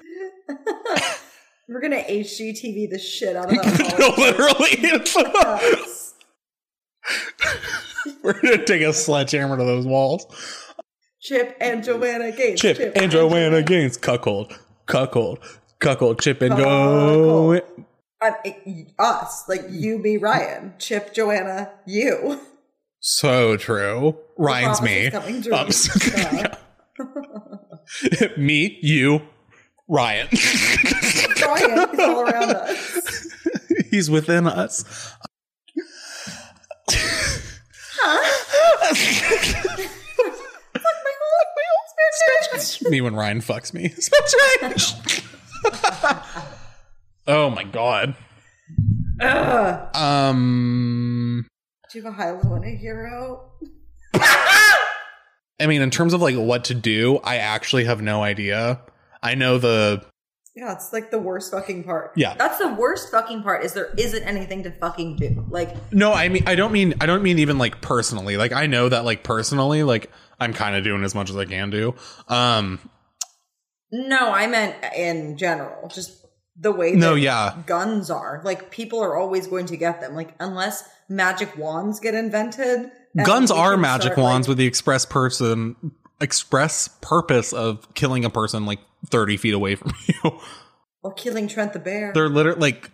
[1.68, 3.98] We're gonna HGTV the shit out of that.
[3.98, 4.78] no, literally.
[8.22, 10.26] We're gonna take a sledgehammer to those walls.
[11.20, 12.60] Chip and Joanna Gates.
[12.62, 15.40] Chip, and Joanna Gaines, cuckold, cuckold,
[15.80, 17.54] cuckold, chip and go.
[18.20, 18.34] Um,
[18.98, 20.74] us, like you, me, Ryan.
[20.78, 22.40] Chip, Joanna, you.
[23.00, 24.16] So true.
[24.36, 25.08] Ryan's me.
[25.08, 25.68] Um,
[26.16, 26.54] Yeah.
[28.36, 29.22] me, you,
[29.86, 30.28] Ryan.
[31.42, 33.28] Is all around us.
[33.90, 35.14] He's within us.
[38.00, 38.94] Huh?
[42.90, 43.94] me when Ryan fucks me.
[47.26, 48.14] oh my god.
[49.20, 49.96] Ugh.
[49.96, 51.46] Um
[51.90, 53.50] Do you have a high low and a hero?
[54.14, 58.80] I mean in terms of like what to do, I actually have no idea.
[59.22, 60.04] I know the
[60.58, 62.12] Yeah, it's like the worst fucking part.
[62.16, 62.34] Yeah.
[62.34, 65.46] That's the worst fucking part is there isn't anything to fucking do.
[65.50, 68.36] Like No, I mean I don't mean I don't mean even like personally.
[68.36, 70.10] Like I know that like personally like
[70.40, 71.94] I'm kind of doing as much as I can do.
[72.26, 72.80] Um
[73.92, 75.88] no, I meant in general.
[75.88, 76.26] Just
[76.56, 77.54] the way no, yeah.
[77.66, 78.42] guns are.
[78.44, 80.16] Like people are always going to get them.
[80.16, 82.90] Like unless magic wands get invented.
[83.24, 88.30] Guns are magic start, wands like- with the express person express purpose of killing a
[88.30, 90.38] person like 30 feet away from you.
[91.02, 92.12] or killing Trent the Bear.
[92.12, 92.90] They're literally like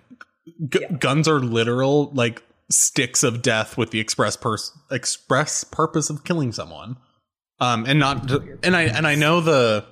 [0.68, 0.97] g- Yeah.
[0.98, 6.52] guns are literal like sticks of death with the express pers- express purpose of killing
[6.52, 6.97] someone.
[7.60, 8.31] Um and not
[8.64, 9.85] and I and I know the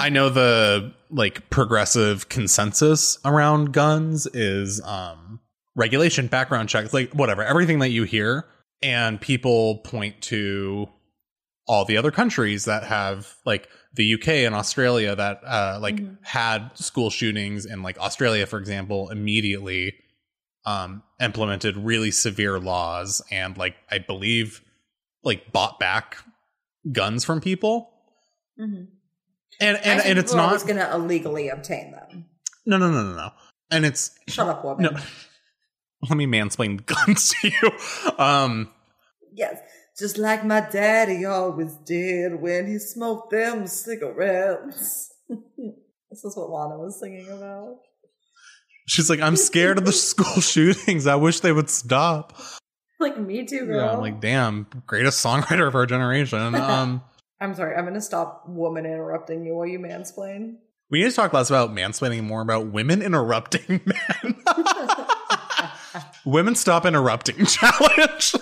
[0.00, 5.40] I know the like progressive consensus around guns is um
[5.76, 8.46] regulation, background checks, like whatever, everything that you hear
[8.82, 10.88] and people point to
[11.68, 16.18] all the other countries that have like the UK and Australia that uh like Mhm.
[16.22, 19.94] had school shootings and like Australia for example immediately
[20.64, 24.62] um implemented really severe laws and like I believe
[25.24, 26.18] like bought back
[26.92, 27.90] guns from people
[28.58, 28.88] Mhm.
[29.60, 32.26] and and, and it's not going to illegally obtain them.
[32.66, 33.30] no no no no no
[33.70, 34.84] and it's Shut up, woman.
[34.94, 35.00] no
[36.08, 38.70] let me mansplain guns to you um
[39.32, 39.58] Yes,
[40.00, 45.12] just like my daddy always did when he smoked them cigarettes.
[45.28, 47.76] this is what Lana was singing about.
[48.88, 51.06] She's like, I'm scared of the school shootings.
[51.06, 52.36] I wish they would stop.
[52.98, 53.76] Like me too, girl.
[53.76, 56.54] Yeah, I'm like, damn, greatest songwriter of our generation.
[56.54, 57.02] Um,
[57.40, 57.76] I'm sorry.
[57.76, 60.56] I'm gonna stop woman interrupting you while you mansplain.
[60.90, 64.36] we need to talk less about mansplaining and more about women interrupting men.
[66.26, 68.34] women stop interrupting challenge.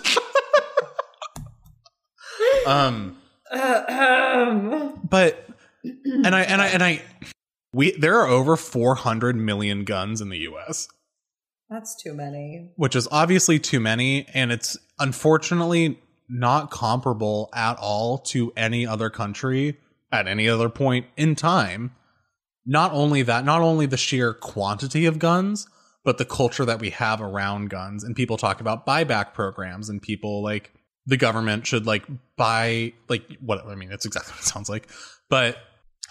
[2.69, 3.16] Um,
[5.09, 5.49] but
[5.82, 7.03] and I and I and I
[7.73, 10.89] we there are over 400 million guns in the US.
[11.70, 12.70] that's too many.
[12.77, 19.09] which is obviously too many and it's unfortunately not comparable at all to any other
[19.09, 19.78] country
[20.12, 21.93] at any other point in time
[22.66, 25.66] not only that not only the sheer quantity of guns
[26.05, 30.03] but the culture that we have around guns and people talk about buyback programs and
[30.03, 30.73] people like
[31.09, 32.05] the government should like
[32.36, 34.86] buy like what i mean it's exactly what it sounds like
[35.28, 35.56] but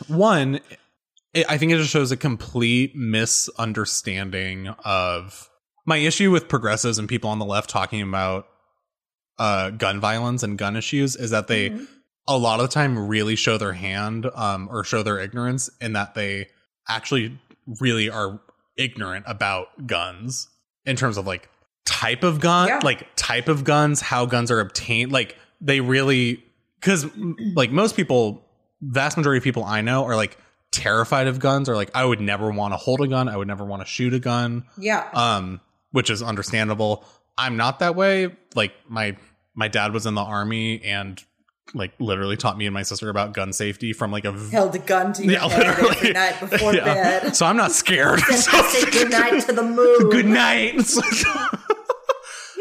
[0.07, 0.59] one
[1.33, 5.49] it, I think it just shows a complete misunderstanding of
[5.85, 8.47] my issue with progressives and people on the left talking about
[9.39, 11.87] uh, gun violence and gun issues is that they Mhm.
[12.27, 15.93] a lot of the time really show their hand um, or show their ignorance in
[15.93, 16.47] that they
[16.87, 17.37] actually
[17.79, 18.39] really are
[18.77, 20.47] ignorant about guns
[20.85, 21.49] in terms of like
[21.87, 22.79] type of gun Yeah.
[22.83, 26.43] like type of guns how guns are obtained like they really
[26.81, 27.07] because
[27.55, 28.45] like most people
[28.81, 30.37] vast majority of people i know are like
[30.71, 33.47] terrified of guns or like i would never want to hold a gun i would
[33.47, 35.07] never want to shoot a gun Yeah.
[35.13, 35.61] um
[35.91, 37.05] which is understandable
[37.37, 39.15] i'm not that way like my
[39.55, 41.23] my dad was in the army and
[41.73, 44.73] like literally taught me and my sister about gun safety from like a v- Held
[44.75, 46.83] a gun to your Yeah, head every night before Yeah.
[47.21, 47.35] bed.
[47.35, 50.09] so i'm not scared say good night to the moon.
[50.09, 50.79] good night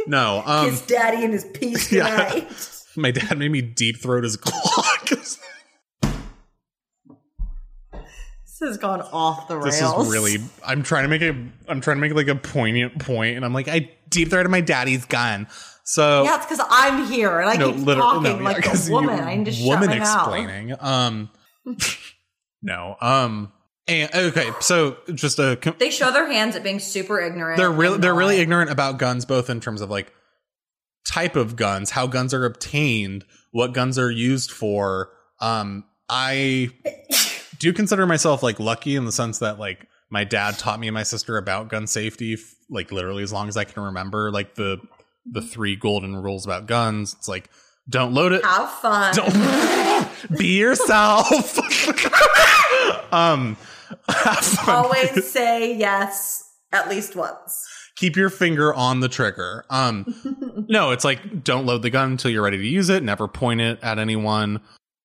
[0.07, 1.47] no um Kiss daddy and his
[1.93, 2.31] Yeah.
[2.31, 2.83] tonight.
[2.97, 5.11] my dad made me deep throat his Glock.
[5.11, 5.39] This
[8.61, 9.67] has gone off the rails.
[9.67, 11.37] this is really i'm trying to make a
[11.71, 14.63] i'm trying to make like a poignant point and i'm like i deep throated my
[14.63, 15.47] daddy's gun
[15.85, 18.91] so Yeah, it's because I'm here and I no, keep talking no, yeah, like a
[18.91, 19.21] woman.
[19.21, 20.17] I need to shut woman my mouth.
[20.27, 20.75] explaining.
[20.81, 21.31] Um,
[22.61, 23.53] no, um,
[23.89, 27.57] and okay, so just a com- They show their hands at being super ignorant.
[27.57, 30.13] they're really they're really ignorant about guns, both in terms of like
[31.09, 35.11] type of guns, how guns are obtained, what guns are used for.
[35.41, 36.71] Um, I
[37.61, 40.95] do consider myself like lucky in the sense that like my dad taught me and
[40.95, 42.41] my sister about gun safety, f-
[42.71, 44.79] like literally as long as I can remember, like the
[45.31, 47.15] the three golden rules about guns.
[47.19, 47.51] It's like
[47.89, 49.15] don't load it, Have fun.
[49.15, 50.09] don't
[50.39, 51.59] be yourself.
[53.13, 53.57] um.
[54.67, 56.43] Always say yes
[56.73, 57.67] at least once.
[57.97, 59.65] keep your finger on the trigger.
[59.71, 63.03] Um, no, it's like don't load the gun until you're ready to use it.
[63.03, 64.61] Never point it at anyone.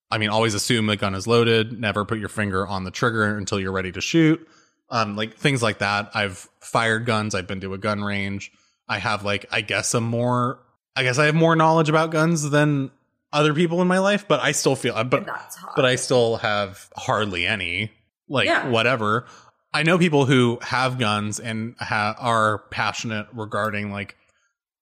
[0.09, 1.79] I mean, always assume the gun is loaded.
[1.79, 4.45] Never put your finger on the trigger until you're ready to shoot.
[4.89, 6.11] Um, like things like that.
[6.13, 7.33] I've fired guns.
[7.33, 8.51] I've been to a gun range.
[8.89, 10.59] I have like, I guess a more,
[10.97, 12.91] I guess I have more knowledge about guns than
[13.31, 15.25] other people in my life, but I still feel, but
[15.77, 17.91] but I still have hardly any.
[18.31, 18.67] Like Yeah.
[18.69, 19.25] whatever.
[19.73, 24.15] I know people who have guns and ha- are passionate regarding like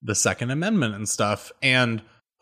[0.02, 1.52] the Second Amendment and stuff.
[1.62, 2.02] And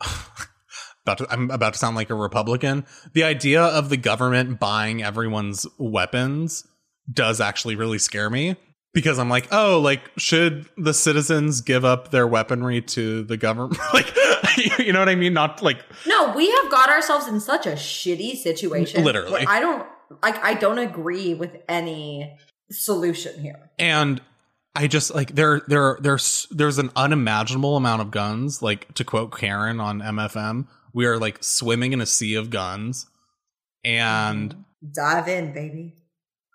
[1.04, 2.86] about to, I'm about to sound like a Republican.
[3.12, 6.66] The idea of the government buying everyone's weapons
[7.12, 8.56] does actually really scare me
[8.94, 13.80] because I'm like, oh, like should the citizens give up their weaponry to the government?
[13.94, 14.14] like,
[14.78, 15.32] you know what I mean?
[15.34, 19.04] Not like No, we have got ourselves in such a shitty situation.
[19.04, 19.44] Literally.
[19.46, 19.86] I don't
[20.22, 22.36] like I don't agree with any
[22.70, 23.70] solution here.
[23.78, 24.20] and
[24.74, 28.62] I just like there there there's there's an unimaginable amount of guns.
[28.62, 33.06] Like to quote Karen on MFM, we are like swimming in a sea of guns.
[33.84, 34.64] And
[34.94, 35.94] Dive in, baby.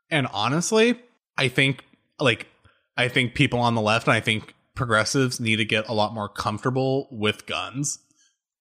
[0.09, 0.99] and honestly,
[1.37, 1.83] I think
[2.19, 2.47] like
[2.95, 6.13] I think people on the left and I think progressives need to get a lot
[6.13, 7.99] more comfortable with guns.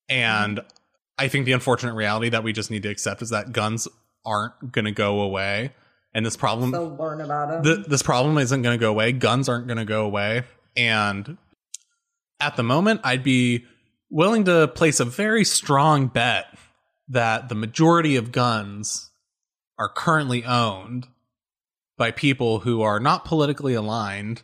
[0.09, 0.69] And mm-hmm.
[1.19, 3.87] I think the unfortunate reality that we just need to accept is that guns
[4.25, 5.73] aren't going to go away.
[6.15, 7.63] And this problem So learn about them.
[7.65, 9.13] th- this problem isn't going to go away.
[9.13, 10.43] Guns aren't going to go away.
[10.77, 11.39] And
[12.41, 13.65] at the moment, I'd be
[14.11, 16.47] willing to place a very strong bet
[17.09, 19.11] that the majority of guns
[19.79, 21.09] are currently owned
[21.97, 24.43] by people who are not politically aligned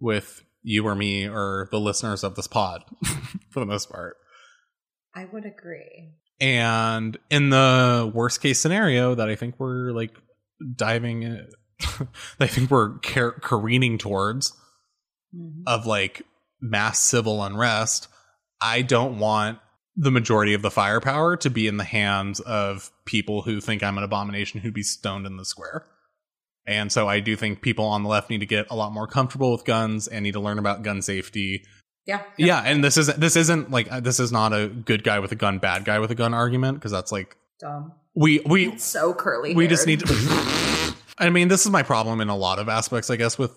[0.00, 2.84] with you or me or the listeners of this pod
[3.50, 4.16] for the most part.
[5.14, 6.12] I would agree.
[6.40, 10.16] And in the worst case scenario that I think we're like
[10.76, 11.48] diving, in,
[12.40, 14.52] I think we're car- careening towards
[15.34, 15.62] Mhm.
[15.66, 16.22] of like
[16.60, 18.08] mass civil unrest,
[18.62, 19.58] I don't want
[19.94, 23.98] the majority of the firepower to be in the hands of people who think I'm
[23.98, 25.86] an abomination who'd be stoned in the square.
[26.66, 29.06] And so I do think people on the left need to get a lot more
[29.06, 31.64] comfortable with guns and need to learn about gun safety.
[32.08, 32.22] Yeah.
[32.38, 35.30] Yeah, and this isn't this isn't like uh, this is not a good guy with
[35.30, 37.92] a gun, bad guy with a gun argument because that's like Dumb.
[38.14, 39.54] we we It's so curly.
[39.54, 40.06] we just need to
[41.18, 43.52] I mean, this is my problem in a lot of aspects, I guess, with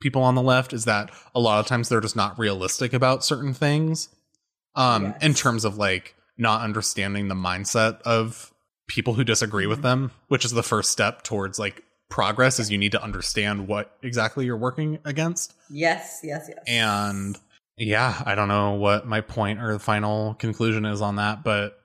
[0.00, 3.24] people on the left is that a lot of times they're just not realistic about
[3.24, 4.08] certain things.
[4.76, 5.22] Um, Yes.
[5.22, 8.52] in terms of like not understanding the mindset of
[8.86, 12.78] people who disagree with them, which is the first step towards like progress is you
[12.78, 15.54] need to understand what exactly you're working against.
[15.70, 16.58] Yes, yes, yes.
[16.68, 17.38] And
[17.78, 21.78] yeah, I don't know what my point or the final conclusion is on that, but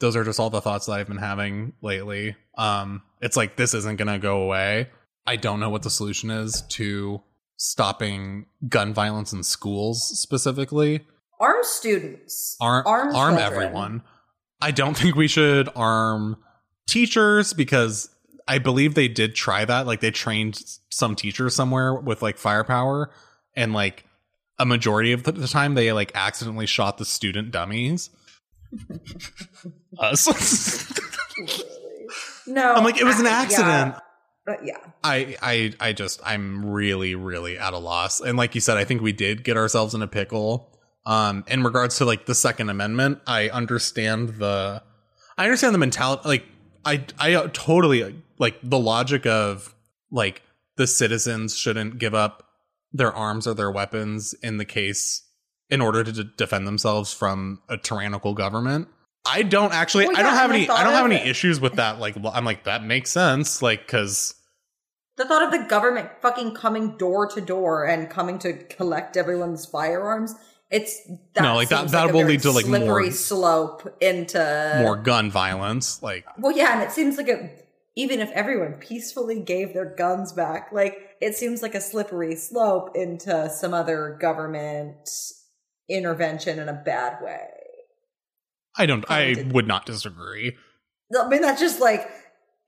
[0.00, 2.36] those are just all the thoughts that I've been having lately.
[2.56, 4.88] Um, it's like this isn't going to go away.
[5.26, 7.22] I don't know what the solution is to
[7.56, 11.04] stopping gun violence in schools specifically.
[11.40, 12.56] arm students.
[12.60, 13.38] Arm arm, arm children.
[13.62, 14.02] everyone.
[14.60, 16.36] I don't think we should arm
[16.86, 18.10] teachers because
[18.46, 19.86] I believe they did try that.
[19.86, 23.10] Like they trained some teachers somewhere with like firepower
[23.56, 24.04] and like
[24.58, 28.10] a majority of the time they like accidentally shot the student dummies.
[29.98, 30.92] Us.
[32.48, 33.94] No, I'm like, it was an accident.
[33.94, 34.00] Yeah,
[34.46, 38.20] but yeah, I, I I just I'm really really at a loss.
[38.20, 40.74] And like you said, I think we did get ourselves in a pickle.
[41.04, 44.82] Um, in regards to like the Second Amendment, I understand the
[45.36, 46.22] I understand the mentality.
[46.26, 46.46] Like
[46.84, 49.74] I I totally like the logic of
[50.10, 50.42] like
[50.76, 52.47] the citizens shouldn't give up
[52.92, 55.22] their arms or their weapons in the case
[55.70, 58.88] in order to d- defend themselves from a tyrannical government.
[59.30, 60.06] I don't actually.
[60.06, 60.68] Well, I don't have any.
[60.68, 61.98] I don't have any it- issues with that.
[61.98, 63.60] Like, I'm like that makes sense.
[63.60, 64.34] Like, because
[65.16, 69.66] the thought of the government fucking coming door to door and coming to collect everyone's
[69.66, 70.34] firearms.
[70.70, 71.00] It's
[71.34, 74.96] that No, like, that- that a will lead to, like, more- slippery slope into more
[74.96, 76.02] gun violence.
[76.02, 77.50] Like, Well, yeah, and it seems like a
[77.96, 82.90] even if everyone peacefully gave their guns back, like it seems like a slippery slope
[82.94, 85.08] into some other government
[85.88, 87.48] intervention in a bad way.
[88.76, 89.04] I don't.
[89.08, 90.56] I would not disagree.
[91.18, 92.08] I mean, that's just like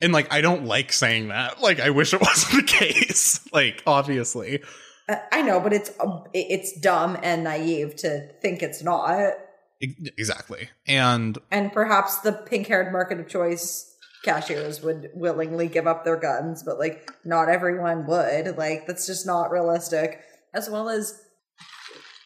[0.01, 1.61] And like, I don't like saying that.
[1.61, 3.41] Like, I wish it wasn't the case.
[3.53, 4.63] Like, obviously,
[5.09, 9.35] uh, I know, but it's um, it's dumb and naive to think it's not.
[9.81, 10.69] Exactly.
[10.87, 13.90] And And perhaps the pink-haired market of choice
[14.25, 18.57] cashiers would willingly give up their guns, but like not everyone would.
[18.57, 20.21] Like that's just not realistic.
[20.53, 21.21] As well as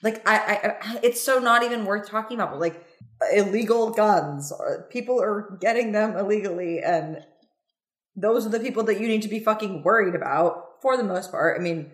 [0.03, 2.53] like I, I, I it's so not even worth talking about.
[2.53, 2.87] But like
[3.33, 7.25] illegal guns, or people are getting them illegally, and
[8.17, 11.31] those are the people that you need to be fucking worried about for the most
[11.31, 11.59] part.
[11.59, 11.91] I mean,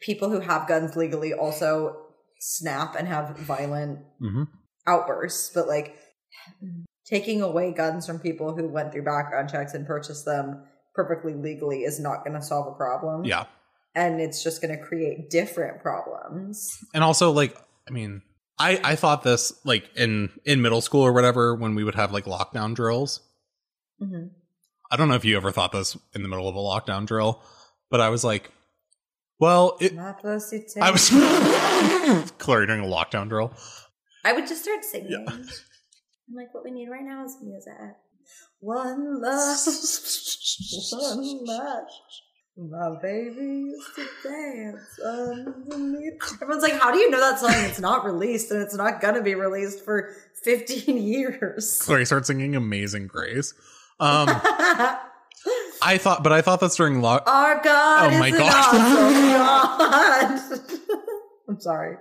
[0.00, 1.96] people who have guns legally also
[2.40, 4.48] snap and have violent Mhm.
[4.86, 5.96] outbursts, but like
[7.06, 10.62] taking away guns from people who went through background checks and purchased them
[10.94, 13.24] perfectly legally is not going to solve a problem.
[13.24, 13.44] yeah,
[13.94, 16.78] And it's just going to create different problems.
[16.94, 17.56] and also like,
[17.88, 18.22] I mean,
[18.58, 22.12] I I thought this like in in middle school or whatever when we would have
[22.12, 23.20] like lockdown drills.
[24.00, 24.30] Mhm.
[24.90, 27.42] I don't know if you ever thought this in the middle of a lockdown drill,
[27.90, 28.52] but I was like,
[29.40, 29.98] well, it.
[29.98, 31.08] I was
[32.38, 33.52] Chloe doing a lockdown drill.
[34.24, 35.10] I would just start singing.
[35.26, 35.36] Yeah.
[36.28, 37.72] I'm like, what we need right now is music.
[38.60, 39.58] One love,
[40.92, 41.84] one love.
[42.56, 46.22] My baby used to dance underneath.
[46.40, 47.50] Everyone's like, how do you know that song?
[47.54, 50.14] It's not released and it's not gonna be released for
[50.44, 51.78] 15 years.
[51.82, 53.52] Chloe started singing "Amazing Grace."
[54.00, 54.28] Um,
[55.82, 57.24] I thought, but I thought that's during lock.
[57.26, 58.50] Our God Oh is my an God.
[60.40, 61.00] awesome God.
[61.48, 61.96] I'm sorry.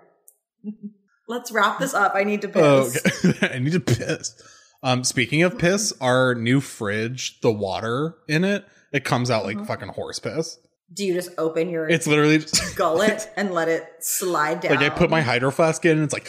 [1.34, 2.14] Let's wrap this up.
[2.16, 3.26] I need to Oh, piss.
[3.26, 3.48] okay.
[3.56, 4.40] I need to piss.
[4.84, 9.66] Um, speaking of piss, our new fridge, the water in it, it comes out like
[9.66, 10.60] fucking horse piss.
[10.94, 14.76] Do you just open your It's literally just, gullet and let it slide down?
[14.76, 16.28] like I put my hydro flask in, and it's like.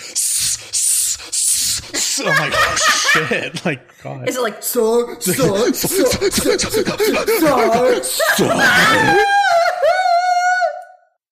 [2.17, 2.77] I'm like, oh
[3.29, 3.65] shit!
[3.65, 4.29] Like, God.
[4.29, 5.33] Is it like so so
[5.73, 9.25] so so so?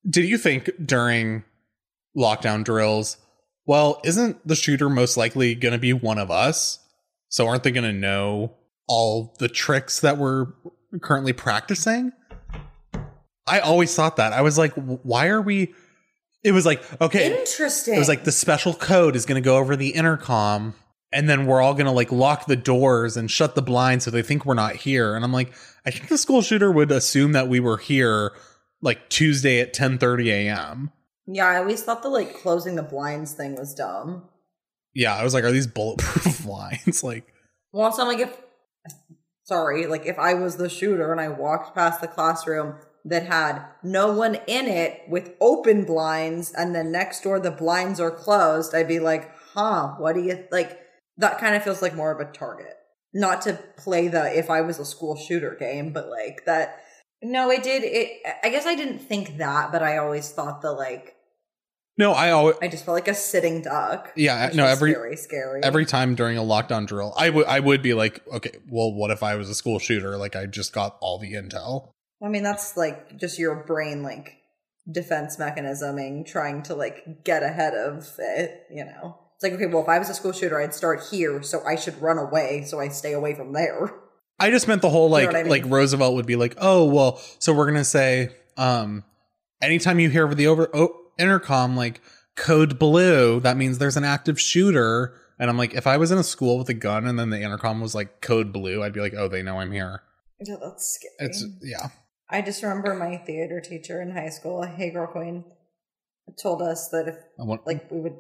[0.09, 1.45] Did you think during
[2.17, 3.17] lockdown drills,
[3.67, 6.79] well, isn't the shooter most likely going to be one of us?
[7.29, 8.55] So aren't they going to know
[8.89, 10.47] all the tricks that we're
[11.01, 12.13] currently practicing?
[13.47, 14.33] I always thought that.
[14.33, 15.75] I was like, why are we?
[16.45, 17.95] It was like, okay, Interesting.
[17.95, 20.75] it was like the special code is going to go over the intercom
[21.13, 24.11] and then we're all going to like lock the doors and shut the blinds so
[24.11, 25.15] they think we're not here.
[25.15, 25.53] And I'm like,
[25.87, 28.33] I think the school shooter would assume that we were here
[28.81, 30.91] like Tuesday at 10:30 a.m.
[31.27, 34.29] yeah, I always thought the like closing the blinds thing was dumb.
[34.95, 37.03] Yeah, I was like, are these bulletproof blinds?
[37.03, 37.33] like,
[37.73, 38.37] Well, so I'm like, if
[39.45, 43.65] sorry, like if I was the shooter and I walked past the classroom that had
[43.83, 48.75] no one in it with open blinds and then next door the blinds are closed,
[48.75, 50.79] I'd be like, huh, what do you like?
[51.19, 52.75] That kind of feels like more of a target.
[53.15, 56.79] Not to play the if I was a school shooter game, but like that.
[57.23, 57.83] No, it did.
[57.85, 58.21] It.
[58.43, 61.17] I guess I didn't think that, but I always thought the like.
[61.99, 64.13] No, I always I just felt like a sitting duck.
[64.17, 65.63] Yeah, no, every- very scary.
[65.63, 69.11] every time during a lockdown drill, I would I would be like, okay, well, what
[69.11, 70.17] if I was a school shooter?
[70.17, 71.91] Like I just got all the intel.
[72.25, 74.37] I mean, that's like just your brain like
[74.91, 78.63] defense mechanisming, trying to like get ahead of it.
[78.71, 81.43] You know, it's like okay, well, if I was a school shooter, I'd start here,
[81.43, 83.93] so I should run away, so I stay away from there.
[84.39, 85.51] I just meant the whole You know like I mean?
[85.51, 89.05] like Roosevelt would be like, oh well, so we're gonna say, um,
[89.61, 92.01] anytime you hear over the over oh, intercom like
[92.37, 95.15] code blue, that means there's an active shooter.
[95.39, 97.41] And I'm like, if I was in a school with a gun and then the
[97.41, 100.03] intercom was like code blue, I'd be like, oh, they know I'm here.
[100.41, 101.31] Yeah, that's scary.
[101.31, 101.89] It's yeah.
[102.29, 105.45] I just remember my theater teacher in high school, Hey Girl Queen,
[106.43, 108.17] told us that if I want, like we would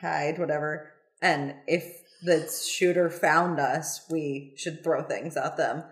[0.00, 1.84] hide whatever, and if
[2.24, 5.84] the shooter found us, we should throw things at them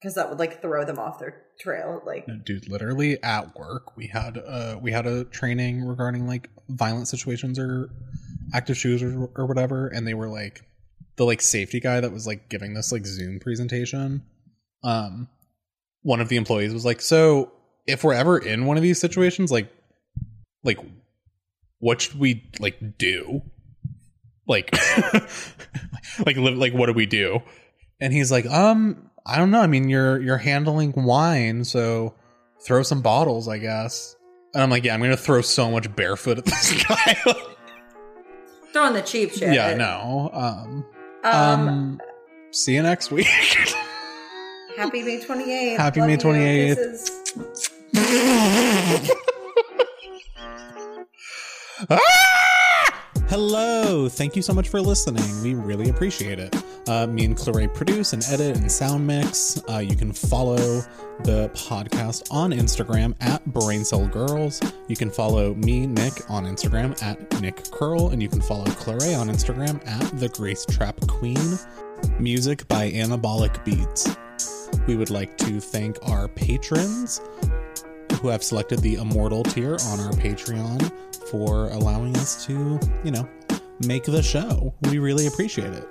[0.00, 2.02] because that would like throw them off their trail.
[2.04, 6.50] Like No, dude literally at work we had uh we had a training regarding like
[6.68, 7.90] violent situations or
[8.52, 10.62] active shooters or, or whatever and they were like
[11.16, 14.22] the like safety guy that was like giving this like zoom presentation
[14.82, 15.28] um
[16.02, 17.52] one of the employees was like so
[17.86, 19.70] if we're ever in one of these situations like
[20.64, 20.78] like
[21.78, 23.42] what should we like do
[24.46, 24.70] like
[26.26, 27.40] like li- like what do we do
[28.00, 32.14] and he's like um i don't know i mean you're you're handling wine so
[32.64, 34.16] throw some bottles i guess
[34.54, 37.16] and i'm like yeah i'm gonna throw so much barefoot at this guy
[38.72, 39.52] throwing the cheap shit.
[39.54, 40.84] yeah no um
[41.24, 42.00] Um, um
[42.50, 43.26] see you next week
[44.76, 45.76] happy May 28th.
[45.76, 46.74] Happy Love May you.
[46.74, 46.76] 28th.
[46.76, 47.10] Kisses.
[51.90, 52.28] Ah!
[53.32, 55.24] Hello, thank you so much for listening.
[55.42, 56.54] We really appreciate it.
[56.86, 59.58] Uh, me and Clarae produce and edit and sound mix.
[59.70, 60.58] Uh, you can follow
[61.24, 64.60] the podcast on Instagram at Brain Cell Girls.
[64.86, 69.18] You can follow me, Nick, on Instagram at Nick Curl, and you can follow Clarae
[69.18, 71.58] on Instagram at The Grace Trap Queen.
[72.18, 74.14] Music by Anabolic Beats.
[74.86, 77.22] We would like to thank our patrons
[78.20, 80.92] who have selected the immortal tier on our Patreon
[81.32, 83.26] for allowing us to, you know,
[83.80, 84.74] make the show.
[84.82, 85.88] We really appreciate it.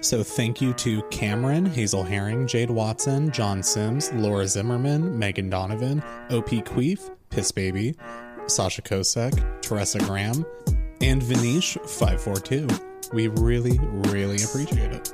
[0.00, 6.00] So thank you to Cameron, Hazel Herring, Jade Watson, John Sims, Laura Zimmerman, Megan Donovan,
[6.30, 7.94] OP Queef, Piss Baby,
[8.46, 10.44] Sasha Kosek, Teresa Graham,
[11.00, 13.12] and Vanish542.
[13.14, 15.12] We really, really appreciate it.